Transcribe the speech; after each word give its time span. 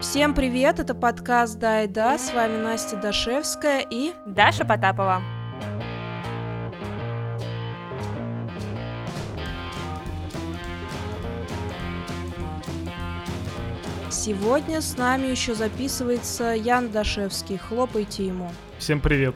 Всем 0.00 0.34
привет, 0.34 0.80
это 0.80 0.94
подкаст 0.94 1.58
«Да 1.58 1.84
и 1.84 1.86
да», 1.86 2.18
с 2.18 2.32
вами 2.34 2.56
Настя 2.56 2.96
Дашевская 2.96 3.86
и... 3.88 4.12
Даша 4.26 4.64
Потапова. 4.64 5.22
Сегодня 14.10 14.80
с 14.80 14.96
нами 14.96 15.28
еще 15.28 15.54
записывается 15.54 16.52
Ян 16.52 16.90
Дашевский, 16.90 17.56
хлопайте 17.56 18.26
ему. 18.26 18.50
Всем 18.78 19.00
привет. 19.00 19.34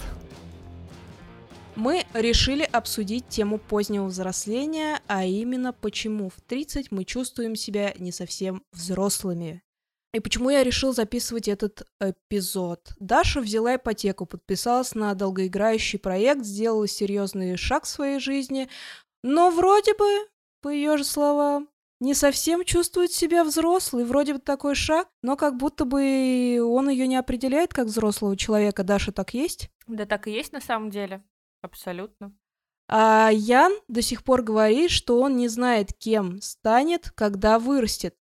Мы 1.74 2.04
решили 2.14 2.62
обсудить 2.62 3.28
тему 3.28 3.58
позднего 3.58 4.06
взросления, 4.06 5.00
а 5.06 5.24
именно 5.24 5.72
почему 5.72 6.28
в 6.30 6.40
30 6.40 6.90
мы 6.90 7.04
чувствуем 7.04 7.54
себя 7.54 7.94
не 7.98 8.12
совсем 8.12 8.62
взрослыми. 8.72 9.62
И 10.12 10.20
почему 10.20 10.50
я 10.50 10.62
решил 10.64 10.94
записывать 10.94 11.48
этот 11.48 11.82
эпизод? 12.00 12.94
Даша 12.98 13.40
взяла 13.40 13.76
ипотеку, 13.76 14.24
подписалась 14.24 14.94
на 14.94 15.14
долгоиграющий 15.14 15.98
проект, 15.98 16.44
сделала 16.44 16.88
серьезный 16.88 17.56
шаг 17.56 17.84
в 17.84 17.88
своей 17.88 18.18
жизни, 18.18 18.68
но 19.22 19.50
вроде 19.50 19.94
бы, 19.94 20.06
по 20.62 20.68
ее 20.68 20.96
же 20.96 21.04
словам, 21.04 21.68
не 22.00 22.14
совсем 22.14 22.64
чувствует 22.64 23.12
себя 23.12 23.42
взрослой. 23.44 24.04
Вроде 24.04 24.34
бы 24.34 24.38
такой 24.38 24.74
шаг, 24.74 25.08
но 25.22 25.36
как 25.36 25.56
будто 25.56 25.84
бы 25.84 26.60
он 26.62 26.88
ее 26.88 27.06
не 27.06 27.16
определяет 27.16 27.72
как 27.72 27.86
взрослого 27.86 28.36
человека. 28.36 28.84
Даша 28.84 29.12
так 29.12 29.34
есть? 29.34 29.70
Да 29.86 30.04
так 30.04 30.28
и 30.28 30.32
есть 30.32 30.52
на 30.52 30.60
самом 30.60 30.90
деле. 30.90 31.22
Абсолютно. 31.62 32.34
А 32.88 33.30
Ян 33.32 33.72
до 33.88 34.02
сих 34.02 34.22
пор 34.22 34.42
говорит, 34.42 34.90
что 34.90 35.20
он 35.20 35.36
не 35.36 35.48
знает, 35.48 35.92
кем 35.98 36.40
станет, 36.40 37.10
когда 37.10 37.58
вырастет. 37.58 38.14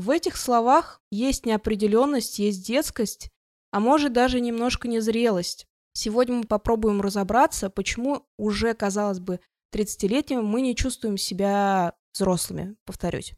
В 0.00 0.08
этих 0.08 0.38
словах 0.38 1.02
есть 1.10 1.44
неопределенность, 1.44 2.38
есть 2.38 2.66
детскость, 2.66 3.28
а 3.70 3.80
может 3.80 4.14
даже 4.14 4.40
немножко 4.40 4.88
незрелость. 4.88 5.66
Сегодня 5.92 6.36
мы 6.36 6.44
попробуем 6.44 7.02
разобраться, 7.02 7.68
почему 7.68 8.24
уже, 8.38 8.72
казалось 8.72 9.18
бы, 9.18 9.40
30-летним 9.74 10.42
мы 10.42 10.62
не 10.62 10.74
чувствуем 10.74 11.18
себя 11.18 11.92
взрослыми, 12.14 12.76
повторюсь. 12.86 13.34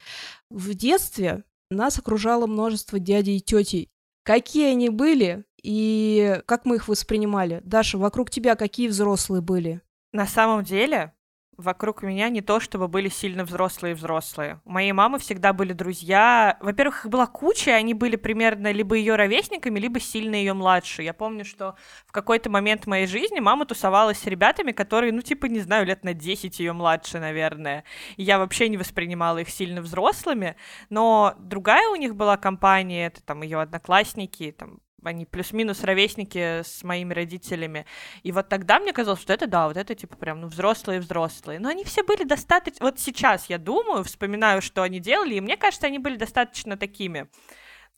В 0.51 0.75
детстве 0.75 1.42
нас 1.69 1.98
окружало 1.98 2.47
множество 2.47 3.01
дядей 3.01 3.39
и 3.39 3.41
тетей. 3.41 3.91
Какие 4.23 4.70
они 4.70 4.89
были 4.89 5.45
и 5.64 6.41
как 6.47 6.64
мы 6.64 6.77
их 6.77 6.86
воспринимали? 6.86 7.61
Даша, 7.64 7.98
вокруг 7.98 8.31
тебя 8.31 8.55
какие 8.55 8.86
взрослые 8.86 9.42
были? 9.42 9.81
На 10.12 10.29
самом 10.29 10.62
деле, 10.62 11.12
вокруг 11.56 12.03
меня 12.03 12.28
не 12.28 12.41
то, 12.41 12.61
чтобы 12.61 12.89
были 12.89 13.08
сильно 13.08 13.45
взрослые-взрослые. 13.45 14.61
У 14.64 14.70
моей 14.70 14.92
мамы 14.92 15.19
всегда 15.19 15.53
были 15.53 15.72
друзья. 15.72 16.56
Во-первых, 16.61 17.05
их 17.05 17.11
была 17.11 17.27
куча, 17.27 17.70
и 17.70 17.75
они 17.75 17.95
были 17.95 18.17
примерно 18.17 18.72
либо 18.72 18.95
ее 18.95 19.17
ровесниками, 19.17 19.78
либо 19.78 20.00
сильно 20.00 20.34
ее 20.34 20.55
младше. 20.55 21.03
Я 21.03 21.12
помню, 21.12 21.45
что 21.45 21.77
в 22.06 22.12
какой-то 22.12 22.50
момент 22.50 22.86
моей 22.86 23.06
жизни 23.06 23.41
мама 23.41 23.67
тусовалась 23.67 24.19
с 24.19 24.27
ребятами, 24.27 24.73
которые, 24.73 25.12
ну, 25.12 25.20
типа, 25.20 25.47
не 25.47 25.61
знаю, 25.61 25.86
лет 25.86 26.05
на 26.05 26.14
10 26.14 26.58
ее 26.58 26.73
младше, 26.73 27.19
наверное. 27.19 27.84
И 28.17 28.23
я 28.23 28.39
вообще 28.39 28.69
не 28.69 28.77
воспринимала 28.77 29.39
их 29.39 29.50
сильно 29.50 29.83
взрослыми. 29.83 30.56
Но 30.91 31.34
другая 31.39 31.89
у 31.91 31.97
них 31.97 32.17
была 32.17 32.36
компания, 32.36 33.06
это 33.06 33.23
там 33.23 33.42
ее 33.42 33.61
одноклассники, 33.61 34.55
там 34.56 34.78
они 35.03 35.27
плюс-минус 35.27 35.84
ровесники 35.84 36.62
с 36.62 36.83
моими 36.83 37.12
родителями. 37.12 37.86
И 38.22 38.33
вот 38.33 38.48
тогда 38.48 38.78
мне 38.78 38.92
казалось, 38.92 39.20
что 39.20 39.33
это 39.33 39.47
да, 39.47 39.69
вот 39.69 39.77
это 39.77 39.95
типа 39.95 40.17
прям, 40.17 40.41
ну, 40.41 40.48
взрослые-взрослые. 40.48 41.58
Но 41.58 41.69
они 41.69 41.84
все 41.84 42.03
были 42.03 42.25
достаточно... 42.25 42.84
Вот 42.84 42.98
сейчас 42.98 43.48
я 43.48 43.58
думаю, 43.58 44.05
вспоминаю, 44.05 44.62
что 44.62 44.83
они 44.83 45.00
делали, 45.00 45.34
и 45.34 45.41
мне 45.41 45.56
кажется, 45.56 45.86
они 45.86 45.98
были 45.98 46.17
достаточно 46.17 46.77
такими 46.77 47.28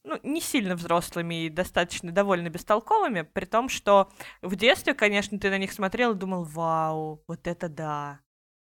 ну, 0.04 0.20
не 0.22 0.40
сильно 0.40 0.76
взрослыми 0.76 1.46
и 1.46 1.48
достаточно 1.48 2.12
довольно 2.12 2.48
бестолковыми, 2.50 3.22
при 3.22 3.46
том, 3.46 3.68
что 3.68 4.10
в 4.42 4.54
детстве, 4.54 4.94
конечно, 4.94 5.38
ты 5.38 5.50
на 5.50 5.58
них 5.58 5.72
смотрел 5.72 6.12
и 6.12 6.18
думал, 6.18 6.44
вау, 6.44 7.24
вот 7.26 7.46
это 7.46 7.68
да. 7.68 8.20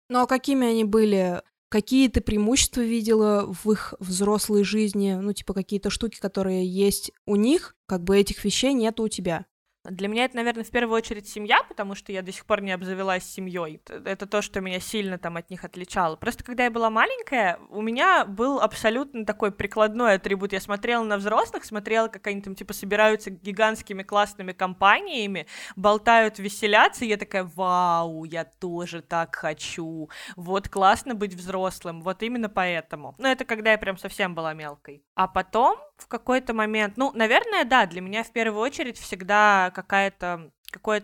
Ну, 0.09 0.21
а 0.21 0.27
какими 0.27 0.67
они 0.67 0.83
были? 0.83 1.41
Какие 1.69 2.07
ты 2.07 2.21
преимущества 2.21 2.81
видела 2.81 3.45
в 3.45 3.69
их 3.71 3.93
взрослой 3.99 4.63
жизни? 4.63 5.17
Ну, 5.21 5.33
типа 5.33 5.53
какие-то 5.53 5.89
штуки, 5.89 6.17
которые 6.17 6.65
есть 6.65 7.11
у 7.25 7.35
них, 7.35 7.75
как 7.87 8.03
бы 8.03 8.17
этих 8.17 8.45
вещей 8.45 8.73
нет 8.73 8.99
у 9.01 9.09
тебя. 9.09 9.45
Для 9.89 10.07
меня 10.07 10.25
это, 10.25 10.35
наверное, 10.35 10.63
в 10.63 10.69
первую 10.69 10.97
очередь 10.97 11.27
семья, 11.29 11.63
потому 11.63 11.95
что 11.95 12.11
я 12.11 12.21
до 12.21 12.31
сих 12.31 12.45
пор 12.45 12.61
не 12.61 12.71
обзавелась 12.71 13.23
семьей. 13.23 13.81
Это 13.87 14.25
то, 14.25 14.41
что 14.41 14.59
меня 14.59 14.79
сильно 14.79 15.17
там 15.17 15.37
от 15.37 15.49
них 15.49 15.63
отличало. 15.63 16.15
Просто 16.17 16.43
когда 16.43 16.65
я 16.65 16.71
была 16.71 16.89
маленькая, 16.89 17.59
у 17.69 17.81
меня 17.81 18.25
был 18.25 18.59
абсолютно 18.59 19.25
такой 19.25 19.51
прикладной 19.51 20.15
атрибут. 20.15 20.51
Я 20.53 20.59
смотрела 20.59 21.03
на 21.03 21.17
взрослых, 21.17 21.63
смотрела, 21.63 22.07
как 22.09 22.27
они 22.27 22.41
там 22.41 22.55
типа 22.55 22.73
собираются 22.73 23.29
гигантскими 23.29 24.03
классными 24.03 24.51
компаниями, 24.51 25.47
болтают, 25.75 26.39
веселятся, 26.39 27.05
и 27.05 27.09
я 27.09 27.17
такая, 27.17 27.49
вау, 27.55 28.25
я 28.25 28.43
тоже 28.43 29.01
так 29.01 29.35
хочу. 29.35 30.09
Вот 30.35 30.67
классно 30.67 31.15
быть 31.15 31.33
взрослым, 31.33 32.01
вот 32.01 32.23
именно 32.23 32.49
поэтому. 32.49 33.15
Но 33.17 33.29
это 33.29 33.45
когда 33.45 33.71
я 33.71 33.77
прям 33.77 33.97
совсем 33.97 34.35
была 34.35 34.53
мелкой. 34.53 35.03
А 35.15 35.27
потом 35.27 35.77
в 35.97 36.07
какой-то 36.07 36.53
момент, 36.53 36.97
ну, 36.97 37.11
наверное, 37.13 37.65
да, 37.65 37.85
для 37.85 38.01
меня 38.01 38.23
в 38.23 38.31
первую 38.31 38.61
очередь 38.61 38.97
всегда 38.97 39.71
какая-то 39.73 40.51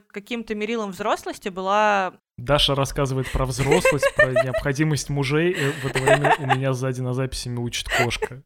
каким-то 0.08 0.56
мерилом 0.56 0.92
взрослости 0.92 1.50
была 1.50 2.14
Даша 2.38 2.76
рассказывает 2.76 3.32
про 3.32 3.46
взрослость, 3.46 4.14
про 4.16 4.32
необходимость 4.32 5.10
мужей, 5.10 5.54
в 5.54 5.86
это 5.86 6.00
время 6.00 6.36
у 6.40 6.46
меня 6.46 6.74
сзади 6.74 7.02
на 7.02 7.14
записи 7.14 7.48
мяучит 7.48 7.88
кошка. 7.90 8.44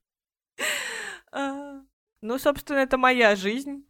А, 1.32 1.82
ну, 2.22 2.38
собственно, 2.38 2.80
это 2.80 2.98
моя 2.98 3.36
жизнь. 3.36 3.86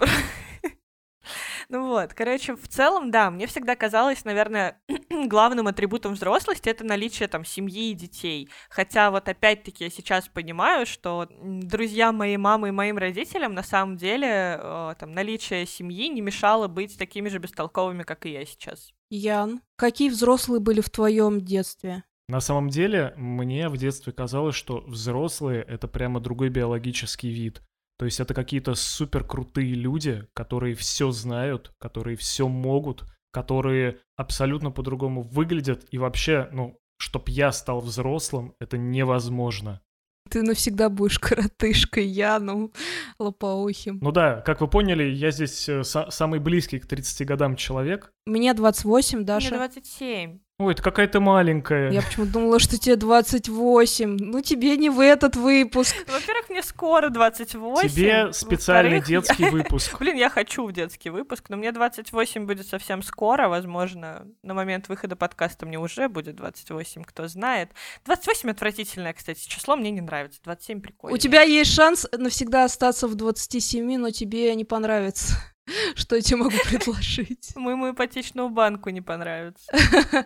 Ну 1.69 1.87
вот, 1.89 2.13
короче, 2.13 2.55
в 2.55 2.67
целом, 2.67 3.11
да, 3.11 3.29
мне 3.29 3.45
всегда 3.45 3.75
казалось, 3.75 4.23
наверное, 4.23 4.79
главным 5.27 5.67
атрибутом 5.67 6.13
взрослости 6.13 6.69
это 6.69 6.85
наличие 6.85 7.27
там 7.27 7.43
семьи 7.43 7.91
и 7.91 7.93
детей. 7.93 8.49
Хотя 8.69 9.11
вот 9.11 9.27
опять-таки 9.27 9.83
я 9.83 9.89
сейчас 9.89 10.29
понимаю, 10.29 10.85
что 10.85 11.27
друзья 11.29 12.13
моей 12.13 12.37
мамы 12.37 12.69
и 12.69 12.71
моим 12.71 12.97
родителям 12.97 13.53
на 13.53 13.63
самом 13.63 13.97
деле 13.97 14.59
э, 14.61 14.95
там 14.97 15.11
наличие 15.11 15.65
семьи 15.65 16.07
не 16.07 16.21
мешало 16.21 16.67
быть 16.69 16.97
такими 16.97 17.27
же 17.27 17.39
бестолковыми, 17.39 18.03
как 18.03 18.25
и 18.25 18.31
я 18.31 18.45
сейчас. 18.45 18.93
Ян, 19.09 19.61
какие 19.75 20.09
взрослые 20.09 20.61
были 20.61 20.79
в 20.79 20.89
твоем 20.89 21.41
детстве? 21.41 22.03
На 22.29 22.41
самом 22.41 22.69
деле, 22.69 23.13
мне 23.15 23.69
в 23.69 23.77
детстве 23.77 24.11
казалось, 24.11 24.55
что 24.55 24.83
взрослые— 24.85 25.63
это 25.67 25.87
прямо 25.87 26.19
другой 26.19 26.49
биологический 26.49 27.29
вид. 27.29 27.61
То 27.97 28.05
есть 28.05 28.19
это 28.19 28.33
какие-то 28.33 28.75
супер 28.75 29.23
крутые 29.23 29.73
люди, 29.73 30.27
которые 30.33 30.75
все 30.75 31.11
знают, 31.11 31.73
которые 31.79 32.15
все 32.15 32.47
могут, 32.47 33.05
которые 33.31 33.97
абсолютно 34.15 34.71
по-другому 34.71 35.23
выглядят. 35.23 35.85
И 35.91 35.97
вообще, 35.97 36.47
ну, 36.51 36.79
чтоб 36.97 37.27
я 37.29 37.51
стал 37.51 37.81
взрослым, 37.81 38.53
это 38.59 38.77
невозможно. 38.77 39.81
Ты 40.29 40.41
навсегда 40.41 40.89
будешь 40.89 41.19
коротышкой, 41.19 42.05
Яну 42.05 42.71
Лопоухим. 43.17 43.99
Ну 44.01 44.11
да, 44.11 44.41
как 44.41 44.61
вы 44.61 44.67
поняли, 44.67 45.03
я 45.03 45.31
здесь 45.31 45.67
э, 45.69 45.83
самый 45.83 46.39
близкий 46.39 46.79
к 46.79 46.85
30 46.85 47.25
годам 47.25 47.55
человек. 47.55 48.11
Мне 48.25 48.53
28, 48.53 49.23
Даша. 49.23 49.49
Мне 49.49 49.57
27. 49.57 50.39
Ой, 50.59 50.73
это 50.73 50.81
какая-то 50.81 51.19
маленькая. 51.19 51.91
Я 51.91 52.01
почему 52.01 52.25
думала, 52.25 52.57
что 52.57 52.79
тебе 52.79 52.95
28. 52.95 54.17
Ну, 54.19 54.41
тебе 54.41 54.75
не 54.75 54.89
в 54.89 54.99
этот 54.99 55.35
выпуск. 55.35 55.95
Во-первых, 56.07 56.49
мне 56.49 56.63
скоро 56.63 57.09
28. 57.09 57.87
Тебе 57.87 58.33
специальный 58.33 58.99
детский 58.99 59.43
я... 59.43 59.51
выпуск. 59.51 59.99
Блин, 59.99 60.15
я 60.15 60.31
хочу 60.31 60.65
в 60.65 60.71
детский 60.71 61.11
выпуск, 61.11 61.45
но 61.49 61.57
мне 61.57 61.71
28 61.71 62.47
будет 62.47 62.65
совсем 62.65 63.03
скоро. 63.03 63.49
Возможно, 63.49 64.25
на 64.41 64.55
момент 64.55 64.89
выхода 64.89 65.15
подкаста 65.15 65.67
мне 65.67 65.77
уже 65.77 66.09
будет 66.09 66.35
28, 66.37 67.03
кто 67.03 67.27
знает. 67.27 67.69
28 68.05 68.49
отвратительное, 68.49 69.13
кстати, 69.13 69.47
число 69.47 69.75
мне 69.75 69.91
не 69.91 70.01
нравится. 70.01 70.39
27 70.43 70.81
прикольно. 70.81 71.13
У 71.13 71.19
тебя 71.19 71.43
есть 71.43 71.71
шанс 71.71 72.07
навсегда 72.11 72.63
остаться 72.63 73.07
в 73.07 73.13
27, 73.13 73.97
но 73.97 74.09
тебе 74.09 74.55
не 74.55 74.65
понравится. 74.65 75.35
Что 75.95 76.15
я 76.15 76.21
тебе 76.21 76.37
могу 76.37 76.55
предложить? 76.69 77.51
Моему 77.55 77.91
ипотечному 77.91 78.49
банку 78.49 78.89
не 78.89 79.01
понравится. 79.01 79.65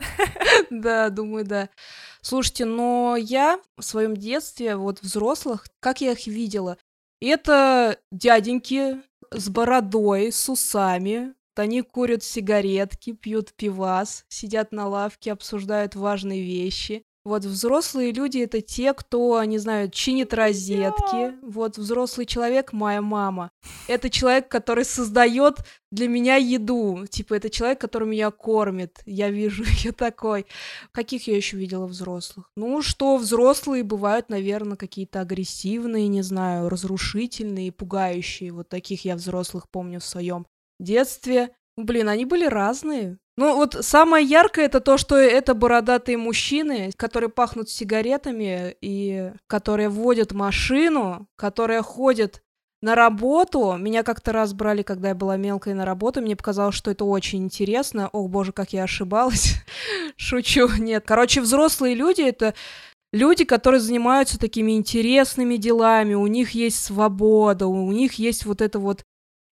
Да, 0.69 1.09
думаю, 1.09 1.45
да. 1.45 1.69
Слушайте, 2.21 2.65
но 2.65 3.15
я 3.17 3.59
в 3.77 3.83
своем 3.83 4.15
детстве, 4.15 4.75
вот 4.75 5.01
взрослых, 5.01 5.65
как 5.79 6.01
я 6.01 6.11
их 6.11 6.27
видела, 6.27 6.77
это 7.19 7.97
дяденьки 8.11 9.01
с 9.31 9.49
бородой, 9.49 10.31
с 10.31 10.49
усами, 10.49 11.33
они 11.55 11.81
курят 11.81 12.23
сигаретки, 12.23 13.13
пьют 13.13 13.53
пивас, 13.53 14.25
сидят 14.29 14.71
на 14.71 14.87
лавке, 14.87 15.31
обсуждают 15.31 15.95
важные 15.95 16.41
вещи. 16.41 17.03
Вот 17.23 17.45
взрослые 17.45 18.11
люди 18.11 18.39
это 18.39 18.61
те, 18.61 18.93
кто, 18.93 19.43
не 19.43 19.59
знаю, 19.59 19.91
чинит 19.91 20.33
розетки. 20.33 21.35
Вот 21.43 21.77
взрослый 21.77 22.25
человек, 22.25 22.73
моя 22.73 23.01
мама. 23.01 23.51
Это 23.87 24.09
человек, 24.09 24.47
который 24.47 24.85
создает 24.85 25.59
для 25.91 26.07
меня 26.07 26.37
еду. 26.37 27.05
Типа, 27.07 27.35
это 27.35 27.51
человек, 27.51 27.79
который 27.79 28.07
меня 28.07 28.31
кормит. 28.31 29.01
Я 29.05 29.29
вижу 29.29 29.63
ее 29.83 29.91
такой. 29.91 30.47
Каких 30.91 31.27
я 31.27 31.35
еще 31.35 31.57
видела 31.57 31.85
взрослых? 31.85 32.49
Ну, 32.55 32.81
что 32.81 33.17
взрослые 33.17 33.83
бывают, 33.83 34.29
наверное, 34.29 34.77
какие-то 34.77 35.21
агрессивные, 35.21 36.07
не 36.07 36.23
знаю, 36.23 36.69
разрушительные, 36.69 37.71
пугающие. 37.71 38.51
Вот 38.51 38.67
таких 38.69 39.05
я 39.05 39.15
взрослых 39.15 39.69
помню 39.69 39.99
в 39.99 40.05
своем 40.05 40.47
детстве. 40.79 41.51
Блин, 41.85 42.09
они 42.09 42.25
были 42.25 42.45
разные. 42.45 43.17
Ну 43.37 43.55
вот 43.55 43.77
самое 43.81 44.25
яркое 44.25 44.65
это 44.65 44.81
то, 44.81 44.97
что 44.97 45.15
это 45.15 45.53
бородатые 45.53 46.17
мужчины, 46.17 46.91
которые 46.95 47.29
пахнут 47.29 47.69
сигаретами 47.69 48.75
и 48.81 49.31
которые 49.47 49.89
водят 49.89 50.31
машину, 50.31 51.27
которые 51.37 51.81
ходят 51.81 52.41
на 52.81 52.95
работу. 52.95 53.75
Меня 53.77 54.03
как-то 54.03 54.31
раз 54.31 54.53
брали, 54.53 54.81
когда 54.81 55.09
я 55.09 55.15
была 55.15 55.37
мелкой 55.37 55.73
на 55.73 55.85
работу. 55.85 56.21
Мне 56.21 56.35
показалось, 56.35 56.75
что 56.75 56.91
это 56.91 57.05
очень 57.05 57.43
интересно. 57.43 58.09
Ох, 58.11 58.29
боже, 58.29 58.51
как 58.51 58.73
я 58.73 58.83
ошибалась. 58.83 59.55
Шучу, 60.17 60.67
нет. 60.77 61.03
Короче, 61.05 61.41
взрослые 61.41 61.95
люди— 61.95 62.21
это 62.23 62.55
люди, 63.13 63.45
которые 63.45 63.79
занимаются 63.79 64.39
такими 64.39 64.73
интересными 64.73 65.57
делами. 65.57 66.15
У 66.15 66.27
них 66.27 66.51
есть 66.51 66.83
свобода, 66.83 67.67
у 67.67 67.91
них 67.91 68.13
есть 68.13 68.45
вот 68.45 68.61
это 68.61 68.79
вот 68.79 69.03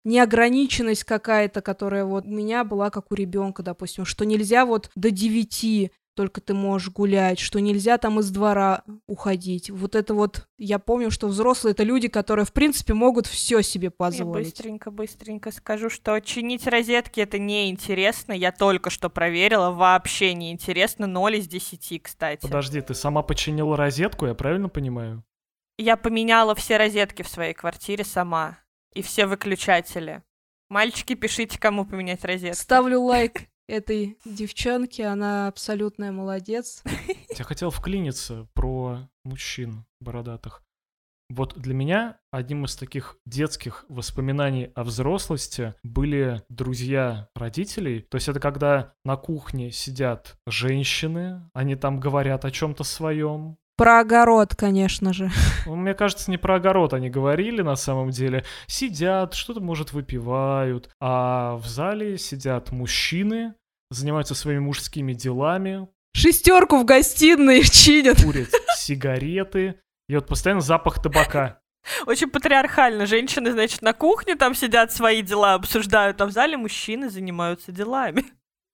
неограниченность 0.04 1.04
какая-то, 1.04 1.62
которая 1.62 2.06
вот 2.06 2.25
у 2.25 2.30
меня 2.30 2.63
была 2.63 2.90
как 2.90 3.12
у 3.12 3.16
ребенка, 3.16 3.63
допустим, 3.63 4.06
что 4.06 4.25
нельзя 4.25 4.66
вот 4.66 4.90
до 4.96 5.12
девяти 5.12 5.92
только 6.19 6.42
ты 6.42 6.54
можешь 6.54 6.90
гулять, 6.90 7.40
что 7.40 7.62
нельзя 7.62 7.98
там 7.98 8.19
из 8.19 8.30
двора 8.30 8.84
уходить. 9.07 9.69
Вот 9.69 9.96
это 9.96 10.13
вот, 10.13 10.50
я 10.57 10.78
помню, 10.78 11.12
что 11.12 11.30
взрослые 11.30 11.72
это 11.72 11.84
люди, 11.84 12.10
которые, 12.10 12.44
в 12.44 12.51
принципе, 12.51 12.94
могут 12.94 13.25
все 13.25 13.62
себе 13.62 13.90
позволить. 13.90 14.48
Я 14.48 14.51
быстренько, 14.51 14.92
быстренько 14.92 15.50
скажу, 15.54 15.90
что 15.90 16.19
чинить 16.19 16.68
розетки 16.68 17.22
это 17.22 17.40
неинтересно. 17.40 18.34
Я 18.34 18.52
только 18.52 18.90
что 18.90 19.10
проверила, 19.10 19.72
вообще 19.72 20.34
неинтересно. 20.34 21.07
0 21.07 21.38
из 21.38 21.48
10, 21.48 22.04
кстати. 22.04 22.42
Подожди, 22.42 22.81
ты 22.81 22.94
сама 22.95 23.22
починила 23.22 23.78
розетку, 23.78 24.25
я 24.25 24.34
правильно 24.34 24.68
понимаю? 24.68 25.24
Я 25.78 25.95
поменяла 25.95 26.54
все 26.54 26.75
розетки 26.75 27.22
в 27.22 27.30
своей 27.30 27.54
квартире 27.54 28.04
сама 28.04 28.57
и 28.94 29.01
все 29.01 29.25
выключатели. 29.25 30.24
Мальчики, 30.69 31.15
пишите, 31.15 31.59
кому 31.59 31.86
поменять 31.86 32.24
розетку. 32.24 32.62
Ставлю 32.62 33.01
лайк 33.01 33.47
этой 33.68 34.18
девчонке, 34.25 35.06
она 35.06 35.47
абсолютная 35.47 36.12
молодец. 36.12 36.83
Я 37.38 37.44
хотел 37.44 37.69
вклиниться 37.69 38.47
про 38.53 39.09
мужчин 39.24 39.86
бородатых. 40.00 40.63
Вот 41.30 41.56
для 41.56 41.75
меня 41.75 42.18
одним 42.31 42.65
из 42.65 42.75
таких 42.75 43.18
детских 43.25 43.86
воспоминаний 43.88 44.71
о 44.74 44.83
взрослости 44.83 45.75
были 45.83 46.42
друзья 46.50 47.30
родителей. 47.35 48.01
То 48.01 48.15
есть 48.15 48.27
это 48.27 48.39
когда 48.39 48.94
на 49.06 49.15
кухне 49.15 49.71
сидят 49.71 50.38
женщины, 50.47 51.47
они 51.53 51.75
там 51.75 52.00
говорят 52.00 52.45
о 52.45 52.51
чем-то 52.51 52.83
своем, 52.83 53.57
про 53.80 54.02
огород, 54.02 54.56
конечно 54.56 55.14
же. 55.14 55.31
Ну, 55.66 55.76
мне 55.76 55.94
кажется, 55.94 56.30
не 56.31 56.38
про 56.38 56.56
огород 56.56 56.94
они 56.94 57.10
говорили 57.10 57.62
на 57.62 57.76
самом 57.76 58.10
деле. 58.10 58.44
Сидят, 58.68 59.36
что-то, 59.36 59.62
может, 59.62 59.94
выпивают. 59.94 60.90
А 61.00 61.56
в 61.58 61.68
зале 61.68 62.18
сидят 62.18 62.72
мужчины, 62.72 63.54
занимаются 63.90 64.36
своими 64.36 64.60
мужскими 64.60 65.14
делами. 65.14 65.88
Шестерку 66.14 66.78
в 66.80 66.86
гостиной 66.86 67.64
чинят. 67.72 68.22
Курят 68.22 68.50
сигареты. 68.76 69.80
И 70.10 70.16
вот 70.16 70.28
постоянно 70.28 70.62
запах 70.62 71.02
табака. 71.02 71.60
Очень 72.06 72.30
патриархально. 72.30 73.06
Женщины, 73.06 73.52
значит, 73.52 73.81
на 73.81 73.94
кухне 73.94 74.36
там 74.36 74.56
сидят, 74.56 74.92
свои 74.92 75.22
дела 75.22 75.54
обсуждают, 75.54 76.20
а 76.20 76.26
в 76.26 76.31
зале 76.31 76.58
мужчины 76.58 77.10
занимаются 77.10 77.72
делами. 77.72 78.26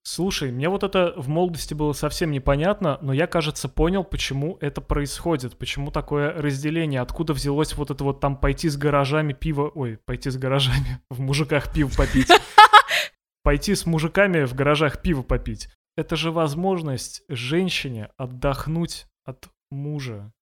Слушай, 0.08 0.52
мне 0.52 0.68
вот 0.68 0.84
это 0.84 1.14
в 1.16 1.28
молодости 1.28 1.74
было 1.74 1.92
совсем 1.92 2.30
непонятно, 2.30 2.96
но 3.02 3.12
я, 3.12 3.26
кажется, 3.26 3.68
понял, 3.68 4.04
почему 4.04 4.56
это 4.60 4.80
происходит, 4.80 5.58
почему 5.58 5.90
такое 5.90 6.32
разделение, 6.32 7.00
откуда 7.00 7.32
взялось 7.32 7.74
вот 7.74 7.90
это 7.90 8.04
вот 8.04 8.20
там 8.20 8.36
пойти 8.36 8.68
с 8.68 8.76
гаражами 8.76 9.32
пиво, 9.32 9.68
ой, 9.74 9.98
пойти 10.04 10.30
с 10.30 10.36
гаражами, 10.36 11.00
в 11.10 11.18
мужиках 11.18 11.72
пиво 11.72 11.90
попить, 11.96 12.28
пойти 13.42 13.74
с 13.74 13.84
мужиками 13.84 14.44
в 14.44 14.54
гаражах 14.54 15.02
пиво 15.02 15.22
попить. 15.22 15.70
Это 15.96 16.14
же 16.14 16.30
возможность 16.30 17.24
женщине 17.28 18.10
отдохнуть 18.16 19.06
от 19.24 19.48
мужа, 19.72 20.32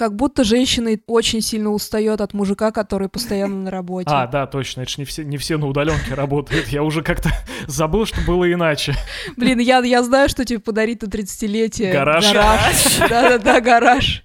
как 0.00 0.16
будто 0.16 0.44
женщина 0.44 0.92
очень 1.06 1.42
сильно 1.42 1.68
устает 1.68 2.22
от 2.22 2.32
мужика, 2.32 2.72
который 2.72 3.10
постоянно 3.10 3.64
на 3.64 3.70
работе. 3.78 4.08
А, 4.10 4.26
да, 4.26 4.46
точно. 4.46 4.80
Это 4.80 4.90
же 4.92 4.96
не 4.96 5.04
все, 5.04 5.24
не 5.24 5.36
все 5.36 5.58
на 5.58 5.66
удаленке 5.66 6.14
работают. 6.14 6.68
Я 6.68 6.82
уже 6.82 7.02
как-то 7.02 7.28
забыл, 7.66 8.06
что 8.06 8.22
было 8.22 8.50
иначе. 8.50 8.94
Блин, 9.36 9.58
я, 9.58 9.80
я 9.80 10.02
знаю, 10.02 10.30
что 10.30 10.46
тебе 10.46 10.58
подарить 10.58 11.02
на 11.02 11.06
30-летие. 11.06 11.92
Гараж. 11.92 12.32
Гараж. 12.32 12.98
Да-да-да, 13.10 13.60
гараж. 13.60 14.24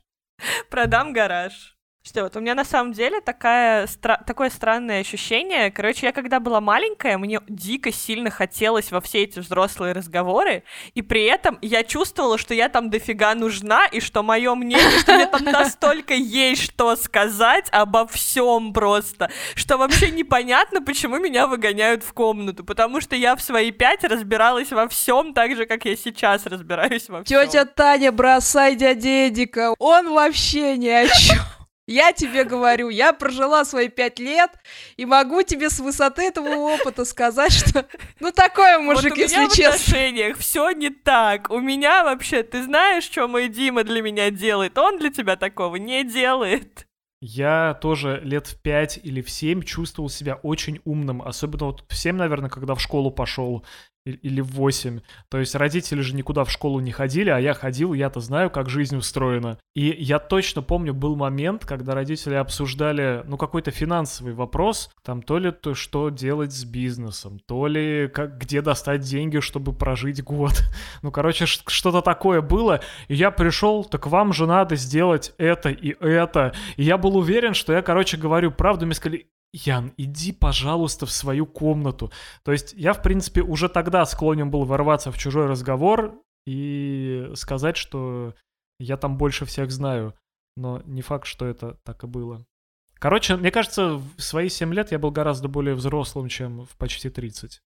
Продам 0.70 1.12
гараж. 1.12 1.75
Что 2.08 2.22
вот 2.22 2.36
у 2.36 2.40
меня 2.40 2.54
на 2.54 2.64
самом 2.64 2.94
деле 2.94 3.20
такая, 3.20 3.88
стра- 3.88 4.24
такое 4.24 4.52
странное 4.52 5.02
ощущение. 5.02 5.72
Короче, 5.72 6.06
я 6.06 6.12
когда 6.12 6.40
была 6.40 6.62
маленькая, 6.62 7.18
мне 7.18 7.40
дико 7.50 7.92
сильно 7.92 8.30
хотелось 8.30 8.92
во 8.92 9.02
все 9.02 9.24
эти 9.24 9.40
взрослые 9.40 9.92
разговоры, 9.94 10.64
и 10.94 11.02
при 11.02 11.24
этом 11.24 11.58
я 11.64 11.84
чувствовала, 11.84 12.38
что 12.38 12.54
я 12.54 12.70
там 12.70 12.92
дофига 12.92 13.34
нужна, 13.34 13.88
и 13.88 14.00
что 14.02 14.22
мое 14.22 14.54
мнение, 14.54 15.00
что 15.00 15.16
мне 15.16 15.26
там 15.26 15.44
настолько 15.46 16.14
есть 16.14 16.62
что 16.62 16.96
сказать 16.96 17.70
обо 17.72 18.06
всем 18.06 18.72
просто, 18.72 19.32
что 19.56 19.78
вообще 19.78 20.12
непонятно, 20.12 20.84
почему 20.84 21.18
меня 21.18 21.48
выгоняют 21.48 22.04
в 22.04 22.14
комнату, 22.14 22.64
потому 22.64 23.02
что 23.02 23.16
я 23.16 23.36
в 23.36 23.42
свои 23.42 23.72
пять 23.72 24.04
разбиралась 24.04 24.72
во 24.72 24.88
всем 24.88 25.34
так 25.34 25.56
же, 25.56 25.66
как 25.66 25.86
я 25.86 25.96
сейчас 25.96 26.46
разбираюсь 26.46 27.10
во 27.10 27.24
всем. 27.24 27.48
Тетя 27.48 27.66
Таня, 27.66 28.12
бросай 28.12 28.76
дядя 28.76 29.30
Эдика, 29.30 29.74
он 29.80 30.14
вообще 30.14 30.78
ни 30.78 30.90
о 30.90 31.08
чем. 31.08 31.40
Я 31.88 32.14
тебе 32.14 32.46
говорю, 32.46 32.90
я 32.90 33.14
прожила 33.14 33.64
свои 33.64 33.90
пять 33.90 34.18
лет 34.18 34.52
и 34.98 35.06
могу 35.06 35.44
тебе 35.44 35.70
с 35.70 35.80
высоты 35.80 36.24
этого 36.24 36.56
опыта 36.56 37.06
сказать, 37.06 37.54
что 37.54 37.86
ну 38.20 38.32
такой 38.32 38.80
мужик, 38.80 39.12
вот 39.12 39.18
если 39.18 39.46
честно. 39.56 39.64
в 39.64 39.76
отношениях 39.76 40.38
все 40.38 40.72
не 40.72 40.90
так. 40.90 41.52
У 41.52 41.60
меня 41.60 42.04
вообще, 42.04 42.42
ты 42.42 42.64
знаешь, 42.64 43.04
что 43.04 43.28
мой 43.28 43.50
Дима 43.50 43.84
для 43.84 44.02
меня 44.02 44.32
делает? 44.32 44.78
Он 44.80 44.98
для 44.98 45.12
тебя 45.12 45.36
такого 45.36 45.76
не 45.76 46.04
делает. 46.04 46.88
Я 47.22 47.76
тоже 47.82 48.20
лет 48.24 48.48
в 48.48 48.62
пять 48.62 49.00
или 49.02 49.22
в 49.22 49.30
семь 49.30 49.62
чувствовал 49.62 50.10
себя 50.10 50.36
очень 50.36 50.80
умным, 50.86 51.22
особенно 51.22 51.66
вот 51.66 51.86
в 51.88 51.96
семь, 51.96 52.18
наверное, 52.18 52.50
когда 52.50 52.76
в 52.76 52.82
школу 52.82 53.10
пошел 53.10 53.66
или 54.06 54.42
в 54.42 54.52
8. 54.52 55.00
То 55.30 55.40
есть 55.40 55.56
родители 55.56 56.02
же 56.02 56.16
никуда 56.16 56.44
в 56.44 56.52
школу 56.52 56.80
не 56.80 56.92
ходили, 56.92 57.30
а 57.30 57.40
я 57.40 57.54
ходил, 57.54 57.94
я-то 57.94 58.20
знаю, 58.20 58.50
как 58.50 58.70
жизнь 58.70 58.96
устроена. 58.96 59.58
И 59.74 59.88
я 59.88 60.20
точно 60.20 60.62
помню, 60.62 60.94
был 60.94 61.16
момент, 61.16 61.66
когда 61.66 61.96
родители 61.96 62.36
обсуждали, 62.36 63.24
ну, 63.26 63.38
какой-то 63.38 63.72
финансовый 63.72 64.34
вопрос, 64.34 64.92
там, 65.04 65.22
то 65.22 65.40
ли 65.40 65.52
то, 65.52 65.74
что 65.74 66.10
делать 66.10 66.54
с 66.54 66.64
бизнесом, 66.64 67.40
то 67.46 67.68
ли 67.68 68.08
как, 68.08 68.38
где 68.38 68.62
достать 68.62 69.02
деньги, 69.02 69.40
чтобы 69.40 69.74
прожить 69.74 70.24
год. 70.24 70.54
Ну, 71.02 71.12
короче, 71.12 71.46
что-то 71.46 72.02
такое 72.02 72.42
было. 72.42 72.82
И 73.08 73.16
я 73.16 73.32
пришел, 73.32 73.84
так 73.84 74.08
вам 74.08 74.34
же 74.34 74.48
надо 74.48 74.76
сделать 74.76 75.34
это 75.38 75.70
и 75.70 75.96
это. 76.00 76.54
И 76.78 76.84
я 76.84 76.98
был 76.98 77.18
уверен, 77.18 77.54
что 77.54 77.74
я, 77.74 77.82
короче, 77.82 78.18
говорю 78.18 78.52
правду. 78.52 78.86
Мне 78.86 78.96
сказали, 78.96 79.28
Ян, 79.64 79.94
иди, 79.96 80.34
пожалуйста, 80.34 81.06
в 81.06 81.12
свою 81.12 81.46
комнату. 81.46 82.12
То 82.44 82.52
есть 82.52 82.74
я, 82.74 82.92
в 82.92 83.02
принципе, 83.02 83.42
уже 83.42 83.70
тогда 83.70 84.06
склонен 84.06 84.52
был 84.52 84.66
ворваться 84.66 85.14
в 85.14 85.18
чужой 85.18 85.46
разговор 85.46 86.22
и 86.46 87.32
сказать, 87.36 87.78
что 87.78 88.36
я 88.80 88.98
там 88.98 89.18
больше 89.18 89.46
всех 89.46 89.72
знаю. 89.72 90.14
Но 90.58 90.82
не 90.86 91.02
факт, 91.02 91.26
что 91.26 91.46
это 91.46 91.78
так 91.84 92.04
и 92.04 92.08
было. 92.08 92.46
Короче, 92.96 93.38
мне 93.38 93.50
кажется, 93.50 93.96
в 93.96 94.20
свои 94.20 94.50
7 94.50 94.74
лет 94.74 94.92
я 94.92 95.00
был 95.00 95.12
гораздо 95.12 95.48
более 95.48 95.76
взрослым, 95.76 96.28
чем 96.28 96.66
в 96.66 96.76
почти 96.76 97.10
30. 97.10 97.62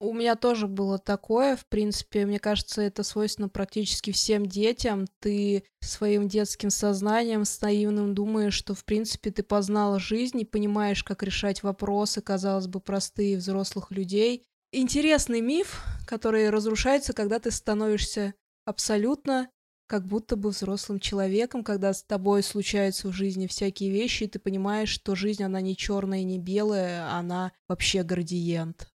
У 0.00 0.12
меня 0.12 0.36
тоже 0.36 0.68
было 0.68 0.98
такое, 0.98 1.56
в 1.56 1.66
принципе, 1.66 2.24
мне 2.24 2.38
кажется, 2.38 2.82
это 2.82 3.02
свойственно 3.02 3.48
практически 3.48 4.12
всем 4.12 4.46
детям. 4.46 5.06
Ты 5.18 5.64
своим 5.80 6.28
детским 6.28 6.70
сознанием, 6.70 7.44
с 7.44 7.60
наивным 7.60 8.14
думаешь, 8.14 8.54
что, 8.54 8.74
в 8.74 8.84
принципе, 8.84 9.32
ты 9.32 9.42
познала 9.42 9.98
жизнь 9.98 10.40
и 10.40 10.44
понимаешь, 10.44 11.02
как 11.02 11.24
решать 11.24 11.64
вопросы, 11.64 12.20
казалось 12.20 12.68
бы, 12.68 12.78
простые 12.78 13.38
взрослых 13.38 13.90
людей. 13.90 14.44
Интересный 14.70 15.40
миф, 15.40 15.82
который 16.06 16.50
разрушается, 16.50 17.12
когда 17.12 17.40
ты 17.40 17.50
становишься 17.50 18.34
абсолютно 18.64 19.48
как 19.88 20.06
будто 20.06 20.36
бы 20.36 20.50
взрослым 20.50 21.00
человеком, 21.00 21.64
когда 21.64 21.92
с 21.92 22.04
тобой 22.04 22.42
случаются 22.44 23.08
в 23.08 23.12
жизни 23.12 23.46
всякие 23.46 23.90
вещи, 23.90 24.24
и 24.24 24.28
ты 24.28 24.38
понимаешь, 24.38 24.90
что 24.90 25.16
жизнь, 25.16 25.42
она 25.42 25.60
не 25.60 25.76
черная 25.76 26.20
и 26.20 26.24
не 26.24 26.38
белая, 26.38 27.10
она 27.10 27.52
вообще 27.66 28.02
градиент. 28.04 28.92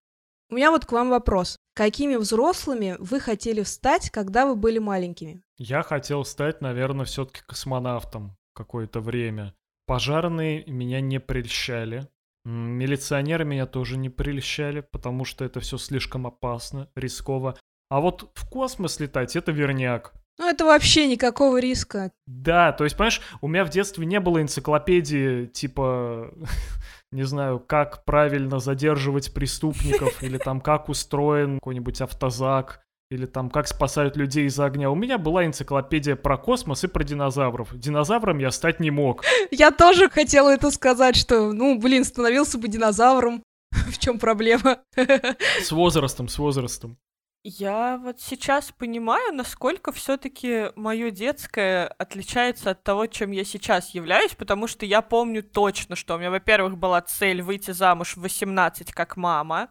У 0.53 0.55
меня 0.55 0.69
вот 0.69 0.85
к 0.85 0.91
вам 0.91 1.09
вопрос. 1.09 1.57
Какими 1.73 2.15
взрослыми 2.15 2.95
вы 2.99 3.19
хотели 3.19 3.63
стать, 3.63 4.11
когда 4.11 4.45
вы 4.45 4.55
были 4.55 4.77
маленькими? 4.77 5.41
Я 5.57 5.81
хотел 5.81 6.23
стать, 6.25 6.61
наверное, 6.61 7.07
все-таки 7.07 7.41
космонавтом 7.47 8.37
какое-то 8.53 9.01
время. 9.01 9.55
Пожарные 9.87 10.63
меня 10.67 11.01
не 11.01 11.19
прельщали. 11.19 12.07
Милиционеры 12.45 13.45
меня 13.45 13.65
тоже 13.65 13.97
не 13.97 14.11
прельщали, 14.11 14.81
потому 14.81 15.25
что 15.25 15.43
это 15.43 15.59
все 15.59 15.79
слишком 15.79 16.27
опасно, 16.27 16.87
рисково. 16.93 17.57
А 17.89 17.99
вот 17.99 18.29
в 18.35 18.47
космос 18.47 18.99
летать— 18.99 19.35
это 19.35 19.51
верняк. 19.51 20.13
Ну, 20.37 20.47
это 20.47 20.65
вообще 20.65 21.07
никакого 21.07 21.59
риска. 21.59 22.11
Да, 22.27 22.71
то 22.73 22.83
есть, 22.83 22.95
понимаешь, 22.95 23.21
у 23.41 23.47
меня 23.47 23.65
в 23.65 23.69
детстве 23.69 24.05
не 24.05 24.19
было 24.19 24.41
энциклопедии, 24.41 25.47
типа, 25.47 26.31
не 27.13 27.23
знаю, 27.23 27.59
как 27.59 28.03
правильно 28.05 28.59
задерживать 28.59 29.33
преступников, 29.33 30.21
или 30.23 30.37
там, 30.37 30.59
как 30.59 30.89
устроен 30.89 31.59
какой-нибудь 31.59 32.01
автозак, 32.01 32.81
или 33.09 33.25
там, 33.25 33.49
как 33.49 33.67
спасают 33.67 34.17
людей 34.17 34.47
из 34.47 34.59
огня. 34.59 34.89
У 34.89 34.95
меня 34.95 35.17
была 35.17 35.45
энциклопедия 35.45 36.15
про 36.15 36.37
космос 36.37 36.83
и 36.83 36.87
про 36.87 37.03
динозавров. 37.03 37.77
Динозавром 37.77 38.39
я 38.39 38.51
стать 38.51 38.79
не 38.79 38.91
мог. 38.91 39.23
Я 39.51 39.71
тоже 39.71 40.09
хотела 40.09 40.49
это 40.49 40.71
сказать, 40.71 41.15
что, 41.15 41.51
ну, 41.51 41.79
блин, 41.79 42.03
становился 42.03 42.57
бы 42.57 42.67
динозавром. 42.67 43.43
В 43.71 43.97
чем 43.99 44.17
проблема? 44.17 44.79
С 45.61 45.71
возрастом, 45.71 46.27
с 46.27 46.37
возрастом. 46.37 46.97
Я 47.45 47.97
вот 48.01 48.21
сейчас 48.21 48.71
понимаю, 48.71 49.33
насколько 49.33 49.91
все-таки 49.91 50.71
мое 50.77 51.11
детское 51.11 51.87
отличается 51.87 52.71
от 52.71 52.83
того, 52.83 53.05
чем 53.07 53.31
я 53.31 53.43
сейчас 53.43 53.89
являюсь, 53.89 54.33
потому 54.33 54.65
что 54.65 54.85
я 54.85 55.01
помню 55.01 55.43
точно, 55.43 55.97
что 55.97 56.15
у 56.15 56.17
меня, 56.17 56.31
во-первых, 56.31 56.77
была 56.77 57.01
цель 57.01 57.41
выйти 57.41 57.71
замуж 57.71 58.15
в 58.15 58.21
18 58.21 58.93
как 58.93 59.17
мама, 59.17 59.69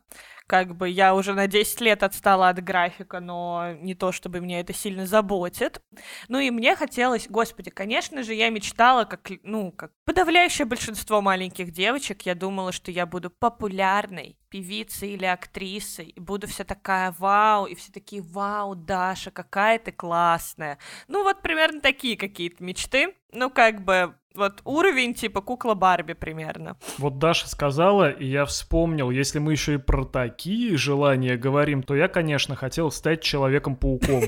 как 0.53 0.77
бы 0.77 0.87
я 0.87 1.15
уже 1.15 1.33
на 1.33 1.47
10 1.47 1.81
лет 1.81 2.03
отстала 2.03 2.51
от 2.51 2.63
графика, 2.63 3.21
но 3.21 3.73
не 3.81 3.95
то, 3.95 4.13
чтобы 4.13 4.41
меня 4.41 4.61
это 4.61 4.75
сильно 4.75 5.07
заботит. 5.07 5.81
Ну 6.29 6.41
и 6.41 6.51
мне 6.51 6.77
хотелось, 6.77 7.27
господи, 7.27 7.71
конечно 7.71 8.23
же, 8.23 8.35
я 8.35 8.51
мечтала, 8.51 9.07
как, 9.07 9.31
ну, 9.45 9.73
как 9.73 9.93
подавляющее 10.05 10.67
большинство 10.67 11.23
маленьких 11.23 11.71
девочек, 11.71 12.27
я 12.27 12.35
думала, 12.35 12.71
что 12.71 12.91
я 12.91 13.07
буду 13.07 13.31
популярной 13.31 14.37
певицей 14.51 15.15
или 15.15 15.25
актрисой, 15.25 16.05
и 16.05 16.21
буду 16.21 16.47
вся 16.47 16.65
такая 16.65 17.15
вау, 17.19 17.65
и 17.65 17.75
все 17.75 17.91
такие 17.91 18.21
вау, 18.21 18.75
Даша, 18.75 19.31
какая 19.31 19.79
ты 19.79 19.91
классная. 19.91 20.77
Ну 21.09 21.23
вот 21.23 21.41
примерно 21.41 21.81
такие 21.81 22.19
какие-то 22.19 22.63
мечты. 22.63 23.15
Ну 23.33 23.51
как 23.51 23.83
бы 23.85 24.15
вот 24.35 24.61
уровень 24.65 25.15
типа 25.15 25.41
кукла 25.41 25.75
Барби 25.75 26.13
примерно. 26.13 26.77
Вот 26.99 27.19
Даша 27.19 27.49
сказала, 27.49 28.11
и 28.11 28.27
я 28.27 28.45
вспомнил, 28.45 29.11
если 29.11 29.39
мы 29.39 29.53
еще 29.53 29.75
и 29.75 29.79
про 29.79 30.05
такие 30.05 30.77
желания 30.77 31.37
говорим, 31.37 31.83
то 31.83 31.95
я, 31.95 32.09
конечно, 32.09 32.57
хотел 32.57 32.91
стать 32.91 33.23
Человеком-пауком. 33.23 34.25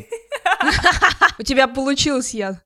У 1.38 1.42
тебя 1.42 1.68
получилось, 1.68 2.34
Ян. 2.34 2.58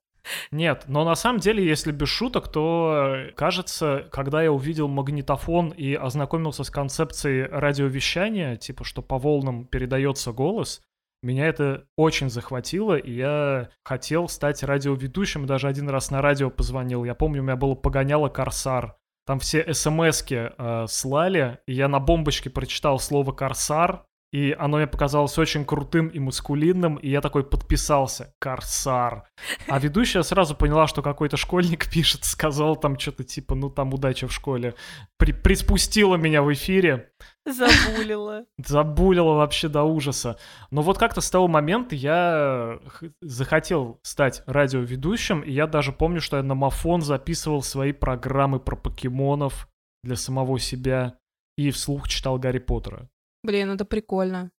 Нет, 0.50 0.84
но 0.88 1.04
на 1.04 1.14
самом 1.14 1.40
деле, 1.40 1.66
если 1.66 1.90
без 1.90 2.08
шуток, 2.08 2.52
то 2.52 3.28
кажется, 3.34 4.06
когда 4.12 4.42
я 4.42 4.52
увидел 4.52 4.86
магнитофон 4.86 5.70
и 5.70 5.94
ознакомился 5.94 6.64
с 6.64 6.70
концепцией 6.70 7.48
радиовещания, 7.50 8.56
типа, 8.56 8.84
что 8.84 9.00
по 9.00 9.18
волнам 9.18 9.64
передается 9.64 10.32
голос, 10.32 10.82
меня 11.22 11.46
это 11.46 11.86
очень 11.96 12.30
захватило, 12.30 12.96
и 12.96 13.12
я 13.12 13.70
хотел 13.84 14.28
стать 14.28 14.62
радиоведущим, 14.62 15.46
даже 15.46 15.68
один 15.68 15.88
раз 15.88 16.10
на 16.10 16.22
радио 16.22 16.50
позвонил. 16.50 17.04
Я 17.04 17.14
помню, 17.14 17.40
у 17.40 17.44
меня 17.44 17.56
было 17.56 17.74
погоняло 17.74 18.28
«Корсар». 18.28 18.96
Там 19.26 19.40
все 19.40 19.74
смс-ки 19.74 20.52
э, 20.56 20.86
слали, 20.88 21.58
и 21.66 21.74
я 21.74 21.88
на 21.88 22.00
бомбочке 22.00 22.50
прочитал 22.50 22.98
слово 22.98 23.32
«Корсар», 23.32 24.04
и 24.30 24.54
оно 24.58 24.76
мне 24.76 24.86
показалось 24.86 25.38
очень 25.38 25.64
крутым 25.64 26.08
и 26.08 26.18
маскулинным, 26.18 26.96
и 26.96 27.08
я 27.08 27.22
такой 27.22 27.44
подписался. 27.44 28.34
Корсар. 28.38 29.24
А 29.66 29.78
ведущая 29.78 30.22
сразу 30.22 30.54
поняла, 30.54 30.86
что 30.86 31.00
какой-то 31.00 31.38
школьник 31.38 31.90
пишет, 31.92 32.24
сказал 32.24 32.76
там 32.76 32.98
что-то 32.98 33.24
типа, 33.24 33.54
ну 33.54 33.70
там 33.70 33.94
удача 33.94 34.28
в 34.28 34.32
школе. 34.32 34.74
При 35.16 35.32
приспустила 35.32 36.16
меня 36.16 36.42
в 36.42 36.52
эфире. 36.52 37.10
Забулила. 37.52 38.44
Забулила 38.58 39.34
вообще 39.34 39.68
до 39.68 39.84
ужаса. 39.84 40.38
Но 40.70 40.82
вот 40.82 40.98
как-то 40.98 41.20
с 41.20 41.30
того 41.30 41.48
момента 41.48 41.94
я 41.94 42.80
захотел 43.20 43.98
стать 44.02 44.42
радиоведущим, 44.46 45.40
и 45.40 45.52
я 45.52 45.66
даже 45.66 45.92
помню, 45.92 46.20
что 46.20 46.36
я 46.36 46.42
на 46.42 46.54
Мафон 46.54 47.02
записывал 47.02 47.62
свои 47.62 47.92
программы 47.92 48.60
про 48.60 48.76
покемонов 48.76 49.68
для 50.02 50.16
самого 50.16 50.58
себя 50.58 51.18
и 51.56 51.70
вслух 51.70 52.08
читал 52.08 52.38
Гарри 52.38 52.58
Поттера. 52.58 53.08
Блин, 53.42 53.70
это 53.70 53.84
прикольно. 53.84 54.50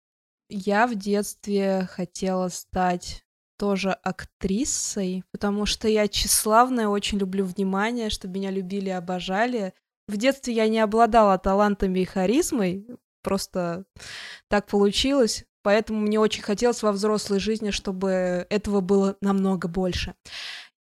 Я 0.49 0.87
в 0.87 0.95
детстве 0.95 1.87
хотела 1.90 2.49
стать 2.49 3.25
тоже 3.59 3.90
актрисой, 3.90 5.25
потому 5.33 5.66
что 5.66 5.88
я 5.88 6.09
тщеславная, 6.09 6.88
очень 6.88 7.18
люблю 7.18 7.45
внимание, 7.45 8.09
чтобы 8.09 8.35
меня 8.35 8.50
любили 8.50 8.88
и 8.88 8.92
обожали. 8.92 9.75
В 10.09 10.17
детстве 10.17 10.55
я 10.55 10.69
не 10.69 10.81
обладала 10.81 11.38
талантами 11.38 12.00
и 12.00 12.05
харизмой, 12.05 12.87
просто 13.23 13.85
так 14.49 14.67
получилось. 14.67 15.45
Поэтому 15.62 16.00
мне 16.00 16.19
очень 16.19 16.43
хотелось 16.43 16.83
во 16.83 16.93
взрослой 16.93 17.41
жизни, 17.41 17.71
чтобы 17.71 18.47
этого 18.49 18.81
было 18.81 19.17
намного 19.21 19.69
больше. 19.69 20.15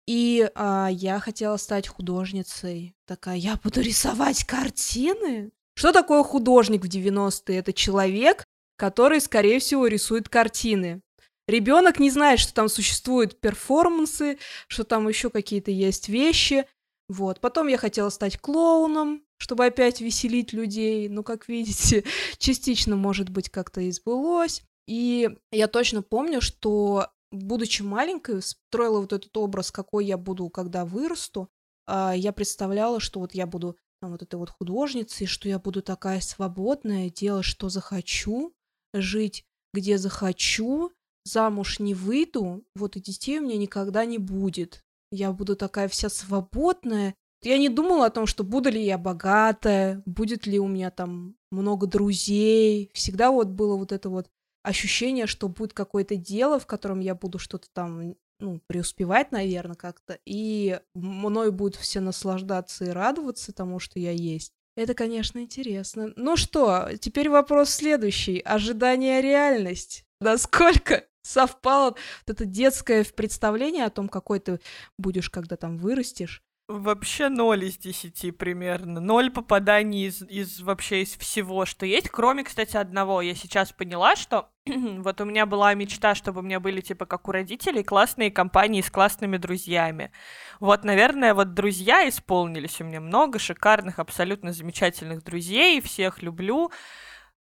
И 0.07 0.51
а, 0.55 0.89
я 0.91 1.19
хотела 1.21 1.57
стать 1.57 1.89
художницей. 1.89 2.95
Такая, 3.07 3.37
я 3.37 3.57
буду 3.57 3.81
рисовать 3.81 4.45
картины. 4.45 5.53
Что 5.75 5.93
такое 5.93 6.23
художник 6.23 6.83
в 6.85 6.89
90-е? 6.89 7.59
Это 7.59 7.73
человек, 7.73 8.45
который, 8.77 9.21
скорее 9.21 9.59
всего, 9.59 9.87
рисует 9.87 10.29
картины. 10.29 11.01
Ребенок 11.47 11.99
не 11.99 12.11
знает, 12.11 12.39
что 12.41 12.55
там 12.55 12.69
существуют 12.69 13.41
перформансы, 13.41 14.39
что 14.69 14.85
там 14.85 15.09
еще 15.09 15.31
какие-то 15.31 15.71
есть 15.71 16.09
вещи. 16.09 16.67
Вот. 17.09 17.41
Потом 17.41 17.69
я 17.69 17.77
хотела 17.77 18.09
стать 18.09 18.39
клоуном, 18.39 19.23
чтобы 19.37 19.67
опять 19.67 20.01
веселить 20.01 20.53
людей. 20.53 21.09
Ну, 21.09 21.23
как 21.23 21.49
видите, 21.49 22.05
частично, 22.39 22.97
может 22.97 23.29
быть, 23.29 23.51
как-то 23.51 23.81
и 23.81 23.91
сбылось. 23.91 24.63
И 24.87 25.31
я 25.51 25.69
точно 25.69 26.03
помню, 26.03 26.41
что, 26.41 27.09
будучи 27.31 27.83
маленькой, 27.83 28.43
строила 28.43 29.01
вот 29.01 29.13
этот 29.13 29.37
образ, 29.37 29.71
какой 29.71 30.07
я 30.07 30.17
буду, 30.17 30.49
когда 30.49 30.85
вырасту. 30.85 31.49
А, 31.87 32.15
я 32.15 32.33
представляла, 32.33 33.01
что 33.01 33.21
вот 33.21 33.35
я 33.35 33.47
буду 33.47 33.77
там, 34.01 34.13
вот 34.13 34.23
этой 34.23 34.37
вот 34.37 34.51
художницей, 34.51 35.27
что 35.27 35.49
я 35.49 35.59
буду 35.59 35.83
такая 35.83 36.21
свободная, 36.21 37.11
делать, 37.11 37.45
что 37.45 37.69
захочу, 37.69 38.55
жить, 38.93 39.45
где 39.73 39.99
захочу, 39.99 40.93
замуж 41.25 41.79
не 41.79 41.95
выйду, 41.95 42.65
вот 42.75 42.97
и 42.97 43.01
детей 43.01 43.39
у 43.39 43.43
меня 43.43 43.57
никогда 43.57 44.05
не 44.05 44.19
будет. 44.19 44.85
Я 45.11 45.33
буду 45.33 45.57
такая 45.57 45.89
вся 45.89 46.09
свободная. 46.09 47.15
Я 47.43 47.59
не 47.59 47.69
думала 47.69 48.07
о 48.07 48.11
том, 48.11 48.27
что 48.27 48.43
буду 48.43 48.71
ли 48.71 48.83
я 48.83 48.97
богатая, 48.97 50.03
будет 50.07 50.47
ли 50.47 50.59
у 50.59 50.67
меня 50.67 50.91
там 50.91 51.37
много 51.51 51.87
друзей. 51.87 52.91
Всегда 52.95 53.31
вот 53.31 53.49
было 53.49 53.77
вот 53.77 53.93
это 53.93 54.09
вот 54.09 54.29
ощущение, 54.63 55.27
что 55.27 55.49
будет 55.49 55.75
какое-то 55.75 56.17
дело, 56.17 56.59
в 56.59 56.67
котором 56.67 57.01
я 57.01 57.15
буду 57.15 57.39
что-то 57.39 57.69
там 57.73 58.15
ну, 58.41 58.61
преуспевать, 58.67 59.31
наверное, 59.31 59.77
как-то, 59.77 60.19
и 60.25 60.81
мной 60.95 61.53
будут 61.53 61.77
все 61.77 62.01
наслаждаться 62.01 62.85
и 62.85 62.91
радоваться 62.91 63.53
тому, 63.53 63.79
что 63.79 63.99
я 63.99 64.11
есть. 64.11 64.53
Это, 64.77 64.95
конечно, 64.95 65.39
интересно. 65.39 66.13
Ну 66.17 66.37
что, 66.37 66.89
теперь 66.99 67.31
вопрос 67.31 67.71
следующий. 67.71 68.41
Ожидание 68.41 69.23
реальность. 69.23 70.05
Насколько 70.21 71.05
совпало 71.25 71.91
вот 71.91 71.99
это 72.27 72.45
детское 72.45 73.05
представление 73.05 73.87
о 73.87 73.91
том, 73.91 74.09
какой 74.09 74.39
ты 74.39 74.61
будешь, 74.99 75.31
когда 75.31 75.57
там 75.57 75.79
вырастешь, 75.79 76.43
Вообще 76.67 77.29
ноль 77.29 77.65
из 77.65 77.77
десяти 77.77 78.31
примерно. 78.31 78.99
Ноль 78.99 79.31
попаданий 79.31 80.07
из, 80.07 80.23
из 80.23 80.63
вообще 80.63 81.03
из 81.03 81.15
всего, 81.15 81.67
что 81.67 81.85
есть. 81.85 82.09
Кроме, 82.09 82.43
кстати, 82.43 82.79
одного. 82.79 83.21
Я 83.21 83.35
сейчас 83.35 83.71
поняла, 83.71 84.17
что 84.17 84.49
вот 84.67 85.21
у 85.21 85.27
меня 85.27 85.45
была 85.45 85.75
мечта, 85.75 86.15
чтобы 86.15 86.41
у 86.41 86.43
меня 86.43 86.61
были, 86.61 86.81
типа, 86.81 87.05
как 87.05 87.29
у 87.29 87.33
родителей, 87.33 87.83
классные 87.83 88.31
компании 88.31 88.81
с 88.81 88.91
классными 88.91 89.37
друзьями. 89.37 90.11
Вот, 90.59 90.85
наверное, 90.85 91.35
вот 91.35 91.53
друзья 91.53 92.09
исполнились. 92.09 92.81
У 92.81 92.85
меня 92.85 93.03
много 93.03 93.39
шикарных, 93.39 93.99
абсолютно 93.99 94.55
замечательных 94.55 95.23
друзей. 95.23 95.83
Всех 95.83 96.23
люблю. 96.23 96.71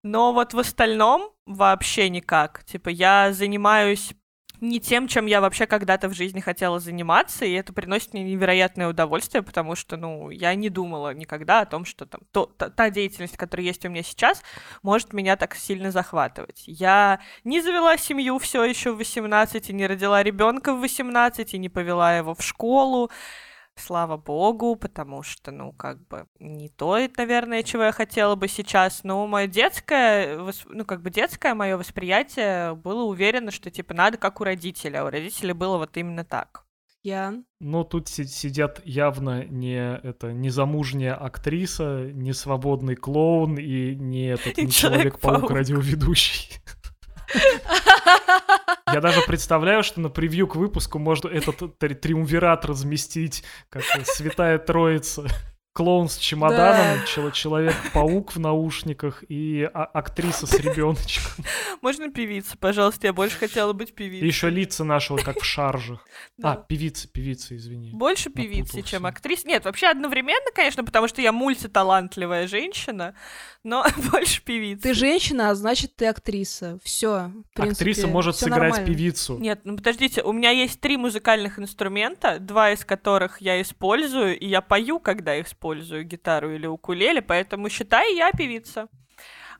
Но 0.02 0.32
вот 0.32 0.54
в 0.54 0.58
остальном 0.58 1.30
вообще 1.46 2.08
никак. 2.08 2.64
Типа, 2.64 2.88
я 2.88 3.32
занимаюсь 3.32 4.14
не 4.62 4.78
тем, 4.78 5.08
чем 5.08 5.26
я 5.26 5.40
вообще 5.40 5.66
когда-то 5.66 6.08
в 6.08 6.14
жизни 6.14 6.38
хотела 6.38 6.78
заниматься, 6.78 7.44
и 7.44 7.52
это 7.52 7.72
приносит 7.72 8.12
мне 8.12 8.22
невероятное 8.22 8.88
удовольствие, 8.88 9.42
потому 9.42 9.74
что, 9.74 9.96
ну, 9.96 10.30
я 10.30 10.54
не 10.54 10.70
думала 10.70 11.12
никогда 11.12 11.60
о 11.60 11.66
том, 11.66 11.84
что 11.84 12.06
там 12.06 12.20
то, 12.30 12.46
та, 12.46 12.70
та 12.70 12.88
деятельность, 12.88 13.36
которая 13.36 13.66
есть 13.66 13.84
у 13.84 13.88
меня 13.88 14.04
сейчас, 14.04 14.42
может 14.82 15.12
меня 15.12 15.36
так 15.36 15.56
сильно 15.56 15.90
захватывать. 15.90 16.62
Я 16.66 17.18
не 17.42 17.60
завела 17.60 17.96
семью 17.96 18.38
все 18.38 18.62
еще 18.62 18.92
в 18.92 18.98
18, 18.98 19.68
не 19.70 19.86
родила 19.86 20.22
ребенка 20.22 20.72
в 20.74 20.80
18, 20.80 21.54
и 21.54 21.58
не 21.58 21.68
повела 21.68 22.16
его 22.16 22.36
в 22.36 22.42
школу, 22.42 23.10
Слава 23.76 24.16
богу, 24.16 24.76
потому 24.76 25.22
что, 25.22 25.50
ну, 25.50 25.72
как 25.72 26.06
бы, 26.06 26.26
не 26.38 26.68
то, 26.68 26.98
наверное, 27.16 27.62
чего 27.62 27.84
я 27.84 27.92
хотела 27.92 28.34
бы 28.34 28.46
сейчас, 28.46 29.02
но 29.02 29.26
мое 29.26 29.46
детское, 29.46 30.38
ну, 30.66 30.84
как 30.84 31.02
бы 31.02 31.10
детское 31.10 31.54
мое 31.54 31.76
восприятие 31.76 32.74
было 32.74 33.04
уверено, 33.04 33.50
что, 33.50 33.70
типа, 33.70 33.94
надо 33.94 34.18
как 34.18 34.40
у 34.40 34.44
родителя, 34.44 35.00
а 35.00 35.04
у 35.04 35.10
родителей 35.10 35.54
было 35.54 35.78
вот 35.78 35.96
именно 35.96 36.24
так. 36.24 36.64
Я. 37.02 37.34
Ну, 37.58 37.82
тут 37.82 38.08
сидят 38.08 38.80
явно 38.84 39.44
не 39.44 39.96
это 39.96 40.32
незамужняя 40.32 41.16
актриса, 41.16 42.10
не 42.12 42.32
свободный 42.32 42.94
клоун 42.94 43.58
и 43.58 43.96
не 43.96 44.26
этот 44.26 44.56
не 44.56 44.68
человек-паук 44.70 45.50
радиоведущий. 45.50 46.60
Я 48.92 49.00
даже 49.00 49.22
представляю, 49.22 49.82
что 49.82 50.00
на 50.00 50.10
превью 50.10 50.46
к 50.46 50.56
выпуску 50.56 50.98
можно 50.98 51.28
этот 51.28 51.78
триумвират 51.78 52.64
разместить, 52.64 53.42
как 53.70 53.82
Святая 54.04 54.58
Троица 54.58 55.26
клоун 55.72 56.08
с 56.08 56.18
чемоданом, 56.18 56.98
да. 56.98 57.30
человек-паук 57.32 58.34
в 58.34 58.38
наушниках 58.38 59.24
и 59.28 59.68
а- 59.72 59.84
актриса 59.84 60.46
с 60.46 60.52
ребеночком. 60.54 61.44
Можно 61.80 62.10
певица, 62.10 62.58
пожалуйста, 62.58 63.06
я 63.06 63.14
больше 63.14 63.38
хотела 63.38 63.72
быть 63.72 63.94
певицей. 63.94 64.26
И 64.26 64.26
еще 64.26 64.50
лица 64.50 64.84
нашего, 64.84 65.16
как 65.16 65.40
в 65.40 65.44
шаржах. 65.44 66.06
А, 66.42 66.56
певица, 66.56 67.08
певица, 67.08 67.56
извини. 67.56 67.90
Больше 67.92 68.28
певицы, 68.28 68.82
чем 68.82 69.06
актриса. 69.06 69.48
Нет, 69.48 69.64
вообще 69.64 69.86
одновременно, 69.86 70.50
конечно, 70.54 70.84
потому 70.84 71.08
что 71.08 71.22
я 71.22 71.32
мультиталантливая 71.32 72.46
женщина, 72.48 73.14
но 73.64 73.86
больше 74.12 74.42
певица. 74.42 74.82
Ты 74.82 74.94
женщина, 74.94 75.50
а 75.50 75.54
значит 75.54 75.96
ты 75.96 76.06
актриса. 76.06 76.78
Все. 76.84 77.32
Актриса 77.56 78.06
может 78.08 78.36
сыграть 78.36 78.84
певицу. 78.84 79.38
Нет, 79.38 79.60
ну 79.64 79.76
подождите, 79.76 80.22
у 80.22 80.32
меня 80.32 80.50
есть 80.50 80.80
три 80.80 80.98
музыкальных 80.98 81.58
инструмента, 81.58 82.38
два 82.38 82.72
из 82.72 82.84
которых 82.84 83.40
я 83.40 83.60
использую, 83.62 84.38
и 84.38 84.46
я 84.46 84.60
пою, 84.60 85.00
когда 85.00 85.34
их 85.34 85.46
использую 85.46 85.61
гитару 85.64 86.54
или 86.54 86.66
укулеле, 86.66 87.22
поэтому 87.22 87.68
считай, 87.68 88.14
я 88.14 88.32
певица. 88.32 88.88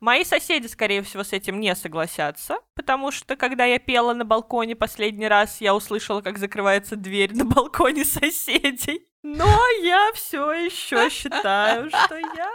Мои 0.01 0.25
соседи, 0.25 0.67
скорее 0.67 1.03
всего, 1.03 1.23
с 1.23 1.33
этим 1.33 1.61
не 1.61 1.73
согласятся, 1.77 2.59
потому 2.75 3.13
что, 3.13 3.37
когда 3.37 3.65
я 3.67 3.79
пела 3.79 4.15
на 4.15 4.25
балконе 4.25 4.75
последний 4.75 5.29
раз, 5.29 5.61
я 5.61 5.77
услышала, 5.77 6.23
как 6.23 6.39
закрывается 6.39 6.97
дверь 6.97 7.33
на 7.37 7.45
балконе 7.45 8.05
соседей. 8.05 9.07
Но 9.23 9.57
я 9.83 10.11
все 10.15 10.53
еще 10.53 11.09
считаю, 11.09 11.89
что 11.89 12.17
я 12.17 12.51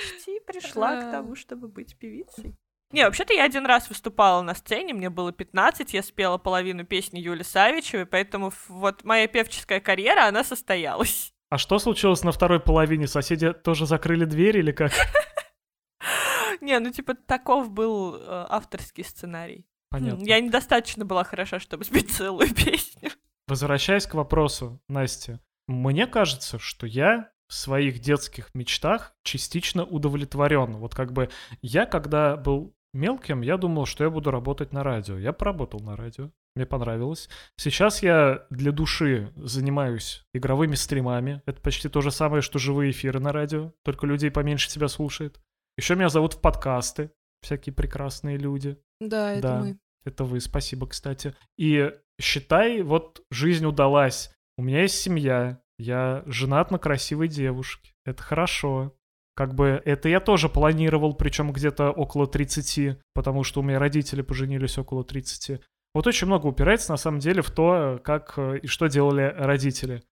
почти 0.00 0.40
пришла 0.46 0.96
к 1.02 1.10
тому, 1.10 1.36
чтобы 1.36 1.68
быть 1.68 1.98
певицей. 1.98 2.56
Не, 2.92 3.04
вообще-то 3.04 3.34
я 3.34 3.44
один 3.44 3.66
раз 3.66 3.90
выступала 3.90 4.40
на 4.40 4.54
сцене, 4.54 4.94
мне 4.94 5.10
было 5.10 5.32
15, 5.32 5.92
я 5.92 6.02
спела 6.02 6.38
половину 6.38 6.86
песни 6.86 7.18
Юли 7.18 7.42
Савичевой, 7.42 8.06
поэтому 8.06 8.52
вот 8.68 9.04
моя 9.04 9.26
певческая 9.26 9.80
карьера, 9.80 10.26
она 10.26 10.44
состоялась. 10.44 11.34
А 11.48 11.58
что 11.58 11.78
случилось 11.78 12.24
на 12.24 12.32
второй 12.32 12.60
половине? 12.60 13.06
Соседи 13.06 13.52
тоже 13.52 13.86
закрыли 13.86 14.24
дверь 14.24 14.58
или 14.58 14.72
как? 14.72 14.92
Не, 16.60 16.78
ну 16.80 16.90
типа 16.90 17.14
таков 17.14 17.70
был 17.70 18.16
э, 18.16 18.46
авторский 18.48 19.04
сценарий. 19.04 19.66
Понятно. 19.90 20.24
Я 20.24 20.40
недостаточно 20.40 21.04
была 21.04 21.22
хороша, 21.22 21.60
чтобы 21.60 21.84
спеть 21.84 22.10
целую 22.10 22.52
песню. 22.54 23.10
Возвращаясь 23.46 24.06
к 24.06 24.14
вопросу, 24.14 24.80
Настя, 24.88 25.40
мне 25.68 26.06
кажется, 26.06 26.58
что 26.58 26.86
я 26.86 27.30
в 27.48 27.54
своих 27.54 28.00
детских 28.00 28.52
мечтах 28.54 29.14
частично 29.22 29.84
удовлетворен. 29.84 30.76
Вот 30.76 30.96
как 30.96 31.12
бы 31.12 31.30
я, 31.62 31.86
когда 31.86 32.36
был 32.36 32.74
мелким, 32.92 33.42
я 33.42 33.56
думал, 33.56 33.86
что 33.86 34.02
я 34.02 34.10
буду 34.10 34.32
работать 34.32 34.72
на 34.72 34.82
радио. 34.82 35.16
Я 35.16 35.32
поработал 35.32 35.78
на 35.78 35.96
радио 35.96 36.32
мне 36.56 36.66
понравилось. 36.66 37.28
Сейчас 37.56 38.02
я 38.02 38.46
для 38.50 38.72
души 38.72 39.32
занимаюсь 39.36 40.24
игровыми 40.34 40.74
стримами. 40.74 41.42
Это 41.46 41.60
почти 41.60 41.88
то 41.88 42.00
же 42.00 42.10
самое, 42.10 42.42
что 42.42 42.58
живые 42.58 42.90
эфиры 42.90 43.20
на 43.20 43.32
радио, 43.32 43.72
только 43.84 44.06
людей 44.06 44.30
поменьше 44.30 44.68
тебя 44.68 44.88
слушает. 44.88 45.40
Еще 45.76 45.94
меня 45.94 46.08
зовут 46.08 46.34
в 46.34 46.40
подкасты, 46.40 47.10
всякие 47.42 47.74
прекрасные 47.74 48.38
люди. 48.38 48.78
Да, 49.00 49.32
это 49.32 49.42
да, 49.42 49.60
мы. 49.60 49.78
Это 50.04 50.24
вы, 50.24 50.40
спасибо, 50.40 50.86
кстати. 50.86 51.34
И 51.58 51.92
считай, 52.20 52.82
вот 52.82 53.22
жизнь 53.30 53.66
удалась. 53.66 54.32
У 54.56 54.62
меня 54.62 54.82
есть 54.82 55.00
семья, 55.00 55.60
я 55.78 56.22
женат 56.26 56.70
на 56.70 56.78
красивой 56.78 57.28
девушке. 57.28 57.92
Это 58.04 58.22
хорошо. 58.22 58.96
Как 59.34 59.54
бы 59.54 59.82
это 59.84 60.08
я 60.08 60.20
тоже 60.20 60.48
планировал, 60.48 61.12
причем 61.12 61.52
где-то 61.52 61.90
около 61.90 62.26
30, 62.26 62.98
потому 63.12 63.44
что 63.44 63.60
у 63.60 63.62
меня 63.62 63.78
родители 63.78 64.22
поженились 64.22 64.78
около 64.78 65.04
30. 65.04 65.60
Вот 65.96 66.06
очень 66.06 66.26
много 66.26 66.46
упирается 66.46 66.90
на 66.90 66.98
самом 66.98 67.20
деле 67.20 67.40
в 67.40 67.50
то, 67.50 67.98
как 68.04 68.34
э, 68.36 68.58
и 68.58 68.66
что 68.66 68.86
делали 68.86 69.34
родители. 69.34 70.02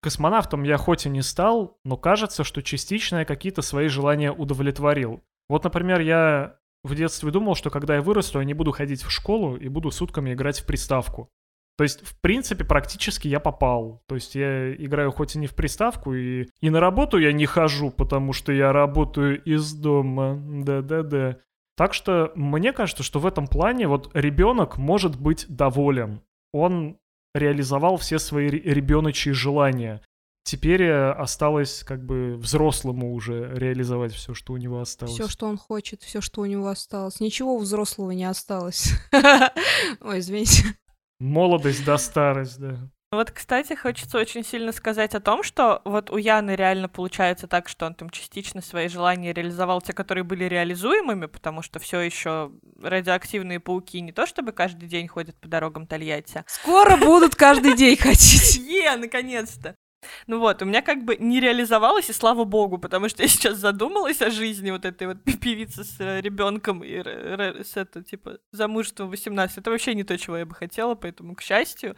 Космонавтом 0.00 0.62
я 0.62 0.78
хоть 0.78 1.04
и 1.04 1.10
не 1.10 1.20
стал, 1.20 1.78
но 1.84 1.98
кажется, 1.98 2.44
что 2.44 2.62
частично 2.62 3.16
я 3.16 3.24
какие-то 3.26 3.60
свои 3.60 3.88
желания 3.88 4.32
удовлетворил. 4.32 5.22
Вот, 5.50 5.64
например, 5.64 6.00
я 6.00 6.56
в 6.82 6.94
детстве 6.94 7.30
думал, 7.30 7.56
что 7.56 7.68
когда 7.68 7.96
я 7.96 8.00
вырасту, 8.00 8.38
я 8.38 8.46
не 8.46 8.54
буду 8.54 8.72
ходить 8.72 9.02
в 9.02 9.10
школу 9.10 9.56
и 9.56 9.68
буду 9.68 9.90
сутками 9.90 10.32
играть 10.32 10.60
в 10.60 10.64
приставку. 10.64 11.28
То 11.76 11.84
есть, 11.84 12.00
в 12.00 12.18
принципе, 12.22 12.64
практически 12.64 13.28
я 13.28 13.38
попал. 13.38 14.02
То 14.06 14.14
есть 14.14 14.34
я 14.34 14.74
играю 14.74 15.12
хоть 15.12 15.36
и 15.36 15.38
не 15.38 15.46
в 15.46 15.54
приставку, 15.54 16.14
и, 16.14 16.48
и 16.62 16.70
на 16.70 16.80
работу 16.80 17.18
я 17.18 17.34
не 17.34 17.44
хожу, 17.44 17.90
потому 17.90 18.32
что 18.32 18.50
я 18.50 18.72
работаю 18.72 19.42
из 19.44 19.74
дома. 19.74 20.40
Да-да-да. 20.64 21.36
Так 21.76 21.92
что 21.92 22.32
мне 22.34 22.72
кажется, 22.72 23.02
что 23.02 23.18
в 23.18 23.26
этом 23.26 23.46
плане 23.48 23.88
вот 23.88 24.10
ребенок 24.14 24.78
может 24.78 25.20
быть 25.20 25.46
доволен. 25.48 26.20
Он 26.52 26.98
реализовал 27.34 27.96
все 27.96 28.18
свои 28.18 28.48
ребеночьи 28.48 29.32
желания. 29.32 30.00
Теперь 30.44 30.82
э, 30.82 31.10
осталось 31.12 31.82
как 31.84 32.04
бы 32.04 32.36
взрослому 32.36 33.14
уже 33.14 33.50
реализовать 33.54 34.12
все, 34.12 34.34
что 34.34 34.52
у 34.52 34.56
него 34.58 34.78
осталось. 34.78 35.14
Все, 35.14 35.26
что 35.26 35.46
он 35.46 35.56
хочет, 35.56 36.02
все, 36.02 36.20
что 36.20 36.42
у 36.42 36.44
него 36.44 36.68
осталось. 36.68 37.18
Ничего 37.18 37.56
у 37.56 37.58
взрослого 37.58 38.10
не 38.10 38.24
осталось. 38.24 38.92
Ой, 40.00 40.18
извините. 40.18 40.76
Молодость 41.18 41.84
до 41.84 41.96
старость, 41.96 42.58
да. 42.60 42.90
Вот, 43.14 43.30
кстати, 43.30 43.74
хочется 43.74 44.18
очень 44.18 44.44
сильно 44.44 44.72
сказать 44.72 45.14
о 45.14 45.20
том, 45.20 45.42
что 45.42 45.80
вот 45.84 46.10
у 46.10 46.16
Яны 46.16 46.54
реально 46.56 46.88
получается 46.88 47.46
так, 47.46 47.68
что 47.68 47.86
он 47.86 47.94
там 47.94 48.10
частично 48.10 48.60
свои 48.60 48.88
желания 48.88 49.32
реализовал, 49.32 49.80
те, 49.80 49.92
которые 49.92 50.24
были 50.24 50.44
реализуемыми, 50.44 51.26
потому 51.26 51.62
что 51.62 51.78
все 51.78 52.00
еще 52.00 52.52
радиоактивные 52.82 53.60
пауки 53.60 54.00
не 54.00 54.12
то 54.12 54.26
чтобы 54.26 54.52
каждый 54.52 54.88
день 54.88 55.08
ходят 55.08 55.38
по 55.40 55.48
дорогам 55.48 55.86
Тольятти. 55.86 56.44
Скоро 56.46 56.96
будут 56.96 57.34
каждый 57.34 57.76
день 57.76 57.96
ходить. 57.96 58.60
Е, 58.64 58.96
наконец-то. 58.96 59.76
Ну 60.26 60.38
вот, 60.38 60.62
у 60.62 60.64
меня 60.64 60.82
как 60.82 61.04
бы 61.04 61.16
не 61.16 61.40
реализовалось, 61.40 62.10
и 62.10 62.12
слава 62.12 62.44
богу, 62.44 62.78
потому 62.78 63.08
что 63.08 63.22
я 63.22 63.28
сейчас 63.28 63.58
задумалась 63.58 64.22
о 64.22 64.30
жизни 64.30 64.70
вот 64.70 64.84
этой 64.84 65.06
вот 65.06 65.18
певицы 65.40 65.84
с 65.84 66.00
э, 66.00 66.20
ребенком 66.20 66.82
и 66.82 66.96
с 66.96 67.76
это, 67.76 68.02
типа, 68.02 68.38
замужеством 68.52 69.10
18. 69.10 69.58
Это 69.58 69.70
вообще 69.70 69.94
не 69.94 70.04
то, 70.04 70.16
чего 70.18 70.36
я 70.36 70.46
бы 70.46 70.54
хотела, 70.54 70.94
поэтому, 70.94 71.34
к 71.34 71.42
счастью, 71.42 71.96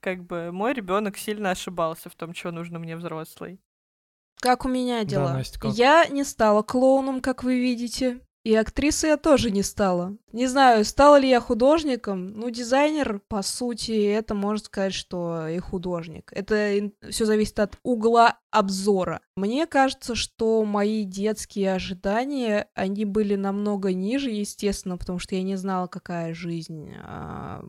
как 0.00 0.24
бы 0.24 0.52
мой 0.52 0.72
ребенок 0.72 1.16
сильно 1.16 1.50
ошибался 1.50 2.10
в 2.10 2.14
том, 2.14 2.34
что 2.34 2.50
нужно 2.50 2.78
мне 2.78 2.96
взрослый. 2.96 3.60
Как 4.40 4.64
у 4.64 4.68
меня 4.68 5.04
дела? 5.04 5.28
Да, 5.28 5.34
Настя, 5.34 5.60
как? 5.60 5.72
Я 5.74 6.06
не 6.06 6.24
стала 6.24 6.62
клоуном, 6.62 7.20
как 7.20 7.42
вы 7.42 7.58
видите. 7.58 8.20
И 8.44 8.54
актрисой 8.54 9.10
я 9.10 9.16
тоже 9.16 9.50
не 9.50 9.62
стала. 9.62 10.16
Не 10.32 10.46
знаю, 10.46 10.84
стала 10.84 11.18
ли 11.18 11.28
я 11.28 11.40
художником. 11.40 12.28
Ну, 12.28 12.50
дизайнер, 12.50 13.20
по 13.28 13.42
сути, 13.42 14.06
это 14.06 14.34
можно 14.34 14.64
сказать, 14.64 14.94
что 14.94 15.48
и 15.48 15.58
художник. 15.58 16.30
Это 16.34 16.90
все 17.10 17.24
зависит 17.24 17.58
от 17.58 17.78
угла 17.82 18.38
обзора. 18.50 19.20
Мне 19.36 19.66
кажется, 19.66 20.14
что 20.14 20.64
мои 20.64 21.04
детские 21.04 21.74
ожидания, 21.74 22.68
они 22.74 23.04
были 23.04 23.36
намного 23.36 23.92
ниже, 23.92 24.30
естественно, 24.30 24.96
потому 24.96 25.18
что 25.18 25.34
я 25.34 25.42
не 25.42 25.56
знала, 25.56 25.86
какая 25.86 26.34
жизнь 26.34 26.92
а, 27.02 27.62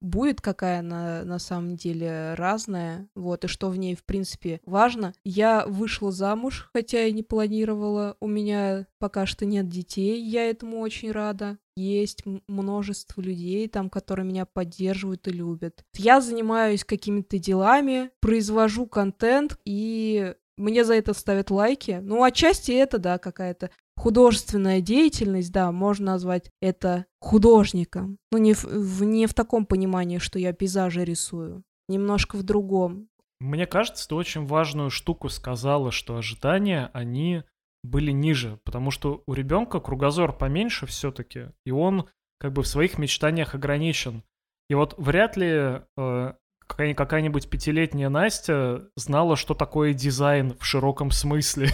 будет, 0.00 0.40
какая 0.40 0.80
она 0.80 1.24
на 1.24 1.38
самом 1.38 1.76
деле 1.76 2.34
разная, 2.34 3.08
вот, 3.14 3.44
и 3.44 3.48
что 3.48 3.68
в 3.68 3.76
ней, 3.76 3.94
в 3.94 4.04
принципе, 4.04 4.60
важно. 4.64 5.14
Я 5.24 5.66
вышла 5.66 6.12
замуж, 6.12 6.70
хотя 6.72 7.04
и 7.04 7.12
не 7.12 7.22
планировала, 7.22 8.16
у 8.20 8.26
меня 8.26 8.86
пока 8.98 9.26
что 9.26 9.46
нет 9.46 9.68
детей, 9.68 10.07
я 10.16 10.48
этому 10.48 10.80
очень 10.80 11.10
рада 11.10 11.58
есть 11.76 12.24
множество 12.48 13.20
людей 13.20 13.68
там, 13.68 13.88
которые 13.88 14.26
меня 14.26 14.46
поддерживают 14.46 15.28
и 15.28 15.32
любят. 15.32 15.84
Я 15.96 16.20
занимаюсь 16.20 16.84
какими-то 16.84 17.38
делами, 17.38 18.10
произвожу 18.20 18.86
контент, 18.86 19.58
и 19.64 20.34
мне 20.56 20.84
за 20.84 20.94
это 20.94 21.14
ставят 21.14 21.50
лайки. 21.50 22.00
Ну, 22.02 22.22
отчасти 22.24 22.72
это, 22.72 22.98
да, 22.98 23.18
какая-то 23.18 23.70
художественная 23.96 24.80
деятельность, 24.80 25.52
да, 25.52 25.72
можно 25.72 26.12
назвать 26.12 26.50
это 26.60 27.06
художником. 27.20 28.18
Ну, 28.32 28.38
не 28.38 28.54
в, 28.54 29.02
не 29.02 29.26
в 29.26 29.34
таком 29.34 29.66
понимании, 29.66 30.18
что 30.18 30.38
я 30.38 30.52
пейзажи 30.52 31.04
рисую. 31.04 31.62
Немножко 31.88 32.36
в 32.36 32.42
другом. 32.42 33.08
Мне 33.40 33.66
кажется, 33.66 34.08
ты 34.08 34.14
очень 34.14 34.46
важную 34.46 34.90
штуку 34.90 35.28
сказала, 35.28 35.92
что 35.92 36.16
ожидания, 36.16 36.90
они 36.92 37.44
были 37.84 38.10
ниже, 38.10 38.58
потому 38.64 38.90
что 38.90 39.22
у 39.26 39.34
ребенка 39.34 39.80
кругозор 39.80 40.32
поменьше 40.36 40.86
все-таки, 40.86 41.48
и 41.64 41.70
он 41.70 42.08
как 42.40 42.52
бы 42.52 42.62
в 42.62 42.66
своих 42.68 42.98
мечтаниях 42.98 43.54
ограничен. 43.54 44.22
И 44.68 44.74
вот 44.74 44.94
вряд 44.98 45.36
ли 45.36 45.80
э, 45.96 46.32
какая- 46.66 46.94
какая-нибудь 46.94 47.48
пятилетняя 47.48 48.08
Настя 48.10 48.88
знала, 48.96 49.36
что 49.36 49.54
такое 49.54 49.92
дизайн 49.94 50.56
в 50.58 50.64
широком 50.64 51.10
смысле. 51.10 51.70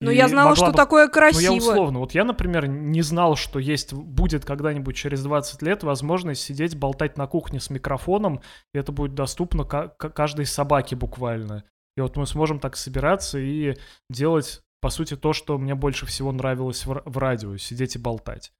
Ну, 0.00 0.10
я 0.12 0.28
знала, 0.28 0.54
что 0.54 0.66
бы- 0.66 0.72
такое 0.76 1.06
Ну, 1.06 1.12
красиво. 1.12 1.40
я 1.40 1.52
условно. 1.52 1.98
Вот 1.98 2.12
я, 2.14 2.24
например, 2.24 2.68
не 2.68 3.02
знал, 3.02 3.34
что 3.34 3.58
есть, 3.58 3.92
будет 3.92 4.44
когда-нибудь 4.44 4.94
через 4.94 5.24
20 5.24 5.60
лет 5.62 5.82
возможность 5.82 6.40
сидеть, 6.40 6.76
болтать 6.76 7.16
на 7.18 7.26
кухне 7.26 7.58
с 7.58 7.68
микрофоном, 7.68 8.40
и 8.74 8.78
это 8.78 8.92
будет 8.92 9.14
доступно 9.14 9.64
ка- 9.64 9.88
ка- 9.88 10.10
каждой 10.10 10.46
собаке 10.46 10.94
буквально. 10.94 11.64
И 11.96 12.00
вот 12.00 12.16
мы 12.16 12.28
сможем 12.28 12.60
так 12.60 12.76
собираться 12.76 13.40
и 13.40 13.74
делать, 14.08 14.62
по 14.80 14.90
сути, 14.90 15.16
то, 15.16 15.32
что 15.32 15.58
мне 15.58 15.74
больше 15.74 16.06
всего 16.06 16.32
нравилось 16.32 16.86
в, 16.86 17.02
в 17.04 17.18
радио, 17.18 17.56
сидеть 17.56 17.96
и 17.96 17.98
болтать. 17.98 18.52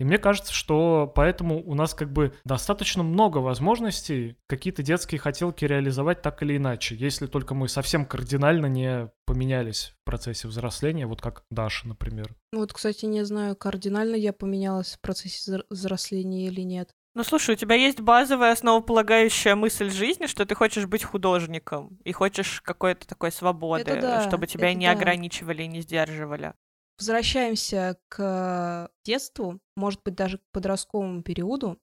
И 0.00 0.04
мне 0.04 0.18
кажется, 0.18 0.52
что 0.52 1.10
поэтому 1.14 1.62
у 1.64 1.74
нас 1.74 1.94
как 1.94 2.12
бы 2.12 2.34
достаточно 2.44 3.04
много 3.04 3.38
возможностей 3.38 4.36
какие-то 4.48 4.82
детские 4.82 5.20
хотелки 5.20 5.64
реализовать 5.64 6.20
так 6.20 6.42
или 6.42 6.56
иначе, 6.56 6.96
если 6.96 7.26
только 7.26 7.54
мы 7.54 7.68
совсем 7.68 8.04
кардинально 8.04 8.66
не 8.66 9.10
поменялись 9.24 9.94
в 10.00 10.04
процессе 10.04 10.48
взросления, 10.48 11.06
вот 11.06 11.20
как 11.20 11.44
Даша, 11.50 11.86
например. 11.86 12.34
Вот, 12.52 12.72
кстати, 12.72 13.06
не 13.06 13.24
знаю, 13.24 13.54
кардинально 13.54 14.16
я 14.16 14.32
поменялась 14.32 14.94
в 14.94 15.00
процессе 15.00 15.52
взр- 15.52 15.64
взросления 15.70 16.48
или 16.48 16.62
нет. 16.62 16.90
Ну 17.14 17.22
слушай, 17.22 17.54
у 17.54 17.56
тебя 17.56 17.76
есть 17.76 18.00
базовая 18.00 18.52
основополагающая 18.52 19.54
мысль 19.54 19.88
жизни, 19.88 20.26
что 20.26 20.44
ты 20.44 20.56
хочешь 20.56 20.86
быть 20.86 21.04
художником 21.04 21.96
и 22.04 22.10
хочешь 22.10 22.60
какой-то 22.60 23.06
такой 23.06 23.30
свободы, 23.30 23.92
Это 23.92 24.00
да, 24.00 24.28
чтобы 24.28 24.48
тебя 24.48 24.70
это 24.70 24.78
не 24.78 24.86
да. 24.86 24.92
ограничивали 24.92 25.62
и 25.62 25.68
не 25.68 25.80
сдерживали. 25.80 26.54
Возвращаемся 26.98 27.98
к 28.08 28.90
детству, 29.04 29.60
может 29.76 30.02
быть, 30.04 30.14
даже 30.14 30.38
к 30.38 30.42
подростковому 30.52 31.22
периоду. 31.22 31.78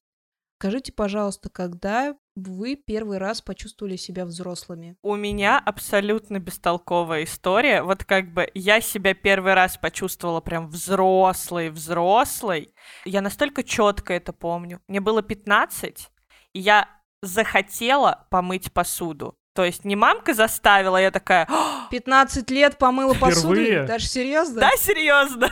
Скажите, 0.61 0.91
пожалуйста, 0.91 1.49
когда 1.49 2.13
вы 2.35 2.75
первый 2.75 3.17
раз 3.17 3.41
почувствовали 3.41 3.95
себя 3.95 4.25
взрослыми? 4.25 4.95
У 5.01 5.15
меня 5.15 5.57
абсолютно 5.57 6.37
бестолковая 6.37 7.23
история. 7.23 7.81
Вот 7.81 8.05
как 8.05 8.31
бы 8.31 8.47
я 8.53 8.79
себя 8.79 9.15
первый 9.15 9.55
раз 9.55 9.77
почувствовала 9.77 10.39
прям 10.39 10.69
взрослой, 10.69 11.71
взрослой. 11.71 12.75
Я 13.05 13.21
настолько 13.21 13.63
четко 13.63 14.13
это 14.13 14.33
помню. 14.33 14.81
Мне 14.87 14.99
было 14.99 15.23
15, 15.23 16.11
и 16.53 16.59
я 16.59 16.87
захотела 17.23 18.27
помыть 18.29 18.71
посуду. 18.71 19.39
То 19.55 19.65
есть 19.65 19.83
не 19.83 19.95
мамка 19.95 20.35
заставила, 20.35 20.97
я 20.97 21.09
такая, 21.09 21.47
«О, 21.49 21.87
15 21.89 22.51
лет 22.51 22.77
помыла 22.77 23.15
посуду? 23.15 23.55
Впервые? 23.55 23.83
Даже 23.87 24.05
серьезно? 24.05 24.61
да, 24.61 24.69
серьезно? 24.77 25.51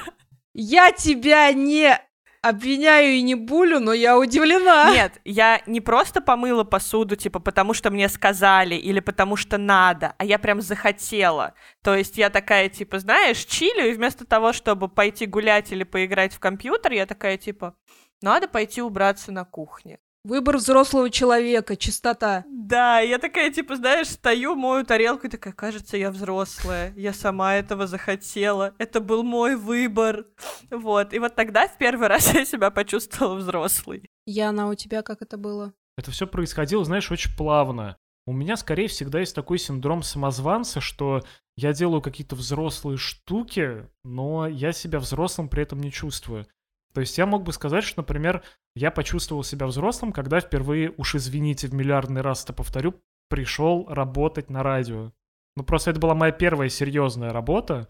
Я 0.54 0.92
тебя 0.92 1.52
не 1.52 2.00
обвиняю 2.42 3.14
и 3.14 3.22
не 3.22 3.36
булю, 3.36 3.80
но 3.80 3.94
я 3.94 4.18
удивлена. 4.18 4.92
Нет, 4.94 5.20
я 5.26 5.62
не 5.66 5.82
просто 5.82 6.22
помыла 6.22 6.64
посуду, 6.64 7.16
типа, 7.16 7.40
потому 7.40 7.74
что 7.74 7.90
мне 7.92 8.10
сказали 8.10 8.76
или 8.76 9.00
потому 9.00 9.36
что 9.36 9.58
надо, 9.58 10.14
а 10.18 10.26
я 10.26 10.40
прям 10.40 10.62
захотела. 10.62 11.54
То 11.84 11.96
есть 11.96 12.18
я 12.18 12.30
такая, 12.30 12.70
типа, 12.70 13.00
знаешь, 13.00 13.44
чилю, 13.46 13.90
и 13.90 13.94
вместо 13.94 14.26
того, 14.26 14.54
чтобы 14.54 14.88
пойти 14.88 15.26
гулять 15.26 15.72
или 15.72 15.84
поиграть 15.84 16.34
в 16.34 16.40
компьютер, 16.40 16.94
я 16.94 17.06
такая, 17.06 17.38
типа, 17.38 17.76
надо 18.22 18.48
пойти 18.48 18.82
убраться 18.82 19.32
на 19.32 19.46
кухне. 19.46 20.00
Выбор 20.26 20.58
взрослого 20.58 21.10
человека, 21.10 21.78
чистота. 21.78 22.44
Да, 22.50 23.00
я 23.00 23.20
такая, 23.20 23.52
типа, 23.52 23.78
знаешь, 23.78 24.10
стою, 24.10 24.56
мою 24.56 24.86
тарелку 24.86 25.28
и 25.28 25.30
такая, 25.30 25.54
кажется, 25.54 25.96
я 25.96 26.12
взрослая, 26.12 26.94
я 26.98 27.14
сама 27.14 27.56
этого 27.56 27.88
захотела, 27.88 28.74
это 28.80 29.00
был 29.00 29.24
мой 29.24 29.56
выбор. 29.56 30.26
Вот, 30.70 31.14
и 31.14 31.20
вот 31.20 31.36
тогда 31.36 31.70
в 31.70 31.78
первый 31.78 32.10
раз 32.10 32.34
я 32.34 32.44
себя 32.44 32.70
почувствовала 32.70 33.36
взрослой. 33.36 34.10
Яна, 34.26 34.68
у 34.68 34.76
тебя 34.76 35.04
как 35.04 35.22
это 35.22 35.38
было? 35.38 35.74
Это 35.98 36.12
все 36.12 36.28
происходило, 36.28 36.84
знаешь, 36.84 37.10
очень 37.12 37.36
плавно. 37.36 37.98
У 38.26 38.34
меня, 38.34 38.58
скорее, 38.58 38.88
всегда 38.88 39.22
есть 39.22 39.34
такой 39.34 39.58
синдром 39.58 40.04
самозванца, 40.04 40.82
что 40.82 41.24
я 41.56 41.74
делаю 41.74 42.02
какие-то 42.02 42.36
взрослые 42.36 42.98
штуки, 42.98 43.88
но 44.04 44.48
я 44.48 44.74
себя 44.74 45.00
взрослым 45.00 45.50
при 45.50 45.64
этом 45.64 45.80
не 45.80 45.92
чувствую. 45.92 46.46
То 46.94 47.02
есть 47.02 47.18
я 47.18 47.26
мог 47.26 47.44
бы 47.44 47.54
сказать, 47.54 47.84
что, 47.84 48.02
например, 48.02 48.44
я 48.76 48.92
почувствовал 48.92 49.44
себя 49.44 49.68
взрослым, 49.68 50.12
когда 50.12 50.40
впервые, 50.40 50.94
уж 50.98 51.16
извините, 51.16 51.68
в 51.68 51.74
миллиардный 51.74 52.22
раз 52.22 52.44
это 52.44 52.54
повторю, 52.54 52.96
пришел 53.30 53.86
работать 53.88 54.50
на 54.50 54.64
радио. 54.64 55.12
Ну, 55.56 55.64
просто 55.64 55.92
это 55.92 56.00
была 56.00 56.16
моя 56.16 56.32
первая 56.32 56.70
серьезная 56.70 57.32
работа, 57.32 57.88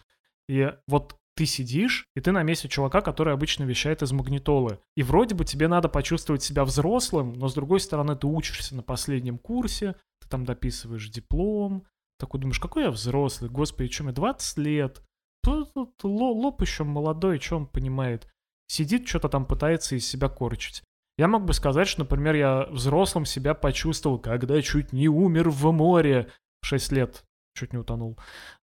и 0.47 0.73
вот 0.87 1.15
ты 1.35 1.45
сидишь, 1.45 2.05
и 2.15 2.19
ты 2.19 2.31
на 2.33 2.43
месте 2.43 2.67
чувака, 2.67 2.99
который 2.99 3.33
обычно 3.33 3.63
вещает 3.63 4.01
из 4.01 4.11
магнитолы. 4.11 4.79
И 4.97 5.03
вроде 5.03 5.35
бы 5.35 5.45
тебе 5.45 5.69
надо 5.69 5.87
почувствовать 5.87 6.43
себя 6.43 6.65
взрослым, 6.65 7.31
но 7.33 7.47
с 7.47 7.53
другой 7.53 7.79
стороны 7.79 8.17
ты 8.17 8.27
учишься 8.27 8.75
на 8.75 8.83
последнем 8.83 9.37
курсе, 9.37 9.95
ты 10.19 10.27
там 10.27 10.43
дописываешь 10.43 11.09
диплом, 11.09 11.85
такой 12.17 12.41
думаешь, 12.41 12.59
какой 12.59 12.83
я 12.83 12.91
взрослый, 12.91 13.49
господи, 13.49 13.89
что 13.89 14.03
мне 14.03 14.11
20 14.11 14.57
лет, 14.57 15.01
тут, 15.41 15.73
тут 15.73 16.03
ло- 16.03 16.33
лоб 16.33 16.61
еще 16.61 16.83
молодой, 16.83 17.39
что 17.39 17.55
он 17.55 17.67
понимает. 17.67 18.27
Сидит, 18.69 19.07
что-то 19.07 19.29
там 19.29 19.45
пытается 19.45 19.95
из 19.95 20.07
себя 20.07 20.29
корчить. 20.29 20.83
Я 21.17 21.27
мог 21.27 21.43
бы 21.43 21.53
сказать, 21.53 21.87
что, 21.87 22.01
например, 22.01 22.35
я 22.35 22.67
взрослым 22.69 23.25
себя 23.25 23.55
почувствовал, 23.55 24.19
когда 24.19 24.61
чуть 24.61 24.93
не 24.93 25.09
умер 25.09 25.49
в 25.49 25.71
море. 25.71 26.29
В 26.61 26.67
6 26.67 26.91
лет 26.91 27.23
чуть 27.55 27.73
не 27.73 27.79
утонул. 27.79 28.17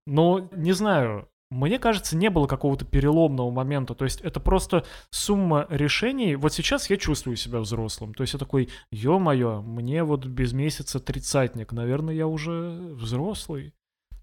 Но, 0.06 0.50
не 0.52 0.72
знаю, 0.72 1.28
мне 1.50 1.78
кажется, 1.78 2.16
не 2.16 2.28
было 2.28 2.46
какого-то 2.46 2.84
переломного 2.84 3.50
момента. 3.50 3.94
То 3.94 4.04
есть 4.04 4.20
это 4.20 4.40
просто 4.40 4.84
сумма 5.10 5.66
решений. 5.70 6.36
Вот 6.36 6.52
сейчас 6.52 6.90
я 6.90 6.96
чувствую 6.98 7.36
себя 7.36 7.60
взрослым. 7.60 8.12
То 8.12 8.22
есть 8.22 8.34
я 8.34 8.38
такой, 8.38 8.68
ё-моё, 8.90 9.62
мне 9.62 10.04
вот 10.04 10.26
без 10.26 10.52
месяца 10.52 11.00
тридцатник. 11.00 11.72
Наверное, 11.72 12.14
я 12.14 12.26
уже 12.26 12.94
взрослый. 12.94 13.72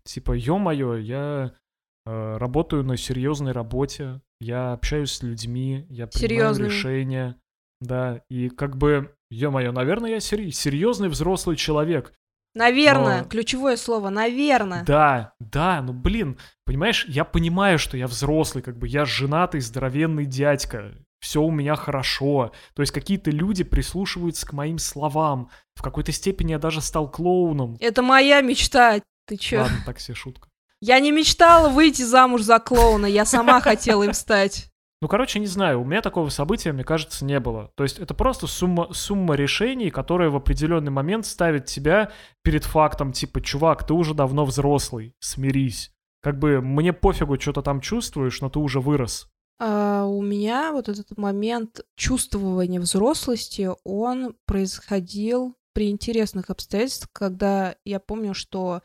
Типа, 0.04 0.34
ё-моё, 0.34 0.96
я 0.98 1.54
работаю 2.06 2.84
на 2.84 2.98
серьезной 2.98 3.52
работе. 3.52 4.22
Я 4.40 4.74
общаюсь 4.74 5.12
с 5.12 5.24
людьми, 5.24 5.86
я 5.90 6.08
принимаю 6.08 6.54
Серьёзными. 6.56 6.68
решения. 6.68 7.36
Да, 7.80 8.22
и 8.30 8.50
как 8.50 8.78
бы, 8.78 9.14
ё-моё, 9.32 9.72
наверное, 9.72 10.12
я 10.12 10.20
серьезный 10.20 11.10
взрослый 11.10 11.56
человек. 11.56 12.14
Наверное, 12.54 13.22
Но- 13.24 13.30
ключевое 13.30 13.78
слово, 13.78 14.10
наверное. 14.10 14.84
Да, 14.84 15.34
да, 15.40 15.82
ну 15.82 15.94
блин, 15.94 16.38
понимаешь, 16.66 17.06
я 17.08 17.24
понимаю, 17.24 17.80
что 17.80 17.96
я 17.98 18.08
взрослый, 18.08 18.62
как 18.62 18.78
бы 18.78 18.88
я 18.90 19.06
женатый, 19.06 19.62
здоровенный 19.62 20.26
дядька, 20.26 20.92
все 21.22 21.42
у 21.42 21.50
меня 21.50 21.76
хорошо. 21.76 22.52
То 22.76 22.82
есть 22.82 22.92
какие-то 22.92 23.32
люди 23.32 23.64
прислушиваются 23.64 24.46
к 24.46 24.54
моим 24.54 24.80
словам. 24.80 25.50
В 25.76 25.82
какой-то 25.82 26.12
степени 26.12 26.52
я 26.52 26.60
даже 26.60 26.82
стал 26.82 27.10
клоуном. 27.10 27.78
Это 27.80 28.02
моя 28.02 28.42
мечта. 28.42 29.00
Ты 29.28 29.38
чё? 29.38 29.62
Ладно, 29.62 29.78
так 29.86 30.00
себе 30.00 30.16
шутка. 30.16 30.50
Я 30.82 31.00
не 31.00 31.12
мечтала 31.12 31.70
выйти 31.70 32.02
замуж 32.02 32.42
за 32.42 32.60
клоуна, 32.60 33.06
я 33.06 33.24
сама 33.24 33.62
хотела 33.62 34.04
им 34.04 34.14
стать. 34.14 34.72
Ну, 35.02 35.08
короче, 35.08 35.40
не 35.40 35.48
знаю, 35.48 35.82
у 35.82 35.84
меня 35.84 36.02
такого 36.02 36.30
события, 36.30 36.72
мне 36.72 36.84
кажется, 36.84 37.26
не 37.26 37.40
было. 37.40 37.72
То 37.76 37.84
есть 37.84 37.98
это 37.98 38.14
просто 38.14 38.46
сумма, 38.46 38.94
сумма 38.94 39.36
решений, 39.36 39.90
которая 39.90 40.30
в 40.30 40.36
определенный 40.36 40.92
момент 40.92 41.26
ставит 41.26 41.66
тебя 41.66 42.12
перед 42.44 42.66
фактом, 42.66 43.12
типа, 43.12 43.42
чувак, 43.42 43.86
ты 43.86 43.94
уже 43.94 44.14
давно 44.14 44.46
взрослый, 44.46 45.16
смирись. 45.20 45.92
Как 46.22 46.38
бы 46.38 46.62
мне 46.62 46.94
пофигу, 46.94 47.40
что 47.40 47.54
ты 47.54 47.62
там 47.64 47.82
чувствуешь, 47.82 48.42
но 48.42 48.50
ты 48.50 48.60
уже 48.60 48.80
вырос. 48.80 49.28
А 49.60 50.06
у 50.06 50.22
меня 50.22 50.72
вот 50.72 50.88
этот 50.88 51.18
момент 51.18 51.82
чувствования 51.96 52.80
взрослости, 52.80 53.70
он 53.84 54.36
происходил 54.46 55.56
при 55.74 55.90
интересных 55.90 56.50
обстоятельствах, 56.50 57.10
когда 57.12 57.76
я 57.86 58.00
помню, 58.00 58.34
что 58.36 58.82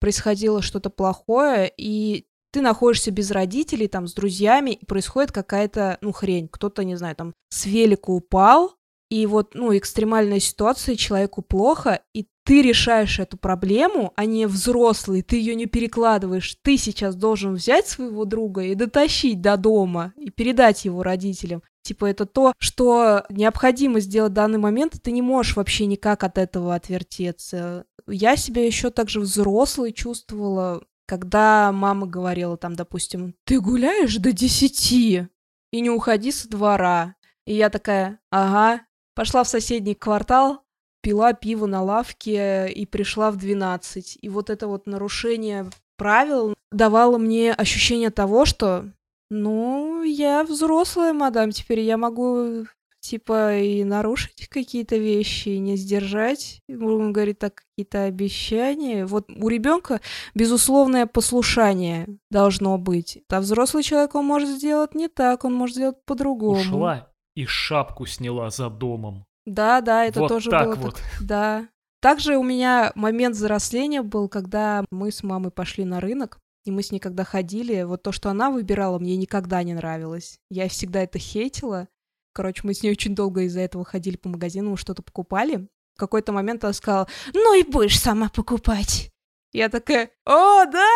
происходило 0.00 0.62
что-то 0.62 0.90
плохое, 0.90 1.72
и 1.76 2.26
ты 2.52 2.60
находишься 2.60 3.10
без 3.10 3.30
родителей, 3.30 3.86
там, 3.86 4.08
с 4.08 4.14
друзьями, 4.14 4.70
и 4.70 4.84
происходит 4.84 5.30
какая-то, 5.30 5.98
ну, 6.00 6.12
хрень. 6.12 6.48
Кто-то, 6.48 6.82
не 6.84 6.96
знаю, 6.96 7.14
там, 7.14 7.32
с 7.50 7.66
велика 7.66 8.10
упал, 8.10 8.74
и 9.10 9.26
вот, 9.26 9.54
ну, 9.54 9.76
экстремальная 9.76 10.40
ситуация, 10.40 10.96
человеку 10.96 11.42
плохо, 11.42 12.00
и 12.14 12.26
ты 12.44 12.62
решаешь 12.62 13.18
эту 13.18 13.36
проблему, 13.36 14.12
а 14.16 14.24
не 14.24 14.46
взрослый, 14.46 15.22
ты 15.22 15.36
ее 15.36 15.54
не 15.54 15.66
перекладываешь. 15.66 16.56
Ты 16.62 16.78
сейчас 16.78 17.14
должен 17.14 17.54
взять 17.54 17.86
своего 17.86 18.24
друга 18.24 18.62
и 18.62 18.74
дотащить 18.74 19.40
до 19.40 19.56
дома, 19.56 20.14
и 20.16 20.30
передать 20.30 20.84
его 20.84 21.02
родителям. 21.02 21.62
Типа 21.82 22.06
это 22.06 22.26
то, 22.26 22.52
что 22.58 23.24
необходимо 23.30 24.00
сделать 24.00 24.32
в 24.32 24.34
данный 24.34 24.58
момент, 24.58 24.94
и 24.94 24.98
ты 24.98 25.10
не 25.10 25.22
можешь 25.22 25.56
вообще 25.56 25.86
никак 25.86 26.24
от 26.24 26.38
этого 26.38 26.74
отвертеться. 26.74 27.86
Я 28.06 28.36
себя 28.36 28.64
еще 28.64 28.90
также 28.90 29.20
взрослой 29.20 29.92
чувствовала, 29.92 30.84
когда 31.06 31.72
мама 31.72 32.06
говорила 32.06 32.56
там, 32.56 32.74
допустим, 32.74 33.34
ты 33.44 33.60
гуляешь 33.60 34.16
до 34.16 34.32
десяти 34.32 35.28
и 35.72 35.80
не 35.80 35.90
уходи 35.90 36.32
со 36.32 36.48
двора. 36.48 37.16
И 37.46 37.54
я 37.54 37.70
такая, 37.70 38.20
ага, 38.30 38.82
пошла 39.14 39.42
в 39.42 39.48
соседний 39.48 39.94
квартал, 39.94 40.62
пила 41.02 41.32
пиво 41.32 41.66
на 41.66 41.82
лавке 41.82 42.70
и 42.70 42.86
пришла 42.86 43.30
в 43.30 43.36
12. 43.36 44.18
И 44.20 44.28
вот 44.28 44.50
это 44.50 44.68
вот 44.68 44.86
нарушение 44.86 45.68
правил 45.96 46.54
давало 46.70 47.18
мне 47.18 47.52
ощущение 47.52 48.10
того, 48.10 48.44
что, 48.44 48.90
ну, 49.30 50.02
я 50.02 50.44
взрослая, 50.44 51.12
мадам, 51.12 51.50
теперь 51.50 51.80
я 51.80 51.96
могу 51.96 52.66
типа, 53.00 53.56
и 53.56 53.82
нарушить 53.82 54.48
какие-то 54.48 54.96
вещи, 54.96 55.48
и 55.48 55.58
не 55.58 55.76
сдержать, 55.76 56.60
он 56.68 57.12
говорит, 57.12 57.38
так 57.38 57.54
какие-то 57.54 58.04
обещания. 58.04 59.06
Вот 59.06 59.28
у 59.30 59.48
ребенка 59.48 60.00
безусловное 60.34 61.06
послушание 61.06 62.18
должно 62.30 62.76
быть. 62.78 63.22
А 63.30 63.40
взрослый 63.40 63.82
человек 63.82 64.14
он 64.14 64.26
может 64.26 64.50
сделать 64.50 64.94
не 64.94 65.08
так, 65.08 65.44
он 65.44 65.54
может 65.54 65.76
сделать 65.76 65.96
по-другому. 66.04 66.60
Ушла 66.60 67.10
и 67.34 67.46
шапку 67.46 68.06
сняла 68.06 68.50
за 68.50 68.68
домом. 68.68 69.24
Да, 69.46 69.80
да, 69.80 70.04
это 70.04 70.20
вот 70.20 70.28
тоже 70.28 70.50
так 70.50 70.66
было 70.66 70.74
вот. 70.74 70.94
так. 70.96 71.26
Да. 71.26 71.68
Также 72.00 72.36
у 72.36 72.42
меня 72.42 72.92
момент 72.94 73.36
взросления 73.36 74.02
был, 74.02 74.28
когда 74.28 74.84
мы 74.90 75.10
с 75.10 75.22
мамой 75.22 75.50
пошли 75.50 75.84
на 75.84 76.00
рынок, 76.00 76.38
и 76.64 76.70
мы 76.70 76.82
с 76.82 76.92
ней 76.92 76.98
когда 76.98 77.24
ходили, 77.24 77.82
вот 77.82 78.02
то, 78.02 78.12
что 78.12 78.30
она 78.30 78.50
выбирала, 78.50 78.98
мне 78.98 79.16
никогда 79.16 79.62
не 79.62 79.74
нравилось. 79.74 80.38
Я 80.50 80.68
всегда 80.68 81.02
это 81.02 81.18
хейтила. 81.18 81.88
Короче, 82.32 82.62
мы 82.64 82.74
с 82.74 82.82
ней 82.82 82.90
очень 82.90 83.14
долго 83.14 83.42
из-за 83.42 83.60
этого 83.60 83.84
ходили 83.84 84.16
по 84.16 84.28
магазинам, 84.28 84.76
что-то 84.76 85.02
покупали. 85.02 85.68
В 85.94 85.98
какой-то 85.98 86.32
момент 86.32 86.64
она 86.64 86.72
сказала, 86.72 87.08
ну 87.32 87.58
и 87.58 87.64
будешь 87.64 87.98
сама 87.98 88.28
покупать. 88.28 89.10
Я 89.52 89.68
такая, 89.68 90.10
о, 90.24 90.64
да, 90.66 90.88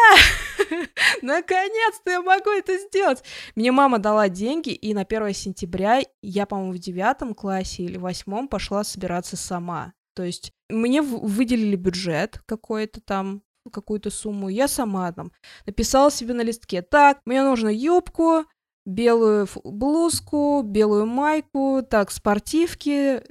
наконец-то 1.22 2.11
я 2.11 2.22
могу 2.22 2.50
это 2.50 2.79
сделать. 2.79 3.24
Мне 3.57 3.72
мама 3.72 3.98
дала 3.98 4.29
деньги, 4.29 4.70
и 4.70 4.94
на 4.94 5.00
1 5.00 5.35
сентября 5.35 6.03
я, 6.22 6.46
по-моему, 6.46 6.72
в 6.72 6.79
девятом 6.79 7.35
классе 7.35 7.83
или 7.83 7.96
восьмом 7.96 8.46
пошла 8.46 8.85
собираться 8.85 9.37
сама. 9.37 9.92
То 10.14 10.22
есть 10.22 10.53
мне 10.68 11.03
выделили 11.03 11.74
бюджет 11.74 12.40
какой-то 12.46 13.00
там, 13.00 13.42
какую-то 13.70 14.11
сумму, 14.11 14.48
я 14.48 14.68
сама 14.68 15.12
там 15.12 15.33
написала 15.66 16.11
себе 16.11 16.35
на 16.35 16.42
листке, 16.42 16.83
так, 16.83 17.20
мне 17.24 17.42
нужно 17.42 17.68
юбку, 17.68 18.44
белую 18.87 19.48
блузку, 19.64 20.62
белую 20.62 21.07
майку, 21.07 21.81
так, 21.88 22.11
спортивки, 22.11 23.22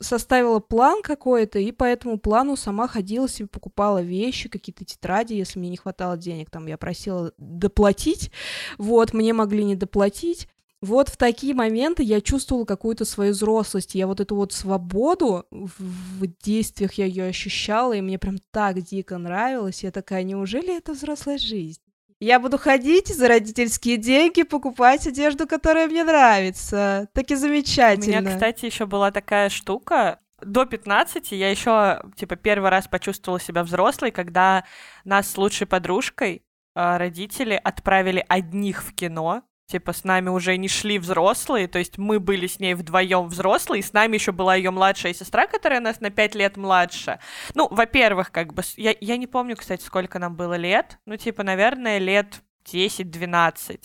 составила 0.00 0.60
план 0.60 1.02
какой-то, 1.02 1.58
и 1.58 1.72
по 1.72 1.84
этому 1.84 2.18
плану 2.18 2.56
сама 2.56 2.86
ходила 2.86 3.28
себе, 3.28 3.48
покупала 3.48 4.00
вещи, 4.00 4.48
какие-то 4.48 4.84
тетради, 4.84 5.34
если 5.34 5.58
мне 5.58 5.70
не 5.70 5.76
хватало 5.76 6.16
денег, 6.16 6.50
там, 6.50 6.66
я 6.66 6.78
просила 6.78 7.32
доплатить, 7.36 8.30
вот, 8.78 9.12
мне 9.12 9.32
могли 9.32 9.64
не 9.64 9.74
доплатить, 9.74 10.48
вот 10.82 11.08
в 11.08 11.16
такие 11.16 11.54
моменты 11.54 12.02
я 12.02 12.20
чувствовала 12.20 12.64
какую-то 12.64 13.04
свою 13.04 13.32
взрослость, 13.32 13.94
я 13.94 14.08
вот 14.08 14.20
эту 14.20 14.34
вот 14.34 14.52
свободу 14.52 15.46
в, 15.52 15.70
в 15.78 16.26
действиях 16.42 16.94
я 16.94 17.06
ее 17.06 17.26
ощущала, 17.26 17.92
и 17.92 18.00
мне 18.00 18.18
прям 18.18 18.38
так 18.50 18.80
дико 18.82 19.16
нравилось, 19.16 19.84
я 19.84 19.92
такая, 19.92 20.24
неужели 20.24 20.76
это 20.76 20.92
взрослая 20.92 21.38
жизнь? 21.38 21.80
Я 22.18 22.38
буду 22.40 22.58
ходить 22.58 23.08
за 23.08 23.28
родительские 23.28 23.96
деньги, 23.96 24.42
покупать 24.42 25.06
одежду, 25.06 25.46
которая 25.46 25.88
мне 25.88 26.04
нравится. 26.04 27.08
Так 27.14 27.30
и 27.30 27.34
У 27.34 27.36
замечательно. 27.36 28.20
меня, 28.20 28.32
кстати, 28.32 28.64
еще 28.64 28.86
была 28.86 29.10
такая 29.10 29.48
штука. 29.48 30.20
До 30.40 30.64
15 30.64 31.32
я 31.32 31.50
еще, 31.50 32.00
типа, 32.16 32.36
первый 32.36 32.70
раз 32.70 32.86
почувствовала 32.86 33.40
себя 33.40 33.64
взрослой, 33.64 34.12
когда 34.12 34.64
нас 35.04 35.30
с 35.30 35.36
лучшей 35.36 35.66
подружкой 35.66 36.44
а, 36.74 36.96
родители 36.96 37.60
отправили 37.62 38.24
одних 38.28 38.84
в 38.84 38.94
кино. 38.94 39.42
Типа, 39.66 39.92
с 39.92 40.04
нами 40.04 40.28
уже 40.28 40.56
не 40.56 40.68
шли 40.68 40.98
взрослые, 40.98 41.66
то 41.66 41.78
есть 41.78 41.96
мы 41.96 42.20
были 42.20 42.46
с 42.46 42.58
ней 42.58 42.74
вдвоем 42.74 43.28
взрослые, 43.28 43.80
и 43.80 43.82
с 43.82 43.92
нами 43.92 44.14
еще 44.16 44.32
была 44.32 44.54
ее 44.54 44.70
младшая 44.70 45.14
сестра, 45.14 45.46
которая 45.46 45.80
нас 45.80 46.00
на 46.00 46.10
5 46.10 46.34
лет 46.34 46.56
младше. 46.56 47.20
Ну, 47.54 47.68
во-первых, 47.70 48.30
как 48.30 48.52
бы, 48.52 48.62
я, 48.76 48.94
я 49.00 49.16
не 49.16 49.26
помню, 49.26 49.56
кстати, 49.56 49.82
сколько 49.82 50.18
нам 50.18 50.36
было 50.36 50.54
лет, 50.54 50.98
ну, 51.06 51.16
типа, 51.16 51.42
наверное, 51.42 51.98
лет 51.98 52.42
10-12. 52.64 53.80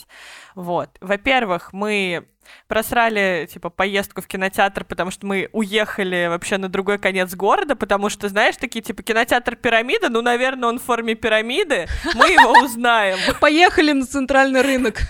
Вот. 0.56 0.90
Во-первых, 1.02 1.74
мы 1.74 2.28
просрали, 2.68 3.48
типа, 3.52 3.70
поездку 3.70 4.22
в 4.22 4.28
кинотеатр, 4.28 4.86
потому 4.86 5.12
что 5.12 5.26
мы 5.26 5.50
уехали 5.52 6.28
вообще 6.30 6.58
на 6.58 6.70
другой 6.70 6.98
конец 6.98 7.34
города, 7.36 7.76
потому 7.76 8.10
что, 8.10 8.30
знаешь, 8.30 8.56
такие, 8.58 8.82
типа, 8.82 9.04
кинотеатр 9.04 9.56
пирамида, 9.56 10.10
ну, 10.10 10.22
наверное, 10.22 10.70
он 10.70 10.80
в 10.80 10.84
форме 10.84 11.16
пирамиды, 11.16 11.88
мы 12.16 12.28
его 12.30 12.52
узнаем. 12.64 13.18
Поехали 13.40 13.92
на 13.92 14.06
центральный 14.06 14.62
рынок. 14.62 15.02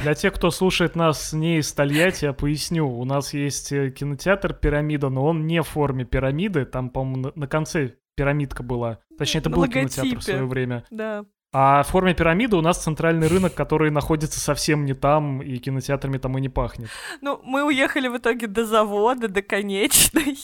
Для 0.00 0.14
тех, 0.14 0.32
кто 0.34 0.50
слушает 0.50 0.96
нас 0.96 1.32
не 1.32 1.58
из 1.58 1.72
Тольятти, 1.72 2.24
я 2.26 2.32
поясню. 2.32 2.88
У 2.88 3.04
нас 3.04 3.34
есть 3.34 3.72
э, 3.72 3.90
кинотеатр 3.90 4.52
«Пирамида», 4.54 5.08
но 5.08 5.24
он 5.26 5.46
не 5.46 5.62
в 5.62 5.68
форме 5.68 6.04
пирамиды. 6.04 6.64
Там, 6.64 6.90
по-моему, 6.90 7.32
на- 7.34 7.46
конце 7.46 7.94
пирамидка 8.16 8.62
была. 8.62 8.98
Точнее, 9.18 9.40
это 9.40 9.50
На 9.50 9.56
был 9.56 9.64
кинотеатр 9.66 10.00
в 10.00 10.02
логотипе. 10.12 10.20
свое 10.32 10.44
время. 10.46 10.84
Да. 10.90 11.24
А 11.52 11.82
в 11.82 11.88
форме 11.88 12.14
пирамиды 12.14 12.56
у 12.56 12.60
нас 12.60 12.82
центральный 12.82 13.26
рынок, 13.26 13.54
который 13.54 13.90
находится 13.90 14.38
совсем 14.38 14.84
не 14.84 14.94
там, 14.94 15.42
и 15.42 15.56
кинотеатрами 15.58 16.18
там 16.18 16.38
и 16.38 16.40
не 16.40 16.48
пахнет. 16.48 16.88
Ну, 17.20 17.40
мы 17.42 17.64
уехали 17.64 18.06
в 18.08 18.16
итоге 18.18 18.46
до 18.46 18.64
завода, 18.64 19.26
до 19.28 19.42
конечной. 19.42 20.36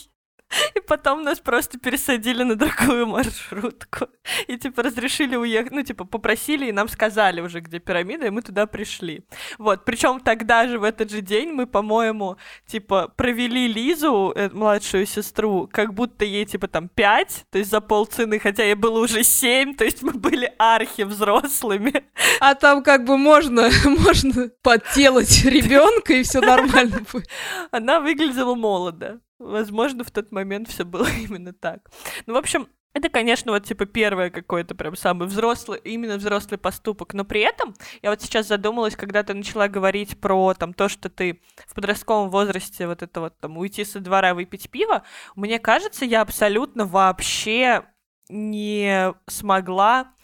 И 0.75 0.81
потом 0.81 1.23
нас 1.23 1.41
просто 1.41 1.79
пересадили 1.79 2.43
на 2.43 2.55
другую 2.55 3.07
маршрутку. 3.07 4.09
И, 4.47 4.57
типа, 4.57 4.83
разрешили 4.83 5.37
уехать. 5.37 5.73
Ну, 5.73 5.83
типа, 5.83 6.05
попросили, 6.05 6.67
и 6.67 6.73
нам 6.73 6.89
сказали 6.89 7.41
уже, 7.41 7.61
где 7.61 7.79
пирамида, 7.79 8.27
и 8.27 8.31
мы 8.31 8.43
туда 8.43 8.67
пришли. 8.67 9.25
Вот. 9.59 9.85
Причем 9.85 10.21
тогда 10.21 10.69
же, 10.69 10.79
в 10.79 10.85
этот 10.85 11.11
же 11.11 11.21
день, 11.21 11.53
мы, 11.53 11.67
по-моему, 11.67 12.37
типа, 12.67 13.13
провели 13.17 13.67
Лизу, 13.69 14.33
э, 14.37 14.51
младшую 14.53 15.07
сестру, 15.07 15.69
как 15.71 15.95
будто 15.95 16.25
ей, 16.25 16.45
типа, 16.45 16.69
там, 16.69 16.89
пять, 16.89 17.45
то 17.51 17.59
есть 17.59 17.71
за 17.71 17.81
полцены, 17.81 18.39
хотя 18.39 18.65
ей 18.65 18.75
было 18.75 19.01
уже 19.01 19.25
семь, 19.25 19.75
то 19.75 19.85
есть 19.85 20.03
мы 20.03 20.13
были 20.13 20.53
архи 20.59 21.03
взрослыми. 21.03 22.05
А 22.41 22.55
там 22.55 22.83
как 22.83 23.05
бы 23.05 23.19
можно, 23.19 23.69
можно 23.85 24.51
подделать 24.63 25.45
ребенка, 25.45 26.15
и 26.15 26.23
все 26.23 26.41
нормально 26.41 27.01
будет. 27.13 27.29
Она 27.71 28.01
выглядела 28.01 28.55
молодо. 28.55 29.21
Возможно, 29.39 30.05
в 30.05 30.11
тот 30.11 30.33
момент 30.33 30.69
все 30.69 30.85
было 30.85 31.07
именно 31.19 31.53
так. 31.53 31.91
Ну, 32.27 32.35
в 32.35 32.37
общем, 32.37 32.69
это, 32.97 33.11
конечно, 33.11 33.53
вот 33.53 33.65
типа 33.65 33.85
первое 33.85 34.31
какое-то 34.31 34.75
прям 34.75 34.97
самый 34.97 35.29
взрослый, 35.29 35.79
именно 35.85 36.17
взрослый 36.17 36.57
поступок. 36.57 37.13
Но 37.13 37.25
при 37.27 37.43
этом 37.43 37.75
я 38.01 38.09
вот 38.09 38.23
сейчас 38.23 38.49
задумалась, 38.49 38.97
когда 38.97 39.23
ты 39.23 39.35
начала 39.35 39.69
говорить 39.69 40.19
про 40.19 40.55
там 40.55 40.73
то, 40.73 40.89
что 40.89 41.11
ты 41.11 41.43
в 41.67 41.75
подростковом 41.75 42.31
возрасте 42.31 42.87
вот 42.87 43.03
это 43.03 43.21
вот 43.21 43.39
там 43.39 43.59
уйти 43.59 43.85
со 43.85 44.01
двора 44.01 44.33
выпить 44.33 44.71
пиво. 44.71 45.03
Мне 45.35 45.59
кажется, 45.59 46.07
я 46.07 46.23
абсолютно 46.23 46.87
вообще 46.87 47.85
не 48.31 49.13
смогла 49.27 50.15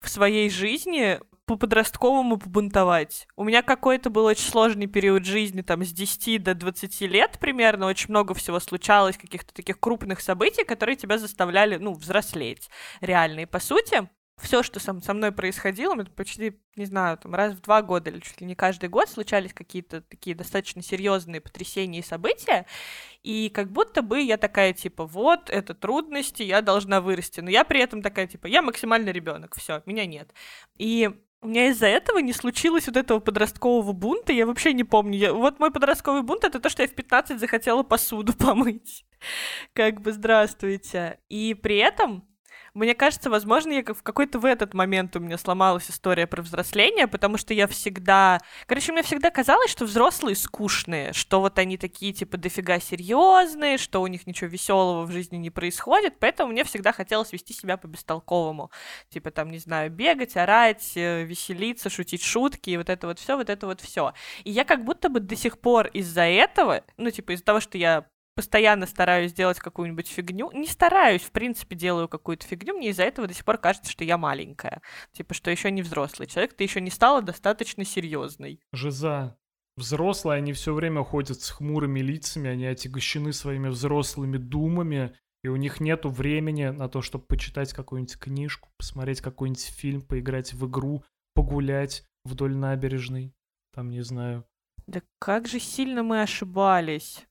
в 0.00 0.10
своей 0.10 0.50
жизни 0.50 1.18
по-подростковому 1.56 2.36
побунтовать. 2.38 3.26
У 3.36 3.44
меня 3.44 3.62
какой-то 3.62 4.10
был 4.10 4.24
очень 4.24 4.48
сложный 4.48 4.86
период 4.86 5.24
жизни, 5.24 5.62
там, 5.62 5.84
с 5.84 5.92
10 5.92 6.42
до 6.42 6.54
20 6.54 7.00
лет 7.02 7.38
примерно, 7.40 7.86
очень 7.86 8.10
много 8.10 8.34
всего 8.34 8.60
случалось, 8.60 9.16
каких-то 9.16 9.54
таких 9.54 9.78
крупных 9.80 10.20
событий, 10.20 10.64
которые 10.64 10.96
тебя 10.96 11.18
заставляли, 11.18 11.76
ну, 11.76 11.92
взрослеть. 11.92 12.70
Реально. 13.00 13.40
И, 13.40 13.46
по 13.46 13.60
сути, 13.60 14.08
все, 14.42 14.62
что 14.62 14.80
со, 14.80 14.98
со 15.00 15.14
мной 15.14 15.32
происходило, 15.32 15.94
это 16.00 16.10
почти, 16.10 16.58
не 16.76 16.84
знаю, 16.84 17.16
там, 17.16 17.34
раз 17.34 17.54
в 17.54 17.60
два 17.60 17.82
года 17.82 18.10
или 18.10 18.20
чуть 18.20 18.40
ли 18.40 18.46
не 18.46 18.54
каждый 18.54 18.88
год 18.88 19.08
случались 19.08 19.54
какие-то 19.54 20.02
такие 20.02 20.34
достаточно 20.34 20.82
серьезные 20.82 21.40
потрясения 21.40 22.00
и 22.00 22.04
события, 22.04 22.66
и 23.22 23.50
как 23.50 23.70
будто 23.70 24.02
бы 24.02 24.20
я 24.20 24.36
такая, 24.36 24.72
типа, 24.72 25.06
вот, 25.06 25.48
это 25.48 25.74
трудности, 25.74 26.42
я 26.42 26.60
должна 26.60 27.00
вырасти, 27.00 27.40
но 27.40 27.50
я 27.50 27.64
при 27.64 27.80
этом 27.80 28.02
такая, 28.02 28.26
типа, 28.26 28.46
я 28.46 28.62
максимально 28.62 29.10
ребенок, 29.10 29.54
все, 29.56 29.82
меня 29.86 30.06
нет. 30.06 30.32
И 30.76 31.10
у 31.42 31.48
меня 31.48 31.66
из-за 31.68 31.86
этого 31.86 32.18
не 32.18 32.32
случилось 32.32 32.86
вот 32.86 32.96
этого 32.96 33.18
подросткового 33.18 33.92
бунта, 33.92 34.32
я 34.32 34.46
вообще 34.46 34.72
не 34.72 34.84
помню. 34.84 35.18
Я- 35.18 35.32
вот 35.34 35.58
мой 35.58 35.70
подростковый 35.72 36.22
бунт— 36.22 36.44
это 36.44 36.60
то, 36.60 36.68
что 36.68 36.82
я 36.82 36.88
в 36.88 36.94
15 36.94 37.38
захотела 37.40 37.82
посуду 37.82 38.32
помыть. 38.38 39.04
Как 39.72 40.00
бы 40.00 40.12
здравствуйте. 40.12 41.18
И 41.28 41.54
при 41.54 41.76
этом 41.78 42.24
мне 42.74 42.94
кажется, 42.94 43.28
возможно, 43.28 43.72
я 43.72 43.82
в 43.82 44.02
какой-то 44.02 44.38
в 44.38 44.46
этот 44.46 44.72
момент 44.72 45.14
у 45.16 45.20
меня 45.20 45.36
сломалась 45.36 45.90
история 45.90 46.26
про 46.26 46.40
взросление, 46.40 47.06
потому 47.06 47.36
что 47.36 47.52
я 47.52 47.66
всегда... 47.66 48.40
Короче, 48.66 48.92
мне 48.92 49.02
всегда 49.02 49.30
казалось, 49.30 49.70
что 49.70 49.84
взрослые 49.84 50.36
скучные, 50.36 51.12
что 51.12 51.40
вот 51.40 51.58
они 51.58 51.76
такие, 51.76 52.12
типа, 52.14 52.38
дофига 52.38 52.80
серьезные, 52.80 53.76
что 53.76 54.00
у 54.00 54.06
них 54.06 54.26
ничего 54.26 54.48
веселого 54.48 55.04
в 55.04 55.12
жизни 55.12 55.36
не 55.36 55.50
происходит, 55.50 56.18
поэтому 56.18 56.52
мне 56.52 56.64
всегда 56.64 56.92
хотелось 56.92 57.32
вести 57.32 57.52
себя 57.52 57.76
по-бестолковому. 57.76 58.70
Типа, 59.10 59.30
там, 59.30 59.50
не 59.50 59.58
знаю, 59.58 59.90
бегать, 59.90 60.36
орать, 60.36 60.92
э, 60.96 61.24
веселиться, 61.24 61.90
шутить 61.90 62.22
шутки, 62.22 62.70
и 62.70 62.76
вот 62.78 62.88
это 62.88 63.06
вот 63.06 63.18
все, 63.18 63.36
вот 63.36 63.50
это 63.50 63.66
вот 63.66 63.82
все. 63.82 64.14
И 64.44 64.50
я 64.50 64.64
как 64.64 64.84
будто 64.84 65.10
бы 65.10 65.20
до 65.20 65.36
сих 65.36 65.58
пор 65.58 65.88
из-за 65.88 66.22
этого, 66.22 66.84
ну, 66.96 67.10
типа, 67.10 67.32
из-за 67.32 67.44
того, 67.44 67.60
что 67.60 67.76
я 67.76 68.06
постоянно 68.34 68.86
стараюсь 68.86 69.30
сделать 69.30 69.58
какую-нибудь 69.58 70.08
фигню. 70.08 70.50
Не 70.52 70.66
стараюсь, 70.66 71.22
в 71.22 71.30
принципе, 71.30 71.76
делаю 71.76 72.08
какую-то 72.08 72.46
фигню. 72.46 72.74
Мне 72.74 72.90
из-за 72.90 73.04
этого 73.04 73.28
до 73.28 73.34
сих 73.34 73.44
пор 73.44 73.58
кажется, 73.58 73.90
что 73.90 74.04
я 74.04 74.18
маленькая. 74.18 74.82
Типа, 75.12 75.34
что 75.34 75.50
еще 75.50 75.70
не 75.70 75.82
взрослый 75.82 76.28
человек, 76.28 76.54
ты 76.54 76.64
еще 76.64 76.80
не 76.80 76.90
стала 76.90 77.22
достаточно 77.22 77.84
серьезной. 77.84 78.60
Жиза. 78.72 79.36
Взрослые, 79.76 80.36
они 80.36 80.52
все 80.52 80.74
время 80.74 81.02
ходят 81.02 81.40
с 81.40 81.50
хмурыми 81.50 82.00
лицами, 82.00 82.50
они 82.50 82.66
отягощены 82.66 83.32
своими 83.32 83.68
взрослыми 83.68 84.36
думами, 84.36 85.16
и 85.42 85.48
у 85.48 85.56
них 85.56 85.80
нету 85.80 86.10
времени 86.10 86.66
на 86.66 86.88
то, 86.88 87.00
чтобы 87.00 87.24
почитать 87.24 87.72
какую-нибудь 87.72 88.18
книжку, 88.18 88.68
посмотреть 88.76 89.22
какой-нибудь 89.22 89.64
фильм, 89.64 90.02
поиграть 90.02 90.52
в 90.52 90.68
игру, 90.68 91.04
погулять 91.34 92.04
вдоль 92.24 92.54
набережной, 92.54 93.34
там, 93.74 93.88
не 93.90 94.02
знаю, 94.02 94.44
Да 94.86 95.00
как 95.18 95.48
же 95.48 95.58
сильно 95.58 96.02
мы 96.02 96.22
ошибались. 96.22 97.26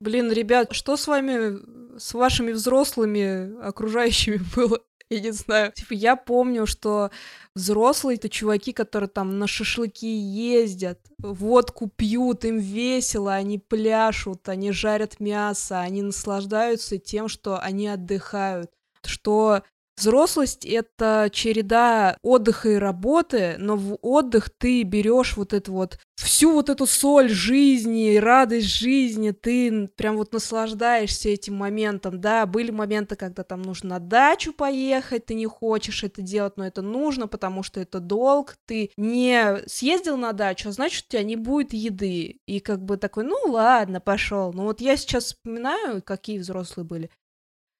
Блин, 0.00 0.30
ребят, 0.30 0.72
что 0.72 0.96
с 0.96 1.06
вами, 1.06 1.98
с 1.98 2.12
вашими 2.12 2.52
взрослыми 2.52 3.58
окружающими 3.62 4.40
было? 4.56 4.80
Я 5.08 5.20
не 5.20 5.30
знаю. 5.30 5.72
Типа, 5.72 5.92
я 5.92 6.16
помню, 6.16 6.66
что 6.66 7.10
взрослые 7.54 8.16
это 8.16 8.28
чуваки, 8.28 8.72
которые 8.72 9.08
там 9.08 9.38
на 9.38 9.46
шашлыки 9.46 10.08
ездят, 10.08 10.98
водку 11.18 11.88
пьют, 11.88 12.44
им 12.44 12.58
весело, 12.58 13.32
они 13.32 13.58
пляшут, 13.58 14.48
они 14.48 14.72
жарят 14.72 15.20
мясо, 15.20 15.80
они 15.80 16.02
наслаждаются 16.02 16.98
тем, 16.98 17.28
что 17.28 17.58
они 17.58 17.86
отдыхают. 17.86 18.72
Что 19.04 19.62
Взрослость— 19.98 20.64
это 20.66 21.30
череда 21.32 22.18
отдыха 22.22 22.68
и 22.68 22.74
работы, 22.74 23.54
но 23.58 23.76
в 23.76 23.98
отдых 24.02 24.50
ты 24.50 24.82
берешь 24.82 25.38
вот 25.38 25.54
эту 25.54 25.72
вот 25.72 25.98
всю 26.16 26.52
вот 26.52 26.68
эту 26.68 26.84
соль 26.84 27.30
жизни, 27.30 28.16
радость 28.16 28.66
жизни, 28.66 29.30
ты 29.30 29.88
прям 29.96 30.18
вот 30.18 30.34
наслаждаешься 30.34 31.30
этим 31.30 31.54
моментом, 31.54 32.20
да, 32.20 32.44
были 32.44 32.70
моменты, 32.70 33.16
когда 33.16 33.42
там 33.42 33.62
нужно 33.62 33.88
на 33.90 33.98
дачу 33.98 34.52
поехать, 34.52 35.26
ты 35.26 35.34
не 35.34 35.46
хочешь 35.46 36.04
это 36.04 36.20
делать, 36.20 36.58
но 36.58 36.66
это 36.66 36.82
нужно, 36.82 37.26
потому 37.26 37.62
что 37.62 37.80
это 37.80 37.98
долг, 37.98 38.56
ты 38.66 38.90
не 38.98 39.62
съездил 39.66 40.18
на 40.18 40.34
дачу, 40.34 40.68
а 40.68 40.72
значит, 40.72 41.06
у 41.06 41.12
тебя 41.12 41.22
не 41.22 41.36
будет 41.36 41.72
еды, 41.72 42.40
и 42.46 42.60
как 42.60 42.84
бы 42.84 42.98
такой, 42.98 43.24
ну 43.24 43.36
ладно, 43.46 44.00
пошел, 44.00 44.52
ну 44.52 44.64
вот 44.64 44.82
я 44.82 44.98
сейчас 44.98 45.24
вспоминаю, 45.26 46.02
какие 46.02 46.38
взрослые 46.38 46.84
были, 46.84 47.10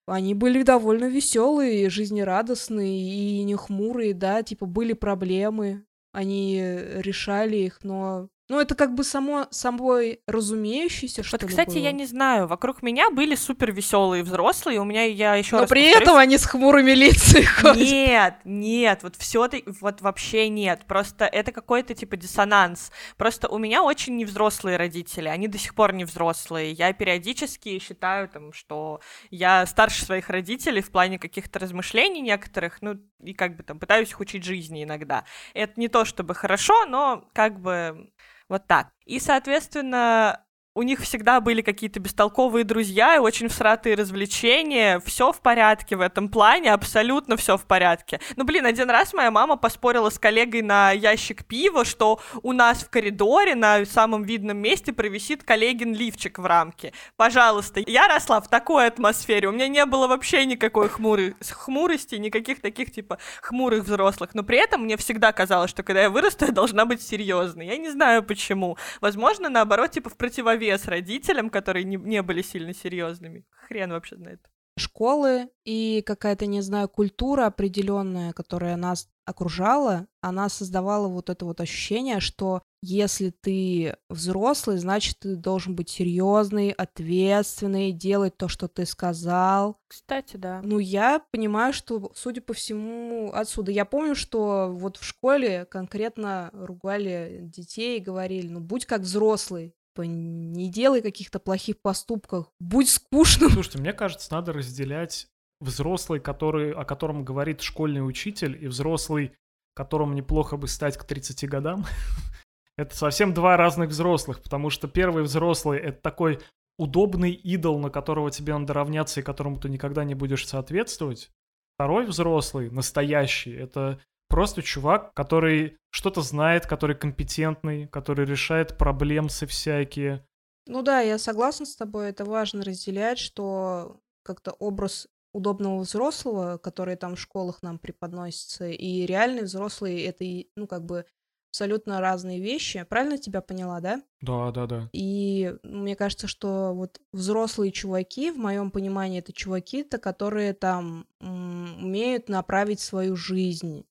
они 0.06 0.34
были 0.34 0.62
довольно 0.62 1.06
веселые, 1.06 1.90
жизнерадостные 1.90 3.40
и 3.40 3.42
не 3.42 3.56
хмурые, 3.56 4.14
да, 4.14 4.42
типа 4.42 4.66
были 4.66 4.92
проблемы, 4.92 5.84
они 6.12 6.60
решали 6.60 7.56
их, 7.56 7.80
но 7.82 8.28
ну, 8.48 8.60
это 8.60 8.76
как 8.76 8.94
бы 8.94 9.02
само 9.02 9.48
собой 9.50 10.20
разумеющееся, 10.26 11.24
что 11.24 11.36
Вот, 11.40 11.48
кстати, 11.48 11.74
было. 11.74 11.78
я 11.78 11.92
не 11.92 12.06
знаю, 12.06 12.46
вокруг 12.46 12.80
меня 12.82 13.10
были 13.10 13.34
супер 13.34 13.72
веселые 13.72 14.22
взрослые, 14.22 14.80
у 14.80 14.84
меня 14.84 15.02
я 15.02 15.34
еще 15.34 15.56
Но 15.56 15.62
раз 15.62 15.70
при 15.70 15.82
повторюсь, 15.82 16.02
этом 16.02 16.16
они 16.16 16.38
с 16.38 16.46
хмурыми 16.46 16.92
лицами 16.92 17.42
ходят. 17.60 17.76
Нет, 17.76 18.34
нет, 18.44 19.02
вот 19.02 19.16
все 19.16 19.48
вот 19.80 20.00
вообще 20.00 20.48
нет. 20.48 20.84
Просто 20.86 21.24
это 21.24 21.50
какой-то 21.52 21.94
типа 21.94 22.16
диссонанс. 22.16 22.92
Просто 23.16 23.48
у 23.48 23.58
меня 23.58 23.82
очень 23.82 24.16
невзрослые 24.16 24.76
родители, 24.76 25.28
они 25.28 25.48
до 25.48 25.58
сих 25.58 25.74
пор 25.74 25.92
не 25.92 26.04
взрослые. 26.04 26.72
Я 26.72 26.92
периодически 26.92 27.78
считаю 27.80 28.28
там, 28.28 28.52
что 28.52 29.00
я 29.30 29.66
старше 29.66 30.04
своих 30.04 30.30
родителей 30.30 30.82
в 30.82 30.90
плане 30.90 31.18
каких-то 31.18 31.58
размышлений 31.58 32.20
некоторых, 32.20 32.80
ну 32.80 32.96
и 33.20 33.34
как 33.34 33.56
бы 33.56 33.62
там 33.62 33.78
пытаюсь 33.78 34.10
их 34.10 34.20
учить 34.20 34.44
жизни 34.44 34.84
иногда. 34.84 35.24
Это 35.54 35.80
не 35.80 35.88
то 35.88 36.04
чтобы 36.04 36.34
хорошо, 36.34 36.86
но 36.86 37.28
как 37.32 37.60
бы 37.60 38.10
вот 38.48 38.66
так. 38.66 38.90
И, 39.04 39.18
соответственно, 39.20 40.44
у 40.76 40.82
них 40.82 41.00
всегда 41.00 41.40
были 41.40 41.62
какие-то 41.62 42.00
бестолковые 42.00 42.62
друзья 42.62 43.16
и 43.16 43.18
очень 43.18 43.48
всратые 43.48 43.96
развлечения. 43.96 45.00
Все 45.06 45.32
в 45.32 45.40
порядке 45.40 45.96
в 45.96 46.02
этом 46.02 46.28
плане, 46.28 46.72
абсолютно 46.72 47.38
все 47.38 47.56
в 47.56 47.64
порядке. 47.64 48.20
Ну, 48.36 48.44
блин, 48.44 48.66
один 48.66 48.90
раз 48.90 49.14
моя 49.14 49.30
мама 49.30 49.56
поспорила 49.56 50.10
с 50.10 50.18
коллегой 50.18 50.60
на 50.60 50.92
ящик 50.92 51.46
пива, 51.46 51.86
что 51.86 52.20
у 52.42 52.52
нас 52.52 52.82
в 52.82 52.90
коридоре 52.90 53.54
на 53.54 53.86
самом 53.86 54.22
видном 54.24 54.58
месте 54.58 54.92
провисит 54.92 55.42
коллегин 55.44 55.94
лифчик 55.94 56.38
в 56.38 56.44
рамке. 56.44 56.92
Пожалуйста, 57.16 57.80
я 57.86 58.06
росла 58.06 58.42
в 58.42 58.48
такой 58.48 58.86
атмосфере, 58.86 59.48
у 59.48 59.52
меня 59.52 59.68
не 59.68 59.86
было 59.86 60.06
вообще 60.06 60.44
никакой 60.44 60.90
хмуры... 60.90 61.36
хмурости, 61.40 62.16
никаких 62.16 62.60
таких, 62.60 62.92
типа, 62.92 63.16
хмурых 63.40 63.84
взрослых. 63.84 64.34
Но 64.34 64.42
при 64.42 64.58
этом 64.58 64.82
мне 64.82 64.98
всегда 64.98 65.32
казалось, 65.32 65.70
что 65.70 65.82
когда 65.82 66.02
я 66.02 66.10
вырасту, 66.10 66.44
я 66.44 66.52
должна 66.52 66.84
быть 66.84 67.00
серьезной. 67.00 67.64
Я 67.64 67.78
не 67.78 67.88
знаю 67.88 68.22
почему. 68.22 68.76
Возможно, 69.00 69.48
наоборот, 69.48 69.92
типа, 69.92 70.10
в 70.10 70.18
противовес 70.18 70.65
вес 70.66 70.86
родителям, 70.86 71.50
которые 71.50 71.84
не, 71.84 71.96
не 71.96 72.22
были 72.22 72.42
сильно 72.42 72.74
серьезными. 72.74 73.44
Хрен 73.50 73.90
вообще 73.90 74.16
знает. 74.16 74.40
Школы 74.78 75.48
и 75.64 76.02
какая-то, 76.04 76.44
не 76.44 76.60
знаю, 76.60 76.88
культура 76.88 77.46
определенная, 77.46 78.34
которая 78.34 78.76
нас 78.76 79.08
окружала, 79.24 80.06
она 80.20 80.50
создавала 80.50 81.08
вот 81.08 81.30
это 81.30 81.46
вот 81.46 81.60
ощущение, 81.62 82.20
что 82.20 82.62
если 82.82 83.30
ты 83.30 83.96
взрослый, 84.08 84.76
значит, 84.76 85.18
ты 85.18 85.34
должен 85.34 85.74
быть 85.74 85.88
серьезный, 85.88 86.70
ответственный, 86.70 87.90
делать 87.90 88.36
то, 88.36 88.48
что 88.48 88.68
ты 88.68 88.86
сказал. 88.86 89.78
Кстати, 89.88 90.36
да. 90.36 90.60
Ну, 90.62 90.78
я 90.78 91.22
понимаю, 91.32 91.72
что, 91.72 92.12
судя 92.14 92.42
по 92.42 92.52
всему, 92.52 93.32
отсюда. 93.32 93.72
Я 93.72 93.86
помню, 93.86 94.14
что 94.14 94.68
вот 94.70 94.98
в 94.98 95.04
школе 95.04 95.64
конкретно 95.64 96.50
ругали 96.52 97.40
детей 97.42 97.98
и 97.98 98.02
говорили, 98.02 98.48
ну, 98.48 98.60
будь 98.60 98.86
как 98.86 99.00
взрослый, 99.00 99.74
типа, 99.96 100.02
не 100.02 100.70
делай 100.70 101.00
каких-то 101.00 101.38
плохих 101.38 101.80
поступков, 101.80 102.46
будь 102.60 102.90
скучным. 102.90 103.50
Слушайте, 103.50 103.78
мне 103.78 103.92
кажется, 103.92 104.32
надо 104.32 104.52
разделять 104.52 105.28
взрослый, 105.60 106.20
который, 106.20 106.72
о 106.72 106.84
котором 106.84 107.24
говорит 107.24 107.62
школьный 107.62 108.06
учитель, 108.06 108.62
и 108.62 108.66
взрослый, 108.68 109.32
которому 109.74 110.12
неплохо 110.12 110.56
бы 110.56 110.68
стать 110.68 110.96
к 110.96 111.04
30 111.04 111.48
годам. 111.48 111.86
это 112.76 112.94
совсем 112.94 113.32
два 113.32 113.56
разных 113.56 113.90
взрослых, 113.90 114.42
потому 114.42 114.70
что 114.70 114.86
первый 114.88 115.22
взрослый— 115.22 115.78
это 115.80 116.00
такой 116.00 116.40
удобный 116.78 117.32
идол, 117.32 117.78
на 117.78 117.88
которого 117.88 118.30
тебе 118.30 118.56
надо 118.56 118.74
равняться 118.74 119.20
и 119.20 119.22
которому 119.22 119.58
ты 119.58 119.70
никогда 119.70 120.04
не 120.04 120.14
будешь 120.14 120.46
соответствовать. 120.46 121.30
Второй 121.74 122.06
взрослый, 122.06 122.70
настоящий, 122.70 123.52
это 123.52 124.00
Просто 124.28 124.62
чувак, 124.62 125.14
который 125.14 125.76
что-то 125.90 126.20
знает, 126.20 126.66
который 126.66 126.96
компетентный, 126.96 127.86
который 127.88 128.26
решает 128.26 128.76
проблемы 128.76 129.28
всякие. 129.28 130.26
Ну 130.66 130.82
да, 130.82 131.00
я 131.00 131.18
согласна 131.18 131.64
с 131.64 131.76
тобой, 131.76 132.08
это 132.08 132.24
важно 132.24 132.64
разделять, 132.64 133.18
что 133.18 134.00
как-то 134.24 134.50
образ 134.52 135.08
удобного 135.32 135.80
взрослого, 135.80 136.58
который 136.58 136.96
там 136.96 137.14
в 137.14 137.20
школах 137.20 137.62
нам 137.62 137.78
преподносится, 137.78 138.68
и 138.68 139.06
реальный 139.06 139.42
взрослый— 139.42 140.00
это, 140.02 140.24
ну, 140.56 140.66
как 140.66 140.84
бы 140.84 141.04
абсолютно 141.50 142.00
разные 142.00 142.40
вещи. 142.40 142.84
Правильно 142.88 143.16
тебя 143.16 143.40
поняла, 143.40 143.80
да? 143.80 144.02
Да, 144.20 144.50
да, 144.50 144.66
да. 144.66 144.90
И 144.92 145.54
мне 145.62 145.96
кажется, 145.96 146.26
что 146.26 146.72
вот 146.74 147.00
взрослые 147.12 147.72
чуваки, 147.72 148.30
в 148.30 148.36
моем 148.36 148.70
понимании, 148.70 149.20
это 149.20 149.32
чуваки-то, 149.32 149.98
которые 149.98 150.52
там 150.52 151.06
умеют 151.20 152.28
направить 152.28 152.80
свою 152.80 153.16
жизнь 153.16 153.86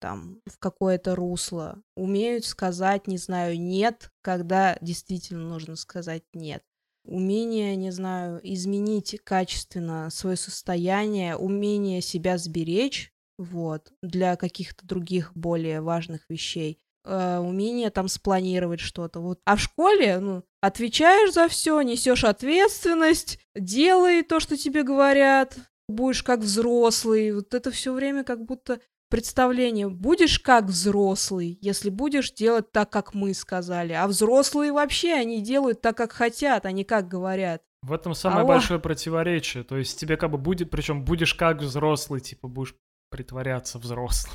там 0.00 0.40
в 0.46 0.58
какое-то 0.58 1.14
русло, 1.14 1.80
умеют 1.96 2.44
сказать, 2.44 3.06
не 3.06 3.18
знаю, 3.18 3.60
нет, 3.60 4.10
когда 4.22 4.76
действительно 4.80 5.48
нужно 5.48 5.76
сказать 5.76 6.24
нет. 6.32 6.62
Умение, 7.04 7.76
не 7.76 7.90
знаю, 7.90 8.40
изменить 8.42 9.18
качественно 9.24 10.10
свое 10.10 10.36
состояние, 10.36 11.36
умение 11.36 12.00
себя 12.00 12.36
сберечь, 12.38 13.12
вот, 13.38 13.92
для 14.02 14.36
каких-то 14.36 14.86
других 14.86 15.32
более 15.34 15.80
важных 15.80 16.28
вещей. 16.28 16.78
Э, 17.04 17.38
умение 17.38 17.90
там 17.90 18.08
спланировать 18.08 18.80
что-то. 18.80 19.20
Вот. 19.20 19.40
А 19.46 19.56
в 19.56 19.60
школе, 19.60 20.18
ну, 20.18 20.44
отвечаешь 20.60 21.32
за 21.32 21.48
все, 21.48 21.80
несешь 21.80 22.24
ответственность, 22.24 23.38
делай 23.54 24.22
то, 24.22 24.40
что 24.40 24.56
тебе 24.58 24.82
говорят, 24.82 25.56
будешь 25.88 26.22
как 26.22 26.40
взрослый. 26.40 27.32
Вот 27.32 27.54
это 27.54 27.70
все 27.70 27.92
время 27.92 28.24
как 28.24 28.44
будто 28.44 28.80
представление, 29.10 29.88
будешь 29.88 30.38
как 30.38 30.64
взрослый, 30.64 31.58
если 31.60 31.90
будешь 31.90 32.32
делать 32.32 32.72
так, 32.72 32.90
как 32.90 33.12
мы 33.12 33.34
сказали. 33.34 33.92
А 33.92 34.06
взрослые 34.06 34.72
вообще, 34.72 35.12
они 35.12 35.42
делают 35.42 35.82
так, 35.82 35.96
как 35.96 36.12
хотят, 36.12 36.64
а 36.64 36.72
не 36.72 36.84
как 36.84 37.08
говорят. 37.08 37.62
В 37.82 37.92
этом 37.92 38.14
самое 38.14 38.40
Алло. 38.40 38.48
большое 38.48 38.78
противоречие. 38.78 39.64
То 39.64 39.76
есть 39.76 39.98
тебе 39.98 40.16
как 40.16 40.30
бы 40.30 40.38
будет, 40.38 40.70
причем 40.70 41.04
будешь 41.04 41.34
как 41.34 41.60
взрослый, 41.60 42.20
типа 42.20 42.48
будешь 42.48 42.74
притворяться 43.10 43.78
взрослым. 43.78 44.32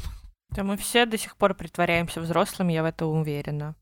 Да 0.49 0.63
мы 0.63 0.77
все 0.77 1.05
до 1.05 1.17
сих 1.17 1.37
пор 1.37 1.55
притворяемся 1.55 2.21
взрослыми, 2.21 2.73
я 2.73 2.83
в 2.83 2.85
этом 2.85 3.09
уверена. 3.09 3.75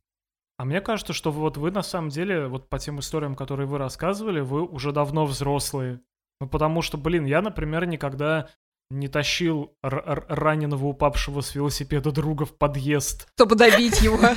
А 0.57 0.65
мне 0.65 0.81
кажется, 0.81 1.13
что 1.13 1.31
вот 1.31 1.57
вы 1.57 1.71
на 1.71 1.81
самом 1.81 2.09
деле, 2.09 2.47
вот 2.47 2.69
по 2.69 2.77
тем 2.77 2.99
историям, 2.99 3.35
которые 3.35 3.67
вы 3.67 3.77
рассказывали, 3.77 4.39
вы 4.39 4.63
уже 4.63 4.91
давно 4.91 5.25
взрослые. 5.25 6.01
Ну, 6.39 6.47
потому 6.47 6.81
что, 6.81 6.97
блин, 6.97 7.25
я, 7.25 7.41
например, 7.41 7.85
никогда 7.85 8.49
не 8.93 9.07
тащил 9.07 9.75
раненого 9.81 10.85
упавшего 10.85 11.41
с 11.41 11.55
велосипеда 11.55 12.11
друга 12.11 12.45
в 12.45 12.57
подъезд. 12.57 13.27
Чтобы 13.35 13.55
добить 13.55 14.01
его. 14.01 14.19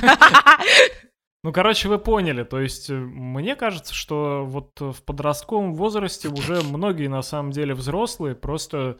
Ну, 1.43 1.53
короче, 1.53 1.87
вы 1.87 1.97
поняли. 1.97 2.43
То 2.43 2.59
есть, 2.59 2.89
э, 2.89 2.93
мне 2.93 3.55
кажется, 3.55 3.93
что 3.93 4.43
вот 4.45 4.81
в 4.81 5.01
подростковом 5.03 5.75
возрасте 5.75 6.27
уже 6.27 6.61
многие 6.61 7.07
на 7.07 7.21
самом 7.21 7.51
деле 7.51 7.73
взрослые, 7.73 8.35
просто, 8.35 8.97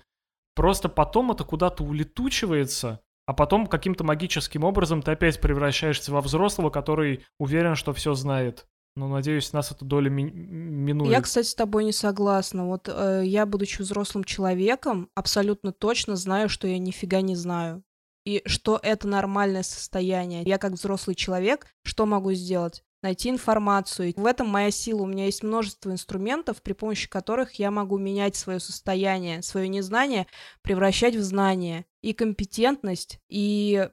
просто 0.56 0.88
потом 0.88 1.32
это 1.32 1.44
куда-то 1.44 1.84
улетучивается, 1.84 3.02
а 3.26 3.34
потом 3.34 3.68
каким-то 3.68 4.06
магическим 4.06 4.64
образом 4.64 5.02
ты 5.02 5.12
опять 5.12 5.42
превращаешься 5.42 6.14
во 6.14 6.22
взрослого, 6.22 6.70
который 6.70 7.26
уверен, 7.38 7.76
что 7.76 7.92
все 7.92 8.14
знает. 8.14 8.66
Ну, 8.98 9.08
надеюсь, 9.08 9.54
нас 9.54 9.72
эта 9.72 9.86
доля 9.86 10.10
ми- 10.10 10.32
минует. 10.32 11.12
Я, 11.12 11.22
кстати, 11.22 11.46
с 11.46 11.54
тобой 11.54 11.84
не 11.84 11.92
согласна. 11.92 12.66
Вот 12.66 12.90
э, 12.92 13.22
я, 13.26 13.46
будучи 13.46 13.80
взрослым 13.80 14.24
человеком, 14.24 15.12
абсолютно 15.14 15.72
точно 15.72 16.16
знаю, 16.16 16.50
что 16.50 16.68
я 16.68 16.80
нифига 16.80 17.22
не 17.22 17.36
знаю. 17.36 17.84
И 18.26 18.42
что 18.48 18.80
это 18.82 19.08
нормальное 19.08 19.62
состояние. 19.62 20.42
Я 20.46 20.58
как 20.58 20.74
взрослый 20.74 21.16
человек, 21.16 21.68
что 21.84 22.08
могу 22.08 22.34
сделать? 22.34 22.84
найти 23.04 23.30
информацию. 23.30 24.12
В 24.18 24.26
этом 24.26 24.48
моя 24.48 24.72
сила. 24.72 25.04
У 25.04 25.06
меня 25.06 25.26
есть 25.26 25.44
множество 25.44 25.92
инструментов, 25.92 26.64
при 26.64 26.74
помощи 26.74 27.08
которых 27.08 27.54
я 27.54 27.70
могу 27.70 28.00
менять 28.00 28.36
свое 28.36 28.60
состояние, 28.60 29.44
свое 29.44 29.68
незнание 29.68 30.26
превращать 30.64 31.16
в 31.16 31.22
знание 31.22 31.86
и 32.02 32.14
компетентность, 32.14 33.20
и 33.30 33.88